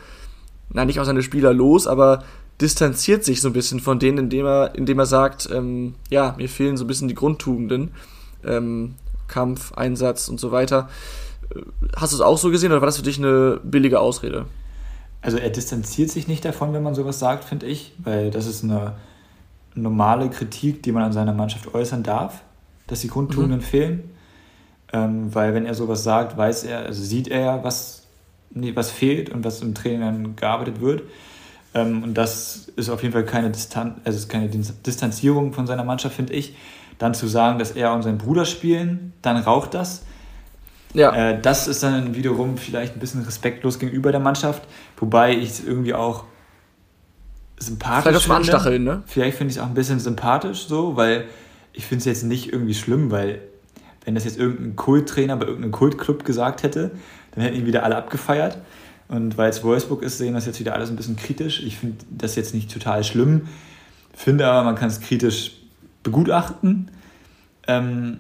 na, 0.70 0.86
nicht 0.86 1.00
aus 1.00 1.08
seine 1.08 1.24
Spieler 1.24 1.54
los, 1.54 1.88
aber 1.88 2.24
distanziert 2.62 3.24
sich 3.24 3.42
so 3.42 3.50
ein 3.50 3.54
bisschen 3.54 3.80
von 3.80 4.00
denen, 4.00 4.18
indem 4.18 4.46
er, 4.46 4.76
indem 4.76 5.00
er 5.00 5.06
sagt, 5.06 5.50
ähm, 5.52 5.96
ja, 6.10 6.36
mir 6.38 6.48
fehlen 6.48 6.78
so 6.78 6.86
ein 6.86 6.88
bisschen 6.88 7.08
die 7.08 7.16
Grundtugenden. 7.16 7.92
Ähm, 8.46 8.96
Kampf, 9.28 9.74
Einsatz 9.74 10.28
und 10.28 10.40
so 10.40 10.52
weiter. 10.52 10.90
Hast 11.96 12.14
du 12.14 12.18
es 12.18 12.22
auch 12.22 12.38
so 12.38 12.52
gesehen 12.52 12.72
oder 12.72 12.82
war 12.82 12.88
das 12.88 12.98
für 12.98 13.04
dich 13.04 13.18
eine 13.18 13.60
billige 13.64 14.00
Ausrede? 14.00 14.46
Also 15.22 15.38
er 15.38 15.50
distanziert 15.50 16.12
sich 16.12 16.28
nicht 16.28 16.46
davon, 16.46 16.74
wenn 16.74 16.84
man 16.84 16.96
sowas 16.96 17.20
sagt, 17.20 17.44
finde 17.44 17.66
ich, 17.66 17.94
weil 17.98 18.32
das 18.32 18.46
ist 18.46 18.64
eine 18.64 18.94
normale 19.74 20.30
Kritik, 20.30 20.84
die 20.84 20.92
man 20.92 21.04
an 21.04 21.14
seiner 21.14 21.34
Mannschaft 21.34 21.74
äußern 21.74 22.04
darf, 22.04 22.42
dass 22.88 23.02
die 23.02 23.08
Grundtugenden 23.08 23.60
mhm. 23.60 23.64
fehlen. 23.64 24.10
Ähm, 24.94 25.34
weil 25.34 25.54
wenn 25.54 25.66
er 25.66 25.74
sowas 25.74 26.04
sagt, 26.04 26.38
weiß 26.38 26.64
er, 26.66 26.80
also 26.86 27.04
sieht 27.04 27.28
er 27.28 27.40
ja, 27.40 27.64
was, 27.64 28.04
nee, 28.52 28.76
was 28.76 28.92
fehlt 28.92 29.30
und 29.30 29.44
was 29.44 29.62
im 29.62 29.74
Training 29.74 30.02
dann 30.02 30.36
gearbeitet 30.36 30.80
wird. 30.80 31.04
Ähm, 31.74 32.04
und 32.04 32.14
das 32.14 32.70
ist 32.76 32.90
auf 32.90 33.02
jeden 33.02 33.14
Fall 33.14 33.26
keine, 33.26 33.52
Distan 33.52 34.02
also 34.04 34.28
keine 34.28 34.48
Distanzierung 34.48 35.54
von 35.54 35.68
seiner 35.68 35.84
Mannschaft, 35.84 36.16
finde 36.16 36.34
ich. 36.34 36.56
Dann 36.98 37.14
zu 37.14 37.28
sagen, 37.28 37.60
dass 37.60 37.72
er 37.72 37.94
und 37.94 38.04
sein 38.04 38.18
Bruder 38.18 38.46
spielen, 38.46 39.14
dann 39.22 39.38
raucht 39.38 39.74
das. 39.74 40.04
Ja. 40.94 41.14
Äh, 41.14 41.42
das 41.42 41.68
ist 41.68 41.84
dann 41.84 42.16
wiederum 42.16 42.58
vielleicht 42.58 42.96
ein 42.96 43.00
bisschen 43.00 43.24
respektlos 43.24 43.80
gegenüber 43.80 44.12
der 44.12 44.22
Mannschaft, 44.22 44.64
wobei 44.98 45.36
ich 45.36 45.50
es 45.50 45.64
irgendwie 45.64 45.94
auch 45.94 46.24
sympathisch 47.58 48.04
vielleicht 48.04 48.24
finde. 48.24 48.36
Anstacheln, 48.38 48.84
ne? 48.84 49.04
Vielleicht 49.06 49.38
finde 49.38 49.52
ich 49.52 49.58
es 49.58 49.64
auch 49.64 49.68
ein 49.68 49.74
bisschen 49.74 50.00
sympathisch 50.00 50.68
so, 50.68 50.96
weil 50.96 51.26
ich 51.74 51.86
finde 51.86 52.00
es 52.00 52.06
jetzt 52.06 52.24
nicht 52.24 52.52
irgendwie 52.52 52.74
schlimm, 52.74 53.12
weil 53.12 53.42
wenn 54.06 54.16
das 54.16 54.24
jetzt 54.24 54.38
irgendein 54.38 54.76
Kulttrainer 54.76 55.36
bei 55.36 55.46
irgendeinem 55.46 55.72
Kultclub 55.72 56.24
gesagt 56.24 56.64
hätte, 56.64 56.92
dann 57.32 57.44
hätten 57.44 57.58
ihn 57.58 57.66
wieder 57.66 57.84
alle 57.84 57.98
abgefeiert. 57.98 58.58
Und 59.08 59.38
weil 59.38 59.50
es 59.50 59.64
Wolfsburg 59.64 60.02
ist, 60.02 60.18
sehen 60.18 60.34
das 60.34 60.46
jetzt 60.46 60.60
wieder 60.60 60.74
alles 60.74 60.90
ein 60.90 60.96
bisschen 60.96 61.16
kritisch. 61.16 61.62
Ich 61.62 61.78
finde 61.78 61.98
das 62.10 62.36
jetzt 62.36 62.54
nicht 62.54 62.72
total 62.72 63.04
schlimm, 63.04 63.48
finde 64.14 64.48
aber, 64.48 64.64
man 64.64 64.76
kann 64.76 64.88
es 64.88 65.02
kritisch 65.02 65.52
begutachten. 66.06 66.92
Ähm, 67.68 68.20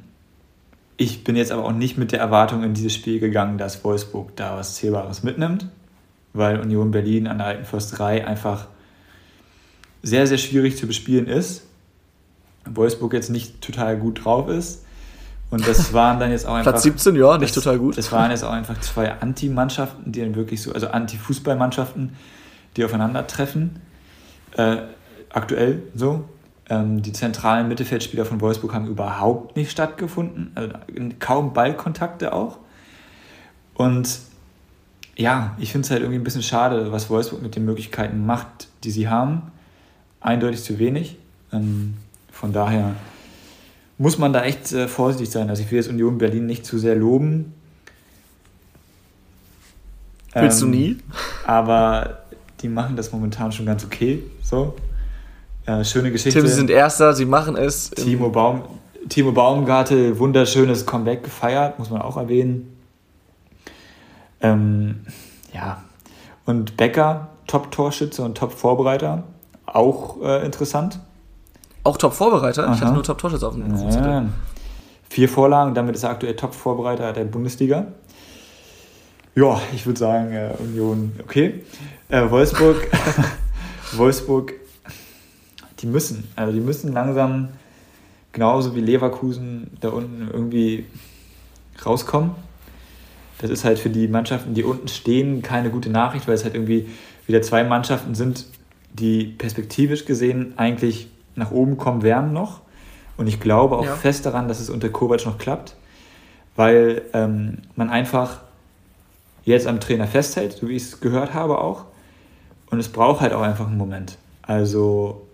ich 0.98 1.24
bin 1.24 1.38
jetzt 1.38 1.54
aber 1.54 1.64
auch 1.64 1.72
nicht 1.72 1.98
mit 1.98 2.12
der 2.12 2.20
Erwartung 2.20 2.64
in 2.64 2.74
dieses 2.74 2.94
Spiel 2.94 3.20
gegangen, 3.20 3.58
dass 3.58 3.84
Wolfsburg 3.86 4.36
da 4.36 4.58
was 4.58 4.76
Zählbares 4.76 5.24
mitnimmt, 5.24 5.68
weil 6.34 6.60
Union 6.60 6.92
Berlin 6.92 7.28
an 7.28 7.38
der 7.38 7.48
alten 7.48 7.66
Försterei 7.66 8.28
einfach 8.28 8.68
sehr, 10.04 10.28
sehr 10.28 10.38
schwierig 10.38 10.78
zu 10.78 10.88
bespielen 10.88 11.28
ist. 11.28 11.64
Wolfsburg 12.66 13.14
jetzt 13.14 13.30
nicht 13.30 13.62
total 13.62 13.98
gut 13.98 14.26
drauf 14.26 14.50
ist. 14.50 14.84
Und 15.52 15.68
das 15.68 15.94
waren 15.94 16.20
dann 16.20 16.32
jetzt 16.32 16.48
auch 16.48 16.56
einfach. 16.56 16.72
Platz 16.72 16.84
17, 16.84 17.16
ja, 17.16 17.38
nicht 17.38 17.56
das, 17.56 17.64
total 17.64 17.78
gut. 17.78 17.98
Das 17.98 18.12
waren 18.12 18.32
jetzt 18.32 18.44
auch 18.44 18.52
einfach 18.52 18.80
zwei 18.82 19.12
Anti-Mannschaften, 19.12 20.12
die 20.12 20.22
dann 20.22 20.36
wirklich 20.36 20.62
so, 20.62 20.74
also 20.74 20.88
Anti-Fußballmannschaften, 20.88 22.16
die 22.78 22.86
aufeinandertreffen. 22.86 23.82
Äh, 24.58 24.78
aktuell 25.30 25.84
so. 25.94 26.24
Ähm, 26.70 27.02
die 27.02 27.14
zentralen 27.14 27.68
Mittelfeldspieler 27.68 28.26
von 28.26 28.42
Wolfsburg 28.42 28.74
haben 28.74 28.88
überhaupt 28.88 29.56
nicht 29.56 29.70
stattgefunden, 29.70 30.52
also 30.56 30.74
kaum 31.20 31.54
Ballkontakte 31.54 32.34
auch. 32.34 32.58
Und 33.76 34.20
ja, 35.16 35.56
ich 35.60 35.72
finde 35.72 35.86
es 35.86 35.92
halt 35.92 36.02
irgendwie 36.02 36.20
ein 36.20 36.24
bisschen 36.24 36.44
schade, 36.44 36.92
was 36.92 37.10
Wolfsburg 37.10 37.42
mit 37.42 37.56
den 37.56 37.66
Möglichkeiten 37.66 38.26
macht, 38.26 38.68
die 38.84 38.92
sie 38.92 39.08
haben. 39.08 39.44
Eindeutig 40.22 40.64
zu 40.64 40.80
wenig. 40.80 41.18
Ähm, 41.54 41.96
von 42.32 42.52
daher 42.52 42.96
muss 43.98 44.18
man 44.18 44.34
da 44.34 44.44
echt 44.44 44.74
äh, 44.74 44.88
vorsichtig 44.88 45.30
sein. 45.30 45.50
Also 45.50 45.62
ich 45.62 45.72
will 45.72 45.78
jetzt 45.78 45.88
Union 45.88 46.18
Berlin 46.18 46.46
nicht 46.46 46.66
zu 46.66 46.78
sehr 46.78 46.96
loben. 46.96 47.54
Willst 50.34 50.62
ähm, 50.62 50.72
du 50.72 50.78
nie? 50.78 50.98
Aber 51.46 52.24
die 52.62 52.68
machen 52.68 52.96
das 52.96 53.12
momentan 53.12 53.52
schon 53.52 53.66
ganz 53.66 53.86
okay. 53.86 54.24
So. 54.42 54.76
Äh, 55.66 55.84
schöne 55.84 56.12
Geschichte. 56.12 56.40
Tim, 56.40 56.48
sie 56.48 56.54
sind 56.54 56.70
Erster, 56.70 57.14
sie 57.14 57.26
machen 57.26 57.56
es. 57.56 57.90
Timo, 57.90 58.30
Baum, 58.30 58.64
Timo 59.10 59.32
Baumgarte, 59.32 60.20
wunderschönes 60.20 60.86
Comeback 60.86 61.24
gefeiert, 61.24 61.80
muss 61.80 61.90
man 61.90 62.02
auch 62.02 62.18
erwähnen. 62.18 62.78
Ähm, 64.42 65.02
ja. 65.54 65.84
Und 66.46 66.78
Becker, 66.78 67.30
Top-Torschütze 67.48 68.22
und 68.22 68.38
Top-Vorbereiter, 68.38 69.24
auch 69.66 70.22
äh, 70.22 70.46
interessant. 70.46 71.00
Auch 71.84 71.98
Top-Vorbereiter? 71.98 72.72
Ich 72.74 72.82
hatte 72.82 72.94
nur 72.94 73.04
Top-Torschütze 73.04 73.48
auf 73.48 73.56
dem 73.56 73.76
ja. 73.76 74.26
Vier 75.10 75.30
Vorlagen, 75.30 75.74
damit 75.74 75.96
ist 75.96 76.04
er 76.04 76.12
aktuell 76.12 76.36
Top-Vorbereiter 76.36 77.14
der 77.14 77.26
Bundesliga. 77.26 77.88
Ja, 79.36 79.60
ich 79.74 79.86
würde 79.86 80.00
sagen, 80.00 80.32
äh, 80.32 80.52
Union, 80.60 81.14
okay. 81.24 81.64
Äh, 82.10 82.30
Wolfsburg, 82.30 82.88
Wolfsburg, 83.94 84.54
die 85.80 85.88
müssen, 85.88 86.28
also 86.36 86.54
die 86.54 86.60
müssen 86.60 86.94
langsam, 86.94 87.50
genauso 88.32 88.76
wie 88.76 88.82
Leverkusen, 88.82 89.72
da 89.82 89.90
unten 89.90 90.30
irgendwie 90.32 90.86
rauskommen. 91.86 92.32
Das 93.40 93.50
ist 93.50 93.66
halt 93.66 93.80
für 93.80 93.90
die 93.90 94.08
Mannschaften, 94.08 94.54
die 94.54 94.64
unten 94.64 94.88
stehen, 94.88 95.42
keine 95.42 95.70
gute 95.70 95.90
Nachricht, 95.90 96.28
weil 96.28 96.36
es 96.36 96.44
halt 96.44 96.56
irgendwie 96.56 96.88
wieder 97.28 97.42
zwei 97.42 97.64
Mannschaften 97.64 98.16
sind, 98.16 98.46
die 98.94 99.26
perspektivisch 99.26 100.06
gesehen 100.06 100.54
eigentlich 100.58 101.08
nach 101.36 101.52
oben 101.52 101.78
kommen 101.78 102.02
werden 102.02 102.32
noch. 102.32 102.62
Und 103.18 103.28
ich 103.28 103.40
glaube 103.40 103.78
auch 103.78 103.86
ja. 103.86 103.96
fest 103.96 104.26
daran, 104.26 104.48
dass 104.48 104.60
es 104.60 104.70
unter 104.70 104.90
Kovac 104.90 105.26
noch 105.26 105.38
klappt, 105.38 105.76
weil 106.56 107.02
ähm, 107.14 107.60
man 107.76 107.90
einfach 107.90 108.42
jetzt 109.44 109.68
am 109.68 109.80
Trainer 109.80 110.08
festhält, 110.08 110.54
so 110.54 110.68
wie 110.68 110.76
ich 110.76 110.84
es 110.84 111.02
gehört 111.02 111.34
habe 111.34 111.60
auch. 111.60 111.86
Und 112.72 112.80
es 112.80 112.90
braucht 112.90 113.22
halt 113.22 113.34
auch 113.34 113.42
einfach 113.42 113.68
einen 113.68 113.78
Moment. 113.78 114.18
Also 114.42 115.25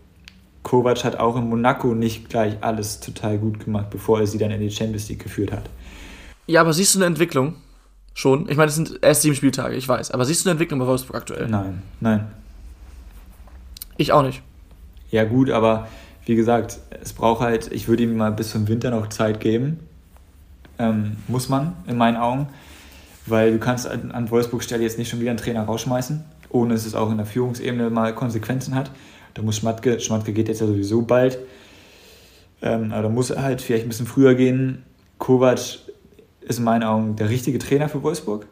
Kovac 0.63 1.03
hat 1.03 1.15
auch 1.17 1.35
in 1.35 1.49
Monaco 1.49 1.95
nicht 1.95 2.29
gleich 2.29 2.57
alles 2.61 2.99
total 2.99 3.37
gut 3.37 3.63
gemacht, 3.63 3.89
bevor 3.89 4.19
er 4.19 4.27
sie 4.27 4.37
dann 4.37 4.51
in 4.51 4.61
die 4.61 4.71
Champions 4.71 5.09
League 5.09 5.23
geführt 5.23 5.51
hat. 5.51 5.63
Ja, 6.47 6.61
aber 6.61 6.73
siehst 6.73 6.95
du 6.95 6.99
eine 6.99 7.05
Entwicklung? 7.05 7.55
Schon? 8.13 8.49
Ich 8.49 8.57
meine, 8.57 8.69
es 8.69 8.75
sind 8.75 8.99
erst 9.01 9.21
sieben 9.21 9.35
Spieltage, 9.35 9.75
ich 9.75 9.87
weiß. 9.87 10.11
Aber 10.11 10.25
siehst 10.25 10.45
du 10.45 10.49
eine 10.49 10.51
Entwicklung 10.51 10.79
bei 10.79 10.87
Wolfsburg 10.87 11.15
aktuell? 11.15 11.47
Nein, 11.47 11.81
nein. 11.99 12.27
Ich 13.97 14.11
auch 14.11 14.23
nicht. 14.23 14.41
Ja, 15.09 15.23
gut, 15.23 15.49
aber 15.49 15.87
wie 16.25 16.35
gesagt, 16.35 16.79
es 17.01 17.13
braucht 17.13 17.41
halt, 17.41 17.71
ich 17.71 17.87
würde 17.87 18.03
ihm 18.03 18.17
mal 18.17 18.31
bis 18.31 18.51
zum 18.51 18.67
Winter 18.67 18.91
noch 18.91 19.07
Zeit 19.09 19.39
geben. 19.39 19.79
Ähm, 20.77 21.17
muss 21.27 21.49
man, 21.49 21.73
in 21.87 21.97
meinen 21.97 22.17
Augen. 22.17 22.47
Weil 23.25 23.53
du 23.53 23.59
kannst 23.59 23.87
an 23.87 24.31
Wolfsburg 24.31 24.63
Stelle 24.63 24.83
jetzt 24.83 24.97
nicht 24.97 25.09
schon 25.09 25.19
wieder 25.19 25.29
einen 25.29 25.37
Trainer 25.37 25.63
rausschmeißen, 25.63 26.23
ohne 26.49 26.73
dass 26.73 26.85
es 26.85 26.95
auch 26.95 27.11
in 27.11 27.17
der 27.17 27.25
Führungsebene 27.25 27.89
mal 27.89 28.15
Konsequenzen 28.15 28.73
hat. 28.73 28.91
Da 29.33 29.41
muss 29.41 29.57
Schmatke, 29.57 29.99
Schmatke 29.99 30.33
geht 30.33 30.47
jetzt 30.47 30.61
ja 30.61 30.67
sowieso 30.67 31.01
bald. 31.01 31.39
Ähm, 32.61 32.91
aber 32.91 33.03
da 33.03 33.09
muss 33.09 33.29
er 33.29 33.41
halt 33.41 33.61
vielleicht 33.61 33.85
ein 33.85 33.89
bisschen 33.89 34.05
früher 34.05 34.35
gehen. 34.35 34.83
Kovac 35.17 35.79
ist 36.41 36.59
in 36.59 36.63
meinen 36.63 36.83
Augen 36.83 37.15
der 37.15 37.29
richtige 37.29 37.59
Trainer 37.59 37.89
für 37.89 38.03
Wolfsburg. 38.03 38.45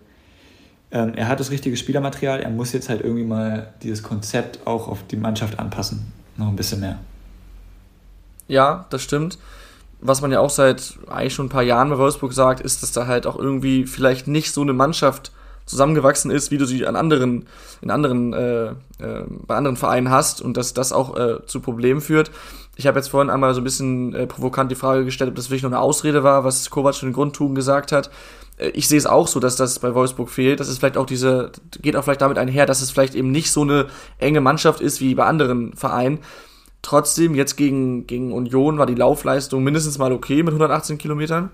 Ähm, 0.92 1.14
er 1.16 1.28
hat 1.28 1.40
das 1.40 1.52
richtige 1.52 1.78
Spielermaterial. 1.78 2.42
Er 2.42 2.50
muss 2.50 2.74
jetzt 2.74 2.90
halt 2.90 3.02
irgendwie 3.02 3.26
mal 3.26 3.74
dieses 3.84 4.02
Konzept 4.02 4.66
auch 4.66 4.88
auf 4.88 5.06
die 5.08 5.18
Mannschaft 5.18 5.60
anpassen. 5.60 6.12
Noch 6.38 6.48
ein 6.48 6.56
bisschen 6.56 6.80
mehr. 6.80 7.00
Ja, 8.48 8.86
das 8.90 9.04
stimmt 9.04 9.38
was 10.02 10.22
man 10.22 10.32
ja 10.32 10.40
auch 10.40 10.50
seit 10.50 10.98
eigentlich 11.08 11.34
schon 11.34 11.48
ein 11.48 11.50
paar 11.50 11.64
Jahren 11.64 11.90
bei 11.90 11.98
Wolfsburg 11.98 12.34
sagt, 12.34 12.62
ist, 12.62 12.84
dass 12.84 12.92
da 12.92 13.08
halt 13.08 13.28
auch 13.28 13.38
irgendwie 13.38 13.86
vielleicht 13.86 14.28
nicht 14.28 14.54
so 14.54 14.62
eine 14.62 14.74
Mannschaft 14.74 15.32
zusammengewachsen 15.70 16.32
ist, 16.32 16.50
wie 16.52 16.58
du 16.58 16.66
sie 16.66 16.86
an 16.88 16.96
anderen, 16.96 17.46
in 17.82 17.92
anderen, 17.92 18.34
äh, 18.34 18.66
äh, 18.68 18.74
bei 19.46 19.56
anderen 19.56 19.78
Vereinen 19.78 20.10
hast 20.10 20.42
und 20.42 20.58
dass 20.58 20.74
das 20.74 20.92
auch 20.92 21.16
äh, 21.16 21.46
zu 21.46 21.60
Problemen 21.60 22.02
führt. 22.02 22.32
Ich 22.76 22.88
habe 22.88 22.98
jetzt 22.98 23.10
vorhin 23.10 23.30
einmal 23.30 23.54
so 23.54 23.62
ein 23.62 23.64
bisschen 23.64 24.16
äh, 24.16 24.26
provokant 24.26 24.72
die 24.72 24.76
Frage 24.76 25.06
gestellt, 25.06 25.30
ob 25.30 25.36
das 25.36 25.50
wirklich 25.50 25.64
nur 25.64 25.72
eine 25.72 25.82
Ausrede 25.82 26.24
war, 26.24 26.44
was 26.44 26.70
Kovac 26.70 26.96
für 26.96 27.06
den 27.06 27.14
Grundtugen 27.14 27.54
gesagt 27.54 27.92
hat. 27.92 28.10
Äh, 28.58 28.70
ich 28.70 28.88
sehe 28.88 28.98
es 28.98 29.06
auch 29.06 29.28
so, 29.28 29.40
dass 29.40 29.56
das 29.56 29.78
bei 29.78 29.94
Wolfsburg 29.94 30.30
fehlt. 30.30 30.60
Das 30.60 30.70
ist 30.70 30.80
vielleicht 30.80 30.98
auch 30.98 31.06
diese, 31.06 31.52
geht 31.82 31.96
auch 31.96 32.04
vielleicht 32.04 32.22
damit 32.22 32.40
einher, 32.40 32.66
dass 32.66 32.82
es 32.82 32.90
vielleicht 32.90 33.14
eben 33.14 33.32
nicht 33.32 33.52
so 33.52 33.62
eine 33.62 33.88
enge 34.18 34.42
Mannschaft 34.42 34.82
ist 34.82 35.02
wie 35.02 35.14
bei 35.14 35.26
anderen 35.26 35.76
Vereinen. 35.76 36.20
Trotzdem, 36.82 37.36
jetzt 37.36 37.58
gegen, 37.58 38.08
gegen 38.08 38.32
Union 38.32 38.80
war 38.80 38.86
die 38.86 38.96
Laufleistung 38.96 39.64
mindestens 39.64 40.00
mal 40.00 40.12
okay 40.12 40.42
mit 40.42 40.54
118 40.54 40.98
Kilometern. 40.98 41.52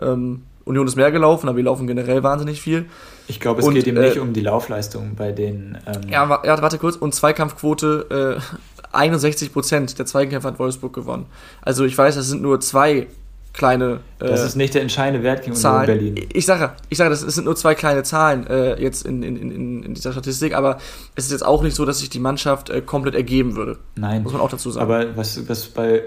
Ähm, 0.00 0.44
Union 0.68 0.86
ist 0.86 0.96
mehr 0.96 1.10
gelaufen, 1.10 1.48
aber 1.48 1.56
wir 1.56 1.64
laufen 1.64 1.86
generell 1.86 2.22
wahnsinnig 2.22 2.60
viel. 2.60 2.86
Ich 3.26 3.40
glaube, 3.40 3.60
es 3.60 3.66
und, 3.66 3.74
geht 3.74 3.86
ihm 3.86 3.94
nicht 3.94 4.16
äh, 4.16 4.20
um 4.20 4.32
die 4.32 4.42
Laufleistung 4.42 5.14
bei 5.16 5.32
den. 5.32 5.78
Ähm 5.86 6.08
ja, 6.10 6.28
warte 6.28 6.78
kurz. 6.78 6.96
Und 6.96 7.14
Zweikampfquote, 7.14 8.38
äh, 8.38 8.56
61 8.92 9.52
Prozent 9.52 9.98
der 9.98 10.06
Zweikämpfer 10.06 10.48
hat 10.48 10.58
Wolfsburg 10.58 10.92
gewonnen. 10.92 11.26
Also 11.62 11.84
ich 11.84 11.96
weiß, 11.96 12.14
das 12.14 12.28
sind 12.28 12.42
nur 12.42 12.60
zwei 12.60 13.06
kleine. 13.52 14.00
Äh, 14.20 14.28
das 14.28 14.44
ist 14.44 14.56
nicht 14.56 14.74
der 14.74 14.82
entscheidende 14.82 15.22
Wert 15.22 15.42
gegen 15.42 15.56
Zahlen. 15.56 15.86
Berlin. 15.86 16.28
Ich 16.32 16.46
sage, 16.46 16.72
ich 16.88 16.98
sage, 16.98 17.10
das 17.10 17.20
sind 17.20 17.44
nur 17.44 17.56
zwei 17.56 17.74
kleine 17.74 18.02
Zahlen 18.02 18.46
äh, 18.46 18.80
jetzt 18.80 19.06
in, 19.06 19.22
in, 19.22 19.36
in, 19.36 19.82
in, 19.82 19.94
dieser 19.94 20.12
Statistik, 20.12 20.54
aber 20.54 20.78
es 21.16 21.26
ist 21.26 21.32
jetzt 21.32 21.44
auch 21.44 21.62
nicht 21.62 21.74
so, 21.74 21.84
dass 21.84 21.98
sich 21.98 22.10
die 22.10 22.20
Mannschaft 22.20 22.70
äh, 22.70 22.80
komplett 22.80 23.14
ergeben 23.14 23.56
würde. 23.56 23.78
Nein. 23.96 24.22
Muss 24.22 24.32
man 24.32 24.40
auch 24.40 24.50
dazu 24.50 24.70
sagen. 24.70 24.82
Aber 24.82 25.16
was, 25.16 25.48
was 25.48 25.66
bei 25.66 26.02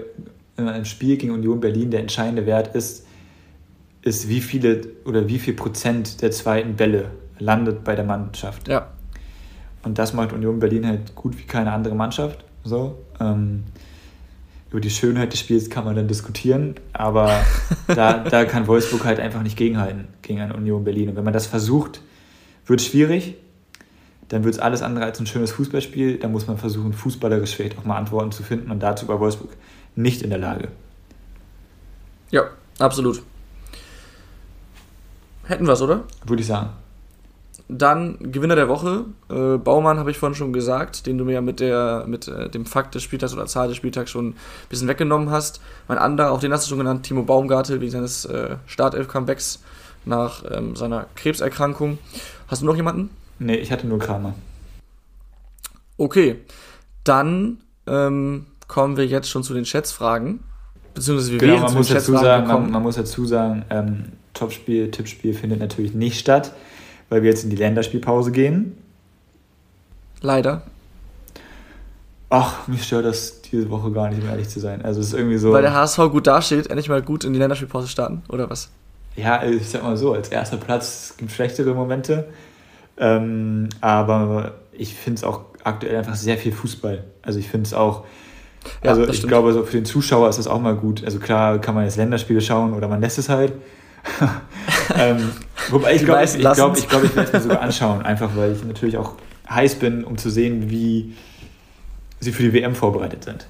einem 0.56 0.84
Spiel 0.84 1.16
gegen 1.16 1.32
Union 1.32 1.60
Berlin 1.60 1.90
der 1.90 2.00
entscheidende 2.00 2.46
Wert 2.46 2.74
ist, 2.74 3.06
ist, 4.02 4.28
wie 4.28 4.40
viele 4.40 4.82
oder 5.04 5.28
wie 5.28 5.38
viel 5.38 5.54
Prozent 5.54 6.22
der 6.22 6.30
zweiten 6.30 6.74
Bälle 6.74 7.10
landet 7.38 7.84
bei 7.84 7.94
der 7.94 8.04
Mannschaft. 8.04 8.68
Ja. 8.68 8.88
Und 9.84 9.98
das 9.98 10.12
macht 10.12 10.32
Union 10.32 10.58
Berlin 10.58 10.86
halt 10.86 11.14
gut 11.14 11.38
wie 11.38 11.44
keine 11.44 11.72
andere 11.72 11.94
Mannschaft. 11.94 12.44
So. 12.64 12.98
Ähm, 13.20 13.64
über 14.70 14.80
die 14.80 14.90
Schönheit 14.90 15.32
des 15.32 15.40
Spiels 15.40 15.68
kann 15.68 15.84
man 15.84 15.94
dann 15.94 16.08
diskutieren, 16.08 16.76
aber 16.94 17.30
da, 17.88 18.18
da 18.18 18.44
kann 18.44 18.66
Wolfsburg 18.66 19.04
halt 19.04 19.20
einfach 19.20 19.42
nicht 19.42 19.56
gegenhalten 19.56 20.08
gegen 20.22 20.40
eine 20.40 20.54
Union 20.54 20.82
Berlin. 20.84 21.10
Und 21.10 21.16
wenn 21.16 21.24
man 21.24 21.34
das 21.34 21.46
versucht, 21.46 22.00
wird 22.66 22.80
es 22.80 22.86
schwierig. 22.86 23.36
Dann 24.28 24.44
wird 24.44 24.54
es 24.54 24.60
alles 24.60 24.80
andere 24.80 25.04
als 25.04 25.20
ein 25.20 25.26
schönes 25.26 25.52
Fußballspiel. 25.52 26.16
Da 26.18 26.28
muss 26.28 26.46
man 26.46 26.56
versuchen, 26.56 26.94
fußballerisch 26.94 27.54
vielleicht 27.54 27.76
auch 27.76 27.84
mal 27.84 27.98
Antworten 27.98 28.32
zu 28.32 28.42
finden. 28.42 28.70
Und 28.70 28.82
dazu 28.82 29.06
war 29.08 29.20
Wolfsburg 29.20 29.50
nicht 29.94 30.22
in 30.22 30.30
der 30.30 30.38
Lage. 30.38 30.68
Ja, 32.30 32.44
absolut. 32.78 33.22
Hätten 35.44 35.66
wir 35.66 35.72
es, 35.72 35.82
oder? 35.82 36.04
Würde 36.26 36.40
ich 36.40 36.46
sagen. 36.46 36.70
Dann 37.68 38.18
Gewinner 38.20 38.54
der 38.54 38.68
Woche. 38.68 39.06
Äh, 39.30 39.56
Baumann 39.58 39.98
habe 39.98 40.10
ich 40.10 40.18
vorhin 40.18 40.34
schon 40.34 40.52
gesagt, 40.52 41.06
den 41.06 41.18
du 41.18 41.24
mir 41.24 41.32
ja 41.32 41.40
mit, 41.40 41.60
der, 41.60 42.04
mit 42.06 42.28
äh, 42.28 42.48
dem 42.48 42.66
Fakt 42.66 42.94
des 42.94 43.02
Spieltags 43.02 43.32
oder 43.32 43.46
Zahl 43.46 43.68
des 43.68 43.76
Spieltags 43.76 44.10
schon 44.10 44.28
ein 44.28 44.34
bisschen 44.68 44.88
weggenommen 44.88 45.30
hast. 45.30 45.60
Mein 45.88 45.98
anderer, 45.98 46.32
auch 46.32 46.40
den 46.40 46.52
hast 46.52 46.66
du 46.66 46.70
schon 46.70 46.78
genannt, 46.78 47.04
Timo 47.04 47.22
Baumgartel, 47.22 47.80
wegen 47.80 47.90
seines 47.90 48.24
äh, 48.24 48.56
Startelf-Comebacks 48.66 49.62
nach 50.04 50.42
ähm, 50.50 50.76
seiner 50.76 51.06
Krebserkrankung. 51.14 51.98
Hast 52.48 52.62
du 52.62 52.66
noch 52.66 52.76
jemanden? 52.76 53.10
Nee, 53.38 53.56
ich 53.56 53.72
hatte 53.72 53.86
nur 53.86 53.98
Kramer. 53.98 54.34
Okay, 55.96 56.40
dann 57.04 57.58
ähm, 57.86 58.46
kommen 58.68 58.96
wir 58.96 59.06
jetzt 59.06 59.30
schon 59.30 59.42
zu 59.42 59.54
den 59.54 59.64
Schätzfragen. 59.64 60.40
Beziehungsweise 60.94 61.32
wir 61.32 61.38
genau, 61.38 61.60
man 61.60 61.74
muss, 61.74 61.88
dazu 61.88 62.12
sagen, 62.12 62.46
man, 62.46 62.70
man, 62.70 62.82
muss 62.82 62.96
dazu 62.96 63.24
sagen, 63.24 63.64
ähm, 63.70 64.04
Topspiel, 64.34 64.90
Tippspiel 64.90 65.34
findet 65.34 65.60
natürlich 65.60 65.94
nicht 65.94 66.18
statt 66.18 66.52
weil 67.12 67.22
wir 67.22 67.28
jetzt 67.28 67.44
in 67.44 67.50
die 67.50 67.56
Länderspielpause 67.56 68.32
gehen. 68.32 68.74
Leider. 70.22 70.62
Ach, 72.30 72.66
mich 72.68 72.84
stört 72.84 73.04
das 73.04 73.42
diese 73.42 73.68
Woche 73.68 73.90
gar 73.92 74.08
nicht, 74.08 74.22
um 74.22 74.28
ehrlich 74.30 74.48
zu 74.48 74.60
sein. 74.60 74.80
Also 74.80 75.00
es 75.02 75.08
ist 75.08 75.12
irgendwie 75.12 75.36
so. 75.36 75.52
Weil 75.52 75.60
der 75.60 75.74
HSV 75.74 75.98
gut 76.10 76.26
dasteht, 76.26 76.68
endlich 76.68 76.88
mal 76.88 77.02
gut 77.02 77.24
in 77.24 77.34
die 77.34 77.38
Länderspielpause 77.38 77.86
starten, 77.86 78.22
oder 78.30 78.48
was? 78.48 78.70
Ja, 79.14 79.44
ich 79.44 79.68
sag 79.68 79.82
mal 79.82 79.98
so, 79.98 80.14
als 80.14 80.30
erster 80.30 80.56
Platz 80.56 81.12
gibt 81.18 81.30
es 81.30 81.36
schlechtere 81.36 81.74
Momente. 81.74 82.28
Ähm, 82.96 83.68
aber 83.82 84.54
ich 84.72 84.94
finde 84.94 85.18
es 85.18 85.24
auch 85.24 85.42
aktuell 85.64 85.96
einfach 85.96 86.14
sehr 86.14 86.38
viel 86.38 86.52
Fußball. 86.52 87.04
Also 87.20 87.38
ich 87.38 87.48
finde 87.50 87.66
es 87.66 87.74
auch. 87.74 88.06
Also 88.80 89.02
ja, 89.02 89.10
ich 89.10 89.18
stimmt. 89.18 89.32
glaube, 89.32 89.52
so 89.52 89.64
für 89.64 89.76
den 89.76 89.84
Zuschauer 89.84 90.30
ist 90.30 90.38
das 90.38 90.46
auch 90.46 90.62
mal 90.62 90.76
gut. 90.76 91.04
Also 91.04 91.18
klar 91.18 91.58
kann 91.58 91.74
man 91.74 91.84
jetzt 91.84 91.98
Länderspiele 91.98 92.40
schauen 92.40 92.72
oder 92.72 92.88
man 92.88 93.02
lässt 93.02 93.18
es 93.18 93.28
halt. 93.28 93.52
Ähm, 94.96 95.30
wobei 95.70 95.94
ich 95.94 96.04
glaube, 96.04 96.24
ich, 96.24 96.38
glaube, 96.38 96.52
ich, 96.52 96.56
glaub, 96.56 96.76
ich, 96.76 96.88
glaub, 96.88 97.04
ich 97.04 97.16
werde 97.16 97.28
es 97.28 97.32
mir 97.32 97.40
sogar 97.40 97.60
anschauen, 97.60 98.02
einfach 98.02 98.30
weil 98.36 98.52
ich 98.52 98.64
natürlich 98.64 98.96
auch 98.96 99.14
heiß 99.48 99.76
bin, 99.76 100.04
um 100.04 100.18
zu 100.18 100.30
sehen, 100.30 100.70
wie 100.70 101.14
sie 102.20 102.32
für 102.32 102.42
die 102.42 102.52
WM 102.52 102.74
vorbereitet 102.74 103.24
sind. 103.24 103.46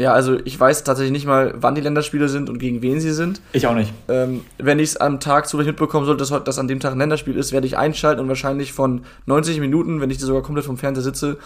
Ja, 0.00 0.14
also 0.14 0.38
ich 0.46 0.58
weiß 0.58 0.82
tatsächlich 0.84 1.12
nicht 1.12 1.26
mal, 1.26 1.52
wann 1.58 1.74
die 1.74 1.82
Länderspiele 1.82 2.30
sind 2.30 2.48
und 2.48 2.58
gegen 2.58 2.80
wen 2.80 3.00
sie 3.00 3.12
sind. 3.12 3.42
Ich 3.52 3.66
auch 3.66 3.74
nicht. 3.74 3.92
Ähm, 4.08 4.46
wenn 4.56 4.78
ich 4.78 4.90
es 4.90 4.96
am 4.96 5.20
Tag 5.20 5.46
zufällig 5.46 5.66
mitbekommen 5.66 6.06
sollte, 6.06 6.24
dass, 6.24 6.44
dass 6.44 6.58
an 6.58 6.68
dem 6.68 6.80
Tag 6.80 6.92
ein 6.92 6.98
Länderspiel 6.98 7.36
ist, 7.36 7.52
werde 7.52 7.66
ich 7.66 7.76
einschalten 7.76 8.22
und 8.22 8.28
wahrscheinlich 8.28 8.72
von 8.72 9.02
90 9.26 9.60
Minuten, 9.60 10.00
wenn 10.00 10.08
ich 10.08 10.18
sogar 10.18 10.42
komplett 10.42 10.64
vom 10.64 10.78
Fernseher 10.78 11.04
sitze, 11.04 11.36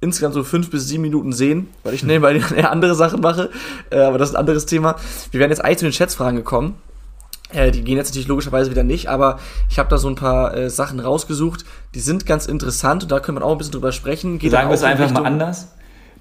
insgesamt 0.00 0.34
so 0.34 0.44
fünf 0.44 0.70
bis 0.70 0.86
sieben 0.86 1.02
Minuten 1.02 1.32
sehen, 1.32 1.68
weil 1.82 1.94
ich 1.94 2.02
nebenbei 2.04 2.40
eher 2.54 2.70
andere 2.70 2.94
Sachen 2.94 3.20
mache. 3.20 3.50
Äh, 3.90 3.98
aber 3.98 4.18
das 4.18 4.28
ist 4.28 4.36
ein 4.36 4.40
anderes 4.40 4.66
Thema. 4.66 4.94
Wir 5.32 5.40
wären 5.40 5.50
jetzt 5.50 5.64
eigentlich 5.64 5.78
zu 5.78 5.86
den 5.86 5.92
Schätzfragen 5.92 6.36
gekommen. 6.36 6.76
Äh, 7.54 7.70
die 7.70 7.82
gehen 7.82 7.96
jetzt 7.96 8.08
natürlich 8.08 8.28
logischerweise 8.28 8.70
wieder 8.70 8.84
nicht, 8.84 9.08
aber 9.08 9.38
ich 9.70 9.78
habe 9.78 9.88
da 9.88 9.98
so 9.98 10.08
ein 10.08 10.14
paar 10.14 10.56
äh, 10.56 10.70
Sachen 10.70 11.00
rausgesucht, 11.00 11.64
die 11.94 12.00
sind 12.00 12.26
ganz 12.26 12.46
interessant 12.46 13.04
und 13.04 13.12
da 13.12 13.20
können 13.20 13.38
wir 13.38 13.44
auch 13.44 13.52
ein 13.52 13.58
bisschen 13.58 13.72
drüber 13.72 13.92
sprechen. 13.92 14.38
Geht 14.38 14.50
Sagen 14.50 14.68
wir 14.68 14.74
es 14.74 14.82
einfach 14.82 15.10
mal 15.10 15.24
anders 15.24 15.68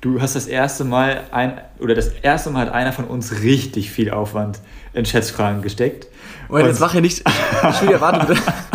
du 0.03 0.21
hast 0.21 0.35
das 0.35 0.47
erste 0.47 0.83
Mal 0.83 1.21
ein 1.31 1.61
oder 1.79 1.95
das 1.95 2.09
erste 2.09 2.49
Mal 2.49 2.67
hat 2.67 2.73
einer 2.73 2.91
von 2.91 3.05
uns 3.05 3.41
richtig 3.41 3.89
viel 3.89 4.11
Aufwand 4.11 4.59
in 4.93 5.05
Schätzfragen 5.05 5.61
gesteckt. 5.61 6.07
Moment, 6.49 6.67
jetzt 6.67 6.81
mach 6.81 6.93
ja 6.93 7.01
nicht 7.01 7.23
viel 7.79 7.91
Erwartung. 7.91 8.37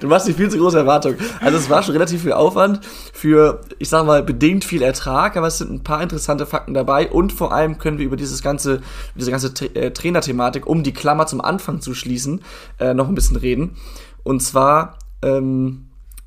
du 0.00 0.08
machst 0.08 0.26
nicht 0.26 0.36
viel 0.36 0.50
zu 0.50 0.58
große 0.58 0.78
Erwartung. 0.78 1.14
Also 1.40 1.58
es 1.58 1.70
war 1.70 1.82
schon 1.82 1.92
relativ 1.92 2.22
viel 2.22 2.32
Aufwand 2.32 2.80
für, 3.12 3.60
ich 3.78 3.88
sag 3.88 4.04
mal, 4.04 4.22
bedingt 4.22 4.64
viel 4.64 4.82
Ertrag, 4.82 5.36
aber 5.36 5.46
es 5.46 5.58
sind 5.58 5.70
ein 5.70 5.84
paar 5.84 6.02
interessante 6.02 6.46
Fakten 6.46 6.74
dabei 6.74 7.10
und 7.10 7.32
vor 7.32 7.52
allem 7.52 7.78
können 7.78 7.98
wir 7.98 8.06
über 8.06 8.16
dieses 8.16 8.42
ganze, 8.42 8.80
diese 9.14 9.30
ganze 9.30 9.52
äh, 9.74 9.92
Trainerthematik, 9.92 10.66
um 10.66 10.82
die 10.82 10.92
Klammer 10.92 11.26
zum 11.26 11.40
Anfang 11.40 11.80
zu 11.80 11.94
schließen, 11.94 12.42
äh, 12.78 12.94
noch 12.94 13.08
ein 13.08 13.14
bisschen 13.14 13.36
reden. 13.36 13.76
Und 14.22 14.40
zwar, 14.40 14.98
ähm, 15.22 15.86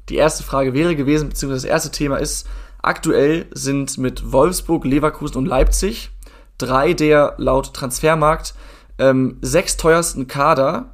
die 0.09 0.15
erste 0.15 0.43
Frage 0.43 0.73
wäre 0.73 0.95
gewesen, 0.95 1.29
beziehungsweise 1.29 1.67
das 1.67 1.71
erste 1.71 1.91
Thema 1.91 2.17
ist, 2.17 2.47
Aktuell 2.83 3.45
sind 3.53 3.97
mit 3.97 4.33
Wolfsburg, 4.33 4.83
Leverkusen 4.83 5.37
und 5.37 5.45
Leipzig 5.45 6.11
drei 6.57 6.91
der 6.91 7.33
laut 7.37 7.73
Transfermarkt 7.73 8.55
ähm, 8.99 9.37
sechs 9.41 9.77
teuersten 9.77 10.27
Kader 10.27 10.92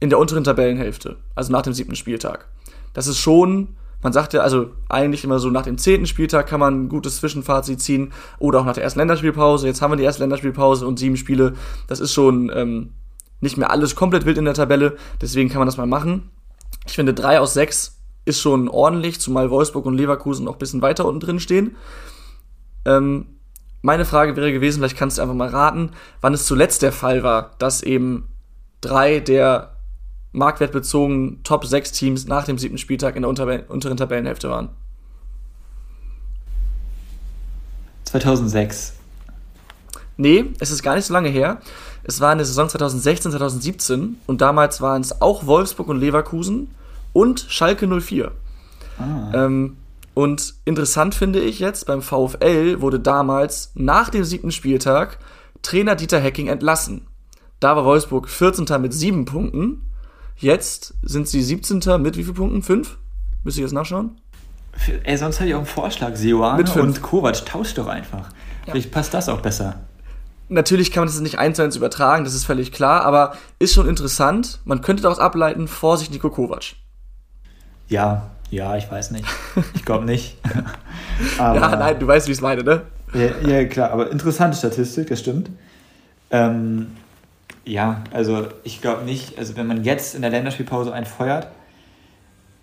in 0.00 0.10
der 0.10 0.18
unteren 0.18 0.44
Tabellenhälfte, 0.44 1.16
also 1.34 1.52
nach 1.52 1.62
dem 1.62 1.72
siebten 1.72 1.96
Spieltag. 1.96 2.48
Das 2.92 3.06
ist 3.06 3.18
schon, 3.18 3.76
man 4.02 4.12
sagt 4.12 4.32
ja, 4.32 4.40
also 4.40 4.70
eigentlich 4.88 5.24
immer 5.24 5.38
so 5.38 5.50
nach 5.50 5.62
dem 5.62 5.78
zehnten 5.78 6.06
Spieltag 6.06 6.46
kann 6.46 6.60
man 6.60 6.84
ein 6.84 6.88
gutes 6.88 7.18
Zwischenfazit 7.18 7.80
ziehen 7.80 8.12
oder 8.38 8.60
auch 8.60 8.64
nach 8.64 8.74
der 8.74 8.84
ersten 8.84 9.00
Länderspielpause. 9.00 9.66
Jetzt 9.66 9.82
haben 9.82 9.92
wir 9.92 9.96
die 9.96 10.04
erste 10.04 10.22
Länderspielpause 10.22 10.86
und 10.86 10.98
sieben 10.98 11.16
Spiele. 11.16 11.54
Das 11.88 12.00
ist 12.00 12.12
schon 12.12 12.50
ähm, 12.54 12.92
nicht 13.40 13.56
mehr 13.56 13.70
alles 13.70 13.96
komplett 13.96 14.24
wild 14.24 14.38
in 14.38 14.44
der 14.44 14.54
Tabelle, 14.54 14.96
deswegen 15.20 15.48
kann 15.48 15.58
man 15.58 15.66
das 15.66 15.76
mal 15.76 15.86
machen. 15.86 16.30
Ich 16.86 16.94
finde, 16.94 17.14
drei 17.14 17.40
aus 17.40 17.54
sechs 17.54 17.98
ist 18.24 18.40
schon 18.40 18.68
ordentlich, 18.68 19.20
zumal 19.20 19.50
Wolfsburg 19.50 19.86
und 19.86 19.96
Leverkusen 19.96 20.44
noch 20.44 20.54
ein 20.54 20.58
bisschen 20.58 20.82
weiter 20.82 21.06
unten 21.06 21.20
drin 21.20 21.40
stehen. 21.40 21.76
Ähm, 22.84 23.26
meine 23.82 24.04
Frage 24.04 24.36
wäre 24.36 24.52
gewesen, 24.52 24.78
vielleicht 24.78 24.96
kannst 24.96 25.18
du 25.18 25.22
einfach 25.22 25.34
mal 25.34 25.48
raten, 25.48 25.90
wann 26.20 26.34
es 26.34 26.46
zuletzt 26.46 26.82
der 26.82 26.92
Fall 26.92 27.22
war, 27.22 27.54
dass 27.58 27.82
eben 27.82 28.28
drei 28.80 29.20
der 29.20 29.77
marktwertbezogenen 30.38 31.42
Top 31.42 31.64
6 31.66 31.92
Teams 31.92 32.26
nach 32.26 32.44
dem 32.44 32.58
siebten 32.58 32.78
Spieltag 32.78 33.16
in 33.16 33.22
der 33.22 33.30
unteren 33.30 33.96
Tabellenhälfte 33.96 34.48
waren. 34.48 34.70
2006. 38.04 38.94
Nee, 40.16 40.46
es 40.58 40.70
ist 40.70 40.82
gar 40.82 40.96
nicht 40.96 41.04
so 41.04 41.12
lange 41.12 41.28
her. 41.28 41.60
Es 42.02 42.20
war 42.20 42.32
in 42.32 42.38
der 42.38 42.46
Saison 42.46 42.68
2016, 42.68 43.32
2017 43.32 44.16
und 44.26 44.40
damals 44.40 44.80
waren 44.80 45.02
es 45.02 45.20
auch 45.20 45.46
Wolfsburg 45.46 45.88
und 45.88 46.00
Leverkusen 46.00 46.74
und 47.12 47.46
Schalke 47.48 47.86
04. 47.86 48.32
Ah. 48.98 49.32
Ähm, 49.34 49.76
und 50.14 50.54
interessant 50.64 51.14
finde 51.14 51.38
ich 51.38 51.60
jetzt, 51.60 51.86
beim 51.86 52.02
VfL 52.02 52.80
wurde 52.80 52.98
damals 52.98 53.70
nach 53.74 54.08
dem 54.08 54.24
siebten 54.24 54.50
Spieltag 54.50 55.18
Trainer 55.62 55.94
Dieter 55.94 56.18
Hecking 56.18 56.48
entlassen. 56.48 57.06
Da 57.60 57.76
war 57.76 57.84
Wolfsburg 57.84 58.28
14. 58.28 58.66
mit 58.80 58.92
sieben 58.92 59.24
Punkten. 59.24 59.82
Jetzt 60.38 60.94
sind 61.02 61.28
sie 61.28 61.42
17. 61.42 61.80
mit 62.00 62.16
wie 62.16 62.22
vielen 62.22 62.34
Punkten? 62.34 62.62
Fünf? 62.62 62.96
Müsste 63.42 63.60
ich 63.60 63.64
jetzt 63.64 63.72
nachschauen? 63.72 64.20
Ey, 65.02 65.16
sonst 65.16 65.40
hätte 65.40 65.48
ich 65.48 65.54
auch 65.54 65.58
einen 65.58 65.66
Vorschlag. 65.66 66.14
Seoane 66.14 66.64
und 66.80 67.02
Kovac, 67.02 67.44
tauscht 67.44 67.76
doch 67.78 67.88
einfach. 67.88 68.30
Ja. 68.66 68.72
Vielleicht 68.72 68.92
passt 68.92 69.12
das 69.12 69.28
auch 69.28 69.40
besser. 69.40 69.80
Natürlich 70.48 70.92
kann 70.92 71.02
man 71.02 71.08
das 71.08 71.20
nicht 71.20 71.38
eins 71.38 71.56
zu 71.56 71.62
eins 71.62 71.76
übertragen, 71.76 72.24
das 72.24 72.34
ist 72.34 72.44
völlig 72.44 72.72
klar, 72.72 73.04
aber 73.04 73.36
ist 73.58 73.74
schon 73.74 73.88
interessant. 73.88 74.60
Man 74.64 74.80
könnte 74.80 75.02
daraus 75.02 75.18
ableiten, 75.18 75.68
Vorsicht 75.68 76.10
Nico 76.10 76.30
Kovac. 76.30 76.74
Ja, 77.88 78.30
ja, 78.50 78.76
ich 78.76 78.90
weiß 78.90 79.10
nicht. 79.10 79.26
Ich 79.74 79.84
glaube 79.84 80.06
nicht. 80.06 80.38
ja, 81.38 81.76
nein, 81.76 81.98
du 81.98 82.06
weißt, 82.06 82.28
wie 82.28 82.32
ich 82.32 82.38
es 82.38 82.42
meine, 82.42 82.62
ne? 82.62 82.82
Ja, 83.12 83.48
ja, 83.48 83.64
klar, 83.66 83.90
aber 83.90 84.10
interessante 84.10 84.56
Statistik, 84.56 85.08
das 85.08 85.20
stimmt. 85.20 85.50
Ähm, 86.30 86.88
ja, 87.68 88.02
also 88.12 88.48
ich 88.64 88.80
glaube 88.80 89.04
nicht, 89.04 89.38
also 89.38 89.56
wenn 89.56 89.66
man 89.66 89.84
jetzt 89.84 90.14
in 90.14 90.22
der 90.22 90.30
Länderspielpause 90.30 90.92
einen 90.92 91.06
feuert, 91.06 91.48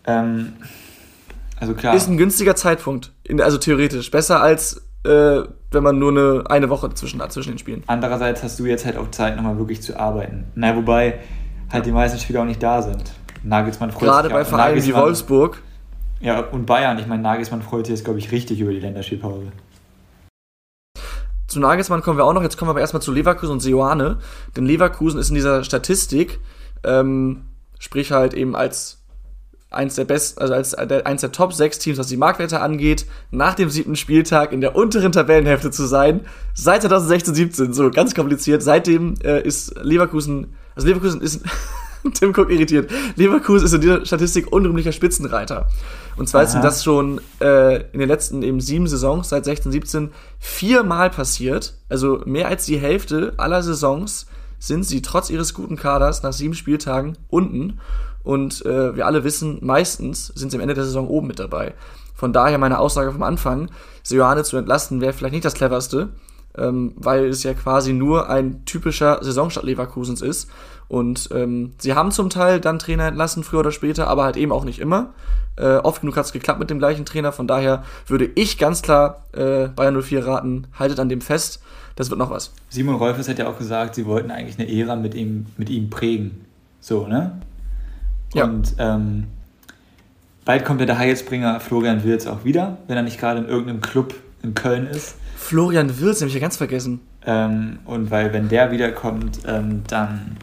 ähm, 0.06 0.54
also 1.60 1.74
klar. 1.74 1.96
Ist 1.96 2.08
ein 2.08 2.18
günstiger 2.18 2.56
Zeitpunkt, 2.56 3.12
also 3.40 3.58
theoretisch. 3.58 4.12
Besser 4.12 4.42
als 4.42 4.86
äh, 5.06 5.44
wenn 5.72 5.84
man 5.84 6.00
nur 6.00 6.12
eine, 6.12 6.44
eine 6.50 6.70
Woche 6.70 6.94
zwischen 6.94 7.22
zwischen 7.30 7.52
den 7.52 7.58
Spielen. 7.58 7.84
Andererseits 7.88 8.44
hast 8.44 8.60
du 8.60 8.66
jetzt 8.66 8.86
halt 8.86 8.98
auch 8.98 9.12
Zeit, 9.12 9.36
nochmal 9.36 9.58
wirklich 9.58 9.82
zu 9.82 9.98
arbeiten. 10.00 10.46
Na, 10.56 10.76
wobei 10.76 11.20
halt 11.72 11.86
die 11.86 11.92
meisten 11.92 12.20
Spieler 12.20 12.42
auch 12.42 12.46
nicht 12.46 12.64
da 12.64 12.82
sind. 12.82 13.12
Nagelsmann 13.44 13.92
freut 13.92 14.02
Gerade 14.02 14.28
sich. 14.28 14.34
Gerade 14.34 14.44
bei 14.44 14.50
Vereinen 14.50 14.84
wie 14.84 14.94
Wolfsburg. 14.94 15.62
Ja, 16.20 16.40
und 16.40 16.66
Bayern. 16.66 16.98
Ich 16.98 17.08
meine, 17.08 17.22
Nagelsmann 17.22 17.62
freut 17.62 17.86
sich 17.86 17.96
jetzt, 17.96 18.06
glaube 18.06 18.20
ich, 18.20 18.32
richtig 18.32 18.60
über 18.60 18.72
die 18.72 18.80
Länderspielpause. 18.80 19.52
Zu 21.48 21.60
Nagelsmann 21.60 22.02
kommen 22.02 22.18
wir 22.18 22.26
auch 22.26 22.34
noch. 22.34 22.44
Jetzt 22.44 22.58
kommen 22.58 22.70
wir 22.70 22.72
aber 22.72 22.82
erstmal 22.82 23.02
zu 23.02 23.12
Leverkusen 23.12 23.54
und 23.54 23.60
Seoane. 23.60 24.18
Denn 24.56 24.66
Leverkusen 24.66 25.20
ist 25.20 25.30
in 25.30 25.36
dieser 25.36 25.64
Statistik, 25.64 26.40
ähm, 26.84 27.46
sprich 27.80 28.12
halt 28.12 28.34
eben 28.34 28.56
als 28.56 29.00
eins 29.76 29.96
der 29.96 30.06
besten, 30.06 30.40
also 30.42 30.54
als 30.54 30.74
eins 30.74 31.22
der 31.22 31.32
Top 31.32 31.54
6 31.54 31.80
Teams, 31.80 31.98
was 31.98 32.08
die 32.08 32.18
Marktwerte 32.18 32.62
angeht, 32.62 33.06
nach 33.32 33.56
dem 33.56 33.70
siebten 33.70 33.96
Spieltag 33.96 34.52
in 34.52 34.62
der 34.62 34.76
unteren 34.76 35.12
Tabellenhälfte 35.12 35.72
zu 35.72 35.86
sein, 35.86 36.22
seit 36.54 36.82
2016, 36.82 37.36
17, 37.36 37.74
so 37.74 37.92
ganz 37.92 38.16
kompliziert. 38.16 38.64
Seitdem 38.64 39.16
äh, 39.24 39.42
ist 39.42 39.76
Leverkusen, 39.82 40.56
also 40.76 40.88
Leverkusen 40.88 41.22
ist 41.22 41.42
Tim 42.14 42.34
guckt 42.34 42.52
irritiert. 42.52 42.92
Leverkusen 43.16 43.66
ist 43.66 43.74
in 43.74 43.82
dieser 43.82 44.06
Statistik 44.06 44.52
unrühmlicher 44.52 44.92
Spitzenreiter. 44.92 45.68
Und 46.18 46.30
zwar 46.30 46.42
Aha. 46.42 46.48
ist 46.48 46.64
das 46.64 46.84
schon 46.84 47.20
äh, 47.42 47.82
in 47.92 48.00
den 48.00 48.08
letzten 48.08 48.44
eben 48.44 48.62
sieben 48.62 48.88
Saisons, 48.88 49.30
seit 49.30 49.46
16, 49.46 49.72
17, 49.72 50.12
viermal 50.40 51.10
passiert. 51.10 51.76
Also 51.90 52.22
mehr 52.26 52.48
als 52.48 52.66
die 52.66 52.78
Hälfte 52.78 53.34
aller 53.38 53.62
Saisons 53.64 54.28
sind 54.60 54.84
sie 54.84 55.02
trotz 55.02 55.30
ihres 55.30 55.54
guten 55.54 55.76
Kaders 55.76 56.24
nach 56.24 56.34
sieben 56.34 56.54
Spieltagen 56.54 57.18
unten. 57.30 57.80
Und 58.24 58.66
äh, 58.66 58.96
wir 58.96 59.06
alle 59.06 59.24
wissen, 59.24 59.60
meistens 59.62 60.28
sind 60.28 60.50
sie 60.50 60.58
am 60.58 60.62
Ende 60.62 60.74
der 60.74 60.86
Saison 60.86 61.08
oben 61.08 61.28
mit 61.28 61.40
dabei. 61.40 61.74
Von 62.16 62.34
daher 62.34 62.58
meine 62.58 62.80
Aussage 62.80 63.12
vom 63.12 63.24
Anfang, 63.24 63.70
Seoane 64.02 64.44
zu 64.44 64.58
entlasten, 64.58 65.02
wäre 65.02 65.14
vielleicht 65.14 65.34
nicht 65.34 65.46
das 65.46 65.54
cleverste, 65.54 66.10
ähm, 66.58 66.94
weil 66.96 67.26
es 67.26 67.44
ja 67.44 67.54
quasi 67.54 67.94
nur 67.94 68.30
ein 68.30 68.66
typischer 68.66 69.20
Saisonstart 69.22 69.66
Leverkusens 69.66 70.22
ist. 70.22 70.50
Und 70.88 71.30
ähm, 71.34 71.74
sie 71.80 71.94
haben 71.94 72.12
zum 72.12 72.30
Teil 72.30 72.60
dann 72.60 72.80
Trainer 72.80 73.08
entlassen, 73.08 73.44
früher 73.44 73.62
oder 73.62 73.72
später, 73.72 74.08
aber 74.08 74.24
halt 74.24 74.38
eben 74.38 74.52
auch 74.52 74.66
nicht 74.66 74.80
immer. 74.80 75.14
Äh, 75.58 75.78
oft 75.78 76.02
genug 76.02 76.18
hat 76.18 76.26
es 76.26 76.34
geklappt 76.34 76.60
mit 76.60 76.70
dem 76.70 76.80
gleichen 76.80 77.06
Trainer, 77.06 77.32
von 77.32 77.48
daher 77.48 77.84
würde 78.08 78.30
ich 78.36 78.58
ganz 78.58 78.82
klar 78.82 79.24
äh, 79.34 79.68
Bayern 79.70 80.02
04 80.02 80.26
raten, 80.26 80.68
haltet 80.78 81.00
an 81.00 81.08
dem 81.08 81.22
fest, 81.22 81.62
das 81.96 82.10
wird 82.10 82.20
noch 82.20 82.30
was. 82.30 82.52
Simon 82.70 82.96
Rolfes 82.96 83.30
hat 83.30 83.40
ja 83.40 83.48
auch 83.48 83.58
gesagt, 83.58 83.96
sie 83.96 84.06
wollten 84.06 84.32
eigentlich 84.32 84.60
eine 84.60 84.70
Ära 84.70 84.98
mit 84.98 85.16
ihm, 85.16 85.46
mit 85.58 85.70
ihm 85.70 85.90
prägen. 85.90 86.46
So, 86.82 87.08
ne? 87.08 87.40
Und 88.34 88.78
ja. 88.78 88.96
ähm, 88.96 89.28
bald 90.44 90.66
kommt 90.66 90.82
ja 90.82 90.86
der 90.86 90.98
Heilsbringer 90.98 91.62
Florian 91.62 92.04
Wirz 92.04 92.28
auch 92.28 92.44
wieder, 92.44 92.78
wenn 92.88 92.98
er 92.98 93.04
nicht 93.04 93.18
gerade 93.18 93.40
in 93.40 93.48
irgendeinem 93.48 93.80
Club 93.80 94.14
in 94.44 94.56
Köln 94.56 94.88
ist. 94.88 95.16
Florian 95.38 96.00
Wirz, 96.00 96.20
den 96.20 96.26
habe 96.26 96.30
ich 96.30 96.36
ja 96.36 96.42
ganz 96.42 96.58
vergessen. 96.58 97.00
Ähm, 97.26 97.80
und 97.86 98.12
weil, 98.12 98.34
wenn 98.34 98.50
der 98.50 98.72
wiederkommt, 98.72 99.40
ähm, 99.48 99.84
dann 99.88 100.38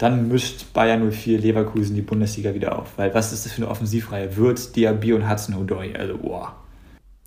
dann 0.00 0.28
mischt 0.28 0.72
Bayern 0.72 1.12
04 1.12 1.40
Leverkusen 1.40 1.94
die 1.94 2.00
Bundesliga 2.00 2.54
wieder 2.54 2.78
auf. 2.78 2.88
Weil 2.96 3.12
was 3.14 3.34
ist 3.34 3.44
das 3.44 3.52
für 3.52 3.58
eine 3.58 3.70
Offensivreihe? 3.70 4.34
Würz, 4.34 4.72
Diaby 4.72 5.12
und 5.12 5.28
Hudson 5.28 5.54
Odoi. 5.54 5.94
Also, 5.94 6.16
boah. 6.16 6.56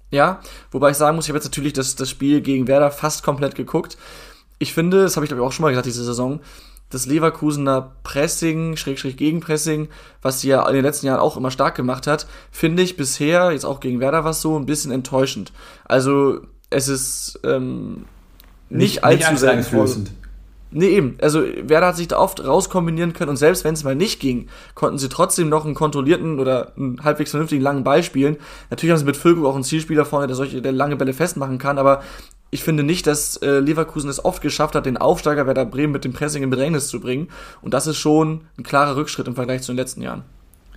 Ja, 0.09 0.41
wobei 0.71 0.89
ich 0.89 0.97
sagen 0.97 1.15
muss, 1.15 1.25
ich 1.25 1.29
habe 1.29 1.37
jetzt 1.37 1.45
natürlich 1.45 1.73
das, 1.73 1.95
das 1.95 2.09
Spiel 2.09 2.41
gegen 2.41 2.67
Werder 2.67 2.89
fast 2.89 3.23
komplett 3.23 3.53
geguckt. 3.53 3.97
Ich 4.57 4.73
finde, 4.73 5.03
das 5.03 5.15
habe 5.15 5.25
ich 5.25 5.29
glaube 5.29 5.43
ich 5.43 5.47
auch 5.47 5.51
schon 5.51 5.63
mal 5.63 5.69
gesagt 5.69 5.85
diese 5.85 6.03
Saison, 6.03 6.39
das 6.89 7.05
Leverkusener 7.05 7.93
Pressing, 8.03 8.75
Schrägstrich 8.75 9.17
Gegenpressing, 9.17 9.89
was 10.23 10.41
sie 10.41 10.49
ja 10.49 10.67
in 10.67 10.73
den 10.73 10.83
letzten 10.83 11.05
Jahren 11.07 11.19
auch 11.19 11.37
immer 11.37 11.51
stark 11.51 11.75
gemacht 11.75 12.07
hat, 12.07 12.27
finde 12.51 12.81
ich 12.81 12.97
bisher, 12.97 13.51
jetzt 13.51 13.65
auch 13.65 13.81
gegen 13.81 13.99
Werder 13.99 14.23
war 14.23 14.31
es 14.31 14.41
so, 14.41 14.57
ein 14.57 14.65
bisschen 14.65 14.91
enttäuschend. 14.91 15.51
Also 15.85 16.41
es 16.69 16.87
ist 16.87 17.39
ähm, 17.43 18.05
nicht, 18.69 19.03
nicht 19.03 19.03
allzu 19.03 19.37
sehr 19.37 19.53
Nee, 20.75 20.87
eben. 20.87 21.17
Also 21.21 21.43
Werder 21.43 21.87
hat 21.87 21.97
sich 21.97 22.07
da 22.07 22.17
oft 22.17 22.43
rauskombinieren 22.43 23.13
können 23.13 23.29
und 23.29 23.37
selbst 23.37 23.63
wenn 23.63 23.75
es 23.75 23.83
mal 23.83 23.95
nicht 23.95 24.19
ging, 24.19 24.47
konnten 24.73 24.97
sie 24.97 25.07
trotzdem 25.07 25.47
noch 25.47 25.65
einen 25.65 25.75
kontrollierten 25.75 26.39
oder 26.39 26.73
einen 26.75 27.03
halbwegs 27.03 27.31
vernünftigen 27.31 27.61
langen 27.61 27.83
Ball 27.83 28.01
spielen. 28.01 28.37
Natürlich 28.71 28.91
haben 28.91 28.99
sie 28.99 29.05
mit 29.05 29.17
Füllkrug 29.17 29.45
auch 29.45 29.55
einen 29.55 29.63
Zielspieler 29.63 30.03
vorne, 30.03 30.27
der 30.27 30.35
solche 30.35 30.61
der 30.61 30.71
lange 30.71 30.95
Bälle 30.95 31.13
festmachen 31.13 31.59
kann, 31.59 31.77
aber 31.77 32.01
ich 32.49 32.63
finde 32.63 32.83
nicht, 32.83 33.07
dass 33.07 33.37
äh, 33.37 33.59
Leverkusen 33.59 34.09
es 34.09 34.23
oft 34.23 34.41
geschafft 34.41 34.75
hat, 34.75 34.85
den 34.85 34.97
Aufsteiger 34.97 35.47
Werder 35.47 35.65
Bremen 35.65 35.93
mit 35.93 36.05
dem 36.05 36.13
Pressing 36.13 36.43
in 36.43 36.51
Bedrängnis 36.51 36.87
zu 36.87 36.99
bringen. 36.99 37.29
Und 37.61 37.73
das 37.73 37.87
ist 37.87 37.97
schon 37.97 38.41
ein 38.59 38.63
klarer 38.63 38.95
Rückschritt 38.95 39.27
im 39.27 39.33
Vergleich 39.33 39.63
zu 39.63 39.71
den 39.71 39.77
letzten 39.77 40.03
Jahren. 40.03 40.23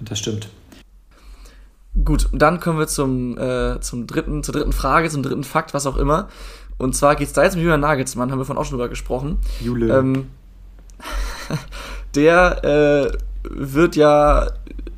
Das 0.01 0.19
stimmt. 0.19 0.49
Gut, 2.03 2.29
dann 2.33 2.61
kommen 2.61 2.79
wir 2.79 2.87
zum, 2.87 3.37
äh, 3.39 3.81
zum 3.81 4.07
dritten, 4.07 4.43
zur 4.43 4.55
dritten 4.55 4.73
Frage, 4.73 5.09
zum 5.11 5.23
dritten 5.23 5.45
Fakt, 5.45 5.75
was 5.75 5.87
auch 5.87 5.97
immer. 5.97 6.29
Und 6.79 6.95
zwar 6.95 7.17
geht 7.17 7.29
es 7.29 7.33
da 7.33 7.45
jetzt 7.45 7.55
um 7.57 7.61
Julian 7.63 7.81
Nagelsmann, 7.81 8.31
haben 8.31 8.39
wir 8.39 8.45
von 8.45 8.59
auch 8.59 8.65
schon 8.65 8.77
drüber 8.79 8.89
gesprochen. 8.89 9.39
Jule. 9.61 9.99
Ähm, 9.99 10.27
der 12.15 13.13
äh, 13.13 13.19
wird 13.49 13.97
ja 13.97 14.49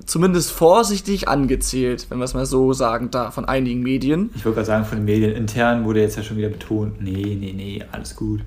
zumindest 0.07 0.53
vorsichtig 0.53 1.29
angezählt, 1.29 2.07
wenn 2.09 2.19
man 2.19 2.25
es 2.25 2.35
mal 2.35 2.47
so 2.47 2.73
sagen 2.73 3.11
darf, 3.11 3.35
von 3.35 3.45
einigen 3.45 3.83
Medien. 3.83 4.31
Ich 4.35 4.45
würde 4.45 4.57
gerade 4.57 4.67
sagen, 4.67 4.85
von 4.85 4.99
den 4.99 5.05
Medien 5.05 5.33
intern 5.33 5.85
wurde 5.85 6.01
jetzt 6.01 6.17
ja 6.17 6.23
schon 6.23 6.37
wieder 6.39 6.49
betont, 6.49 7.01
nee, 7.03 7.37
nee, 7.39 7.53
nee, 7.55 7.85
alles 7.93 8.17
gut. 8.17 8.41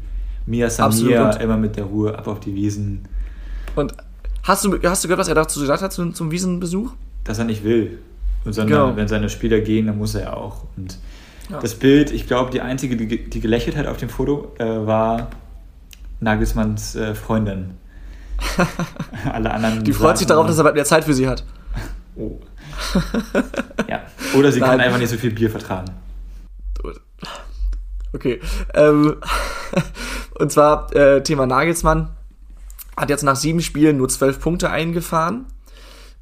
Mia 0.47 0.69
Samir 0.69 1.39
immer 1.39 1.57
mit 1.57 1.75
der 1.77 1.83
Ruhe, 1.85 2.17
ab 2.17 2.27
auf 2.27 2.39
die 2.39 2.55
Wiesen, 2.55 3.05
Und 3.75 3.93
hast 4.43 4.65
du, 4.65 4.79
hast 4.83 5.03
du 5.03 5.07
gehört, 5.07 5.19
was 5.19 5.27
er 5.27 5.35
dazu 5.35 5.59
gesagt 5.59 5.83
hat 5.83 5.93
zum, 5.93 6.13
zum 6.13 6.31
Wiesenbesuch? 6.31 6.91
dass 7.23 7.37
er 7.37 7.45
nicht 7.45 7.63
will. 7.63 7.99
Und 8.43 8.53
sondern 8.53 8.85
Genau. 8.87 8.97
wenn 8.97 9.07
seine 9.07 9.29
Spieler 9.29 9.59
gehen, 9.59 9.85
dann 9.85 9.99
muss 9.99 10.15
er 10.15 10.21
ja 10.21 10.33
auch. 10.33 10.63
Und 10.75 10.97
Ja. 11.51 11.59
das 11.59 11.75
Bild, 11.75 12.11
ich 12.11 12.27
glaube, 12.27 12.51
die 12.51 12.61
einzige, 12.61 12.95
die, 12.95 13.29
die 13.29 13.39
gelächelt 13.39 13.75
hat 13.75 13.87
auf 13.87 13.97
dem 13.97 14.09
Foto, 14.09 14.53
äh, 14.57 14.65
war 14.65 15.29
Nagelsmanns 16.19 16.95
äh, 16.95 17.13
Freundin. 17.15 17.75
Alle 19.31 19.51
anderen. 19.51 19.83
Die 19.83 19.93
freut 19.93 20.17
sich 20.17 20.27
saßen 20.27 20.35
darauf, 20.35 20.47
dass 20.47 20.57
er 20.57 20.63
bald 20.63 20.75
mehr 20.75 20.85
Zeit 20.85 21.03
für 21.03 21.13
sie 21.13 21.27
hat. 21.27 21.43
Oh. 22.15 22.39
ja. 23.87 24.01
Oder 24.35 24.51
sie 24.51 24.59
kann 24.59 24.77
Nein. 24.77 24.81
einfach 24.81 24.99
nicht 24.99 25.09
so 25.09 25.17
viel 25.17 25.31
Bier 25.31 25.49
vertragen. 25.49 25.91
Okay. 28.13 28.39
Ähm, 28.73 29.17
und 30.39 30.51
zwar 30.51 30.93
äh, 30.95 31.23
Thema 31.23 31.45
Nagelsmann 31.45 32.09
hat 32.97 33.09
jetzt 33.09 33.23
nach 33.23 33.35
sieben 33.35 33.61
Spielen 33.61 33.97
nur 33.97 34.09
zwölf 34.09 34.39
Punkte 34.39 34.69
eingefahren. 34.69 35.45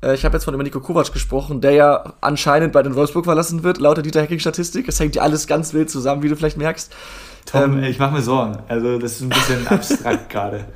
Äh, 0.02 0.16
ich 0.16 0.26
habe 0.26 0.36
jetzt 0.36 0.46
von 0.46 0.54
über 0.54 0.64
Nico 0.64 0.80
Kovac 0.80 1.12
gesprochen, 1.14 1.62
der 1.62 1.72
ja 1.72 2.14
anscheinend 2.22 2.74
bei 2.74 2.84
den 2.84 2.96
Wolfsburg 2.96 3.26
verlassen 3.26 3.64
wird, 3.64 3.80
laut 3.80 3.98
der 3.98 4.04
Dieter 4.04 4.22
Hecking 4.22 4.40
Statistik. 4.40 4.88
Es 4.88 5.00
hängt 5.00 5.16
ja 5.16 5.22
alles 5.22 5.48
ganz 5.48 5.74
wild 5.74 5.90
zusammen, 5.90 6.24
wie 6.24 6.30
du 6.30 6.36
vielleicht 6.36 6.58
merkst. 6.58 6.94
Tom, 7.46 7.78
Ähm, 7.78 7.84
ich 7.84 8.00
mache 8.00 8.14
mir 8.14 8.22
Sorgen. 8.22 8.60
Also, 8.68 8.98
das 9.00 9.14
ist 9.14 9.22
ein 9.22 9.30
bisschen 9.30 9.68
abstrakt 9.70 10.30
gerade. 10.30 10.66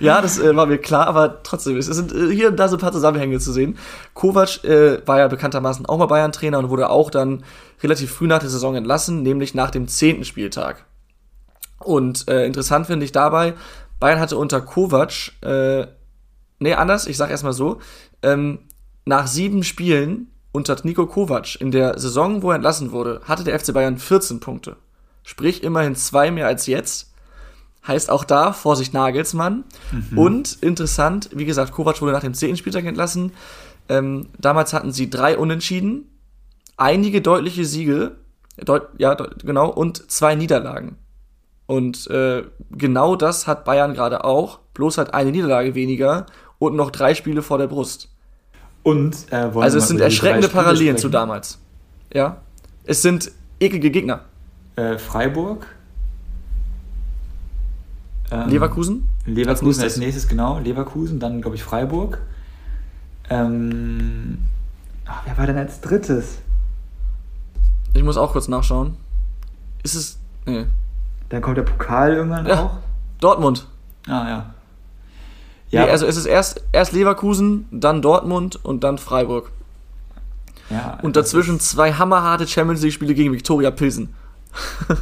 Ja, 0.00 0.20
das 0.22 0.38
äh, 0.38 0.56
war 0.56 0.66
mir 0.66 0.78
klar, 0.78 1.06
aber 1.06 1.42
trotzdem, 1.42 1.76
es 1.76 1.86
sind 1.86 2.12
äh, 2.12 2.34
hier 2.34 2.48
und 2.48 2.56
da 2.56 2.68
so 2.68 2.76
ein 2.76 2.80
paar 2.80 2.92
Zusammenhänge 2.92 3.38
zu 3.38 3.52
sehen. 3.52 3.76
Kovac 4.14 4.64
äh, 4.64 5.06
war 5.06 5.18
ja 5.18 5.28
bekanntermaßen 5.28 5.86
auch 5.86 5.98
mal 5.98 6.06
Bayern-Trainer 6.06 6.58
und 6.58 6.70
wurde 6.70 6.88
auch 6.88 7.10
dann 7.10 7.44
relativ 7.82 8.12
früh 8.12 8.26
nach 8.26 8.38
der 8.38 8.48
Saison 8.48 8.74
entlassen, 8.74 9.22
nämlich 9.22 9.54
nach 9.54 9.70
dem 9.70 9.88
zehnten 9.88 10.24
Spieltag. 10.24 10.86
Und 11.78 12.28
äh, 12.28 12.46
interessant 12.46 12.86
finde 12.86 13.04
ich 13.04 13.12
dabei, 13.12 13.54
Bayern 14.00 14.20
hatte 14.20 14.36
unter 14.36 14.60
Kovac, 14.60 15.32
äh, 15.42 15.86
nee, 16.62 16.74
anders, 16.74 17.06
ich 17.06 17.16
sag 17.16 17.30
erstmal 17.30 17.52
so, 17.52 17.80
ähm, 18.22 18.60
nach 19.04 19.26
sieben 19.26 19.64
Spielen 19.64 20.28
unter 20.52 20.76
Nico 20.84 21.06
Kovac 21.06 21.60
in 21.60 21.70
der 21.70 21.98
Saison, 21.98 22.42
wo 22.42 22.50
er 22.50 22.56
entlassen 22.56 22.92
wurde, 22.92 23.20
hatte 23.24 23.44
der 23.44 23.58
FC 23.58 23.72
Bayern 23.72 23.98
14 23.98 24.40
Punkte. 24.40 24.76
Sprich 25.24 25.62
immerhin 25.62 25.96
zwei 25.96 26.30
mehr 26.30 26.46
als 26.46 26.66
jetzt. 26.66 27.12
Heißt 27.86 28.10
auch 28.10 28.24
da, 28.24 28.52
Vorsicht 28.52 28.94
Nagelsmann. 28.94 29.64
Und 30.16 30.58
interessant, 30.60 31.30
wie 31.32 31.44
gesagt, 31.44 31.72
Kovac 31.72 32.00
wurde 32.00 32.12
nach 32.12 32.20
dem 32.20 32.34
10. 32.34 32.56
Spieltag 32.56 32.84
entlassen. 32.84 33.32
Ähm, 33.88 34.28
damals 34.38 34.72
hatten 34.72 34.92
sie 34.92 35.10
drei 35.10 35.36
Unentschieden, 35.36 36.08
einige 36.76 37.20
deutliche 37.20 37.64
Siege, 37.64 38.12
deut 38.64 38.88
ja, 38.98 39.14
deut 39.14 39.44
genau, 39.44 39.68
und 39.68 40.10
zwei 40.10 40.34
Niederlagen. 40.36 40.96
Und 41.66 42.08
äh, 42.08 42.44
genau 42.70 43.16
das 43.16 43.46
hat 43.46 43.64
Bayern 43.64 43.94
gerade 43.94 44.24
auch, 44.24 44.60
bloß 44.74 44.98
halt 44.98 45.14
eine 45.14 45.30
Niederlage 45.30 45.74
weniger 45.74 46.26
und 46.66 46.76
noch 46.76 46.90
drei 46.90 47.14
Spiele 47.14 47.42
vor 47.42 47.58
der 47.58 47.66
Brust. 47.66 48.08
Und 48.82 49.16
äh, 49.30 49.36
Also 49.36 49.78
es 49.78 49.88
sind 49.88 50.00
erschreckende 50.00 50.48
Parallelen 50.48 50.96
zu 50.96 51.02
sprechen? 51.02 51.12
damals. 51.12 51.58
Ja. 52.12 52.38
Es 52.84 53.02
sind 53.02 53.30
eklige 53.60 53.90
Gegner. 53.90 54.20
Äh, 54.76 54.98
Freiburg. 54.98 55.66
Ähm, 58.30 58.48
Leverkusen. 58.48 59.08
Leverkusen 59.26 59.66
als 59.66 59.68
als 59.68 59.80
nächstes. 59.80 59.98
nächstes, 59.98 60.28
genau. 60.28 60.58
Leverkusen, 60.58 61.20
dann 61.20 61.40
glaube 61.42 61.56
ich 61.56 61.62
Freiburg. 61.62 62.18
Ähm, 63.30 64.38
ach, 65.06 65.22
wer 65.26 65.36
war 65.38 65.46
denn 65.46 65.58
als 65.58 65.80
drittes? 65.80 66.38
Ich 67.94 68.02
muss 68.02 68.16
auch 68.16 68.32
kurz 68.32 68.48
nachschauen. 68.48 68.96
Ist 69.82 69.94
es. 69.94 70.18
Nee. 70.46 70.66
Dann 71.28 71.42
kommt 71.42 71.56
der 71.56 71.62
Pokal 71.62 72.14
irgendwann 72.14 72.46
Ja. 72.46 72.62
auch. 72.64 72.78
Dortmund. 73.20 73.66
Ah, 74.06 74.28
ja. 74.28 74.54
Ja. 75.72 75.84
Nee, 75.86 75.90
also 75.90 76.06
es 76.06 76.16
ist 76.16 76.26
erst, 76.26 76.62
erst 76.70 76.92
Leverkusen, 76.92 77.66
dann 77.72 78.00
Dortmund 78.02 78.60
und 78.62 78.84
dann 78.84 78.98
Freiburg. 78.98 79.50
ja, 80.70 80.98
Und 81.02 81.16
dazwischen 81.16 81.58
zwei 81.58 81.92
hammerharte 81.94 82.46
Champions 82.46 82.82
League-Spiele 82.82 83.14
gegen 83.14 83.32
Viktoria 83.32 83.70
Pilsen. 83.72 84.14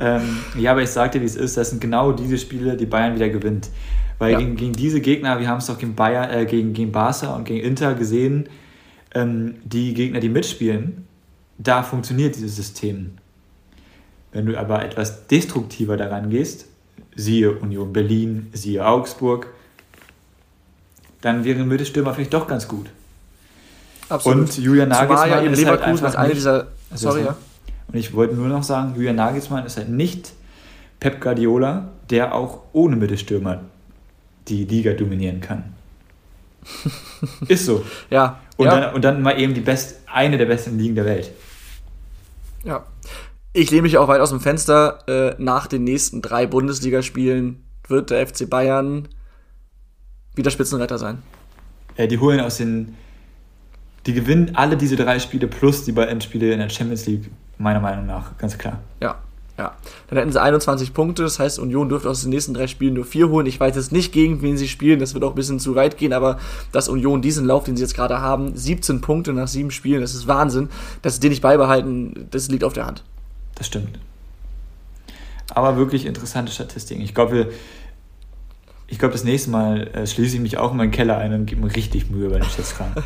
Ähm, 0.00 0.38
ja, 0.56 0.70
aber 0.70 0.82
ich 0.82 0.90
sag 0.90 1.10
dir, 1.10 1.20
wie 1.20 1.26
es 1.26 1.34
ist. 1.34 1.56
Das 1.56 1.70
sind 1.70 1.80
genau 1.80 2.12
diese 2.12 2.38
Spiele, 2.38 2.76
die 2.76 2.86
Bayern 2.86 3.16
wieder 3.16 3.28
gewinnt. 3.28 3.68
Weil 4.18 4.32
Ja. 4.32 4.38
gegen, 4.38 4.54
gegen 4.54 4.72
diese 4.72 5.00
Gegner, 5.00 5.40
wir 5.40 5.48
haben 5.48 5.58
es 5.58 5.66
doch 5.66 5.76
gegen, 5.78 5.96
Bayern, 5.96 6.30
äh, 6.30 6.46
gegen, 6.46 6.72
gegen 6.72 6.92
Barca 6.92 7.34
und 7.34 7.44
gegen 7.44 7.66
Inter 7.66 7.94
gesehen, 7.94 8.48
ähm, 9.14 9.56
die 9.64 9.94
Gegner, 9.94 10.20
die 10.20 10.28
mitspielen, 10.28 11.04
da 11.58 11.82
funktioniert 11.82 12.36
dieses 12.36 12.54
System. 12.54 13.12
Wenn 14.30 14.46
du 14.46 14.56
aber 14.58 14.84
etwas 14.84 15.26
destruktiver 15.26 15.96
daran 15.96 16.30
gehst, 16.30 16.66
siehe 17.16 17.50
Union 17.52 17.92
Berlin, 17.92 18.48
siehe 18.52 18.86
Augsburg, 18.86 19.48
dann 21.20 21.44
wäre 21.44 21.60
ein 21.60 21.68
Mittelstürmer 21.68 22.14
vielleicht 22.14 22.34
doch 22.34 22.46
ganz 22.46 22.68
gut. 22.68 22.86
Und 24.24 24.56
Julian 24.56 24.88
Nagelsmann 24.88 25.28
ja 25.28 25.36
ist 25.40 25.46
halt 25.46 25.56
Leverkusen 25.56 25.90
einfach 25.90 26.04
als 26.04 26.16
eine 26.16 26.34
dieser. 26.34 26.66
Sorry, 26.94 27.20
so. 27.20 27.26
ja. 27.26 27.36
Und 27.88 27.98
ich 27.98 28.14
wollte 28.14 28.34
nur 28.34 28.48
noch 28.48 28.62
sagen, 28.62 28.94
Julian 28.94 29.16
Nagelsmann 29.16 29.66
ist 29.66 29.76
halt 29.76 29.88
nicht 29.88 30.32
Pep 31.00 31.20
Guardiola, 31.20 31.88
der 32.10 32.34
auch 32.34 32.62
ohne 32.72 32.96
Mittelstürmer 32.96 33.62
die 34.48 34.64
Liga 34.64 34.92
dominieren 34.92 35.40
kann. 35.40 35.74
ist 37.48 37.66
so. 37.66 37.84
Ja. 38.10 38.40
Und, 38.56 38.66
ja. 38.66 38.80
dann, 38.80 38.94
und 38.94 39.04
dann 39.04 39.22
mal 39.22 39.38
eben 39.38 39.54
die 39.54 39.60
best, 39.60 40.00
eine 40.06 40.38
der 40.38 40.46
besten 40.46 40.78
Ligen 40.78 40.94
der 40.94 41.04
Welt. 41.04 41.30
Ja. 42.64 42.84
Ich 43.52 43.70
lehne 43.70 43.82
mich 43.82 43.98
auch 43.98 44.08
weit 44.08 44.20
aus 44.20 44.30
dem 44.30 44.40
Fenster. 44.40 44.98
Äh, 45.06 45.34
nach 45.42 45.66
den 45.66 45.84
nächsten 45.84 46.22
drei 46.22 46.46
Bundesligaspielen 46.46 47.62
wird 47.86 48.10
der 48.10 48.26
FC 48.26 48.48
Bayern 48.48 49.08
wieder 50.38 50.50
Spitzenretter 50.50 50.98
sein. 50.98 51.18
Äh, 51.96 52.08
die 52.08 52.18
holen 52.18 52.40
aus 52.40 52.56
den. 52.56 52.94
Die 54.06 54.14
gewinnen 54.14 54.52
alle 54.54 54.76
diese 54.76 54.96
drei 54.96 55.18
Spiele 55.18 55.48
plus 55.48 55.84
die 55.84 55.92
beiden 55.92 56.20
Spiele 56.20 56.52
in 56.52 56.60
der 56.60 56.70
Champions 56.70 57.04
League, 57.06 57.30
meiner 57.58 57.80
Meinung 57.80 58.06
nach, 58.06 58.38
ganz 58.38 58.56
klar. 58.56 58.78
Ja. 59.02 59.16
Ja. 59.58 59.74
Dann 60.06 60.18
hätten 60.18 60.30
sie 60.30 60.40
21 60.40 60.94
Punkte, 60.94 61.24
das 61.24 61.40
heißt, 61.40 61.58
Union 61.58 61.88
dürfte 61.88 62.08
aus 62.08 62.20
den 62.22 62.30
nächsten 62.30 62.54
drei 62.54 62.68
Spielen 62.68 62.94
nur 62.94 63.04
vier 63.04 63.28
holen. 63.28 63.44
Ich 63.46 63.58
weiß 63.58 63.74
jetzt 63.74 63.90
nicht, 63.90 64.12
gegen 64.12 64.40
wen 64.40 64.56
sie 64.56 64.68
spielen, 64.68 65.00
das 65.00 65.14
wird 65.14 65.24
auch 65.24 65.30
ein 65.30 65.34
bisschen 65.34 65.58
zu 65.58 65.74
weit 65.74 65.98
gehen, 65.98 66.12
aber 66.12 66.38
dass 66.70 66.88
Union 66.88 67.22
diesen 67.22 67.44
Lauf, 67.44 67.64
den 67.64 67.76
sie 67.76 67.82
jetzt 67.82 67.96
gerade 67.96 68.20
haben, 68.20 68.56
17 68.56 69.00
Punkte 69.00 69.32
nach 69.32 69.48
sieben 69.48 69.72
Spielen, 69.72 70.00
das 70.00 70.14
ist 70.14 70.28
Wahnsinn. 70.28 70.68
Dass 71.02 71.14
sie 71.16 71.20
den 71.20 71.30
nicht 71.30 71.42
beibehalten, 71.42 72.28
das 72.30 72.48
liegt 72.48 72.62
auf 72.62 72.72
der 72.72 72.86
Hand. 72.86 73.02
Das 73.56 73.66
stimmt. 73.66 73.98
Aber 75.50 75.76
wirklich 75.76 76.06
interessante 76.06 76.52
Statistiken. 76.52 77.02
Ich 77.02 77.12
glaube, 77.14 77.32
wir- 77.32 77.48
ich 78.88 78.98
glaube, 78.98 79.12
das 79.12 79.22
nächste 79.22 79.50
Mal 79.50 79.88
äh, 79.88 80.06
schließe 80.06 80.36
ich 80.36 80.42
mich 80.42 80.58
auch 80.58 80.72
in 80.72 80.78
meinen 80.78 80.90
Keller 80.90 81.18
ein 81.18 81.32
und 81.32 81.46
gebe 81.46 81.60
mir 81.60 81.74
richtig 81.74 82.10
Mühe 82.10 82.30
bei 82.30 82.38
den 82.38 82.48
Schätzfragen. 82.48 83.02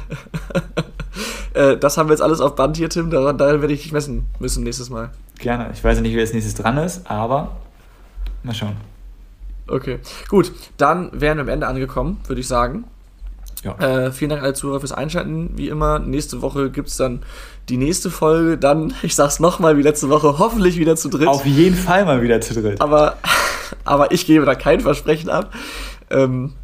Äh, 1.54 1.76
das 1.76 1.98
haben 1.98 2.08
wir 2.08 2.14
jetzt 2.14 2.22
alles 2.22 2.40
auf 2.40 2.56
Band 2.56 2.78
hier, 2.78 2.88
Tim, 2.88 3.10
daran, 3.10 3.36
daran 3.36 3.60
werde 3.60 3.74
ich 3.74 3.82
dich 3.82 3.92
messen 3.92 4.26
müssen 4.38 4.64
nächstes 4.64 4.88
Mal. 4.88 5.10
Gerne. 5.38 5.68
Ich 5.74 5.84
weiß 5.84 5.96
ja 5.96 6.02
nicht, 6.02 6.14
wer 6.14 6.22
als 6.22 6.32
nächstes 6.32 6.54
dran 6.54 6.78
ist, 6.78 7.10
aber 7.10 7.56
mal 8.42 8.54
schauen. 8.54 8.76
Okay, 9.66 9.98
gut, 10.28 10.50
dann 10.78 11.10
wären 11.12 11.36
wir 11.36 11.42
am 11.42 11.48
Ende 11.48 11.66
angekommen, 11.66 12.20
würde 12.26 12.40
ich 12.40 12.48
sagen. 12.48 12.84
Ja. 13.62 13.78
Äh, 13.78 14.12
vielen 14.12 14.30
Dank 14.30 14.40
an 14.40 14.46
alle 14.46 14.54
Zuhörer 14.54 14.80
fürs 14.80 14.92
Einschalten. 14.92 15.50
Wie 15.56 15.68
immer, 15.68 15.98
nächste 16.00 16.42
Woche 16.42 16.70
gibt 16.70 16.88
es 16.88 16.96
dann 16.96 17.22
die 17.68 17.76
nächste 17.76 18.10
Folge. 18.10 18.58
Dann, 18.58 18.94
ich 19.02 19.14
sag's 19.14 19.40
nochmal 19.40 19.76
wie 19.78 19.82
letzte 19.82 20.08
Woche, 20.08 20.38
hoffentlich 20.38 20.78
wieder 20.78 20.96
zu 20.96 21.08
dritt. 21.08 21.28
Auf 21.28 21.46
jeden 21.46 21.76
Fall 21.76 22.04
mal 22.04 22.22
wieder 22.22 22.40
zu 22.40 22.54
dritt. 22.54 22.80
aber, 22.80 23.16
aber 23.84 24.10
ich 24.12 24.26
gebe 24.26 24.44
da 24.44 24.54
kein 24.54 24.80
Versprechen 24.80 25.30
ab. 25.30 25.54
Ähm, 26.10 26.54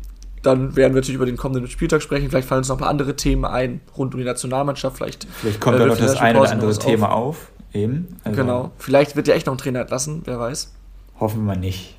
dann 0.43 0.77
werden 0.77 0.95
wir 0.95 1.01
natürlich 1.01 1.17
über 1.17 1.27
den 1.27 1.37
kommenden 1.37 1.69
Spieltag 1.69 2.03
sprechen. 2.03 2.31
Vielleicht 2.31 2.49
fallen 2.49 2.61
uns 2.61 2.69
noch 2.69 2.77
ein 2.77 2.81
paar 2.81 2.89
andere 2.89 3.17
Themen 3.17 3.45
ein, 3.45 3.81
rund 3.97 4.15
um 4.15 4.21
die 4.21 4.27
Nationalmannschaft. 4.27 4.97
Vielleicht, 4.97 5.27
Vielleicht 5.31 5.61
kommt 5.61 5.77
äh, 5.77 5.81
da 5.81 5.87
noch 5.87 5.97
das 5.97 6.17
eine 6.17 6.41
oder 6.41 6.51
andere 6.51 6.77
Thema 6.79 7.13
auf. 7.13 7.51
Eben. 7.73 8.17
Also 8.25 8.41
Genau. 8.41 8.71
Vielleicht 8.79 9.17
wird 9.17 9.29
ja 9.29 9.35
echt 9.35 9.47
noch 9.47 9.55
ein 9.55 9.59
Trainer 9.59 9.81
entlassen, 9.81 10.23
wer 10.25 10.39
weiß. 10.39 10.73
Hoffen 11.21 11.45
wir 11.45 11.57
nicht. 11.57 11.97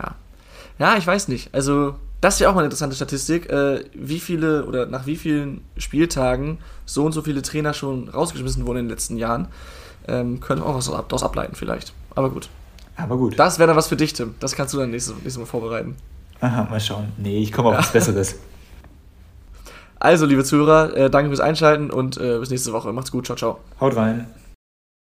Ja. 0.00 0.14
Ja, 0.78 0.96
ich 0.96 1.06
weiß 1.06 1.28
nicht. 1.28 1.54
Also, 1.54 1.94
Das 2.20 2.34
ist 2.34 2.40
ja 2.40 2.48
auch 2.48 2.54
mal 2.54 2.60
eine 2.60 2.66
interessante 2.66 2.96
Statistik, 2.96 3.48
äh, 3.48 3.84
wie 3.94 4.18
viele 4.18 4.64
oder 4.66 4.86
nach 4.86 5.06
wie 5.06 5.16
vielen 5.16 5.60
Spieltagen 5.76 6.58
so 6.84 7.04
und 7.04 7.12
so 7.12 7.22
viele 7.22 7.42
Trainer 7.42 7.74
schon 7.74 8.08
rausgeschmissen 8.08 8.66
wurden 8.66 8.78
in 8.78 8.84
den 8.86 8.90
letzten 8.90 9.16
Jahren. 9.16 9.48
Ähm, 10.08 10.40
können 10.40 10.62
auch 10.62 10.74
was 10.74 10.86
daraus 10.86 11.22
ableiten 11.22 11.54
vielleicht. 11.54 11.92
Aber 12.14 12.30
gut. 12.30 12.48
Aber 12.96 13.16
gut. 13.16 13.38
Das 13.38 13.58
wäre 13.58 13.68
dann 13.68 13.76
was 13.76 13.86
für 13.86 13.96
dich, 13.96 14.12
Tim. 14.14 14.34
Das 14.40 14.56
kannst 14.56 14.74
du 14.74 14.78
dann 14.78 14.90
nächstes, 14.90 15.14
nächstes 15.14 15.38
Mal 15.38 15.46
vorbereiten. 15.46 15.96
Aha, 16.40 16.64
mal 16.68 16.80
schauen. 16.80 17.12
Nee, 17.16 17.38
ich 17.38 17.52
komme 17.52 17.68
auf 17.68 17.78
was 17.78 17.92
Besseres. 17.92 18.36
Also, 20.00 20.26
liebe 20.26 20.44
Zuhörer, 20.44 20.96
äh, 20.96 21.10
danke 21.10 21.28
fürs 21.28 21.40
Einschalten 21.40 21.90
und 21.90 22.16
äh, 22.18 22.38
bis 22.38 22.50
nächste 22.50 22.72
Woche. 22.72 22.92
Macht's 22.92 23.10
gut. 23.10 23.26
Ciao, 23.26 23.36
ciao. 23.36 23.60
Haut 23.80 23.96
rein. 23.96 24.26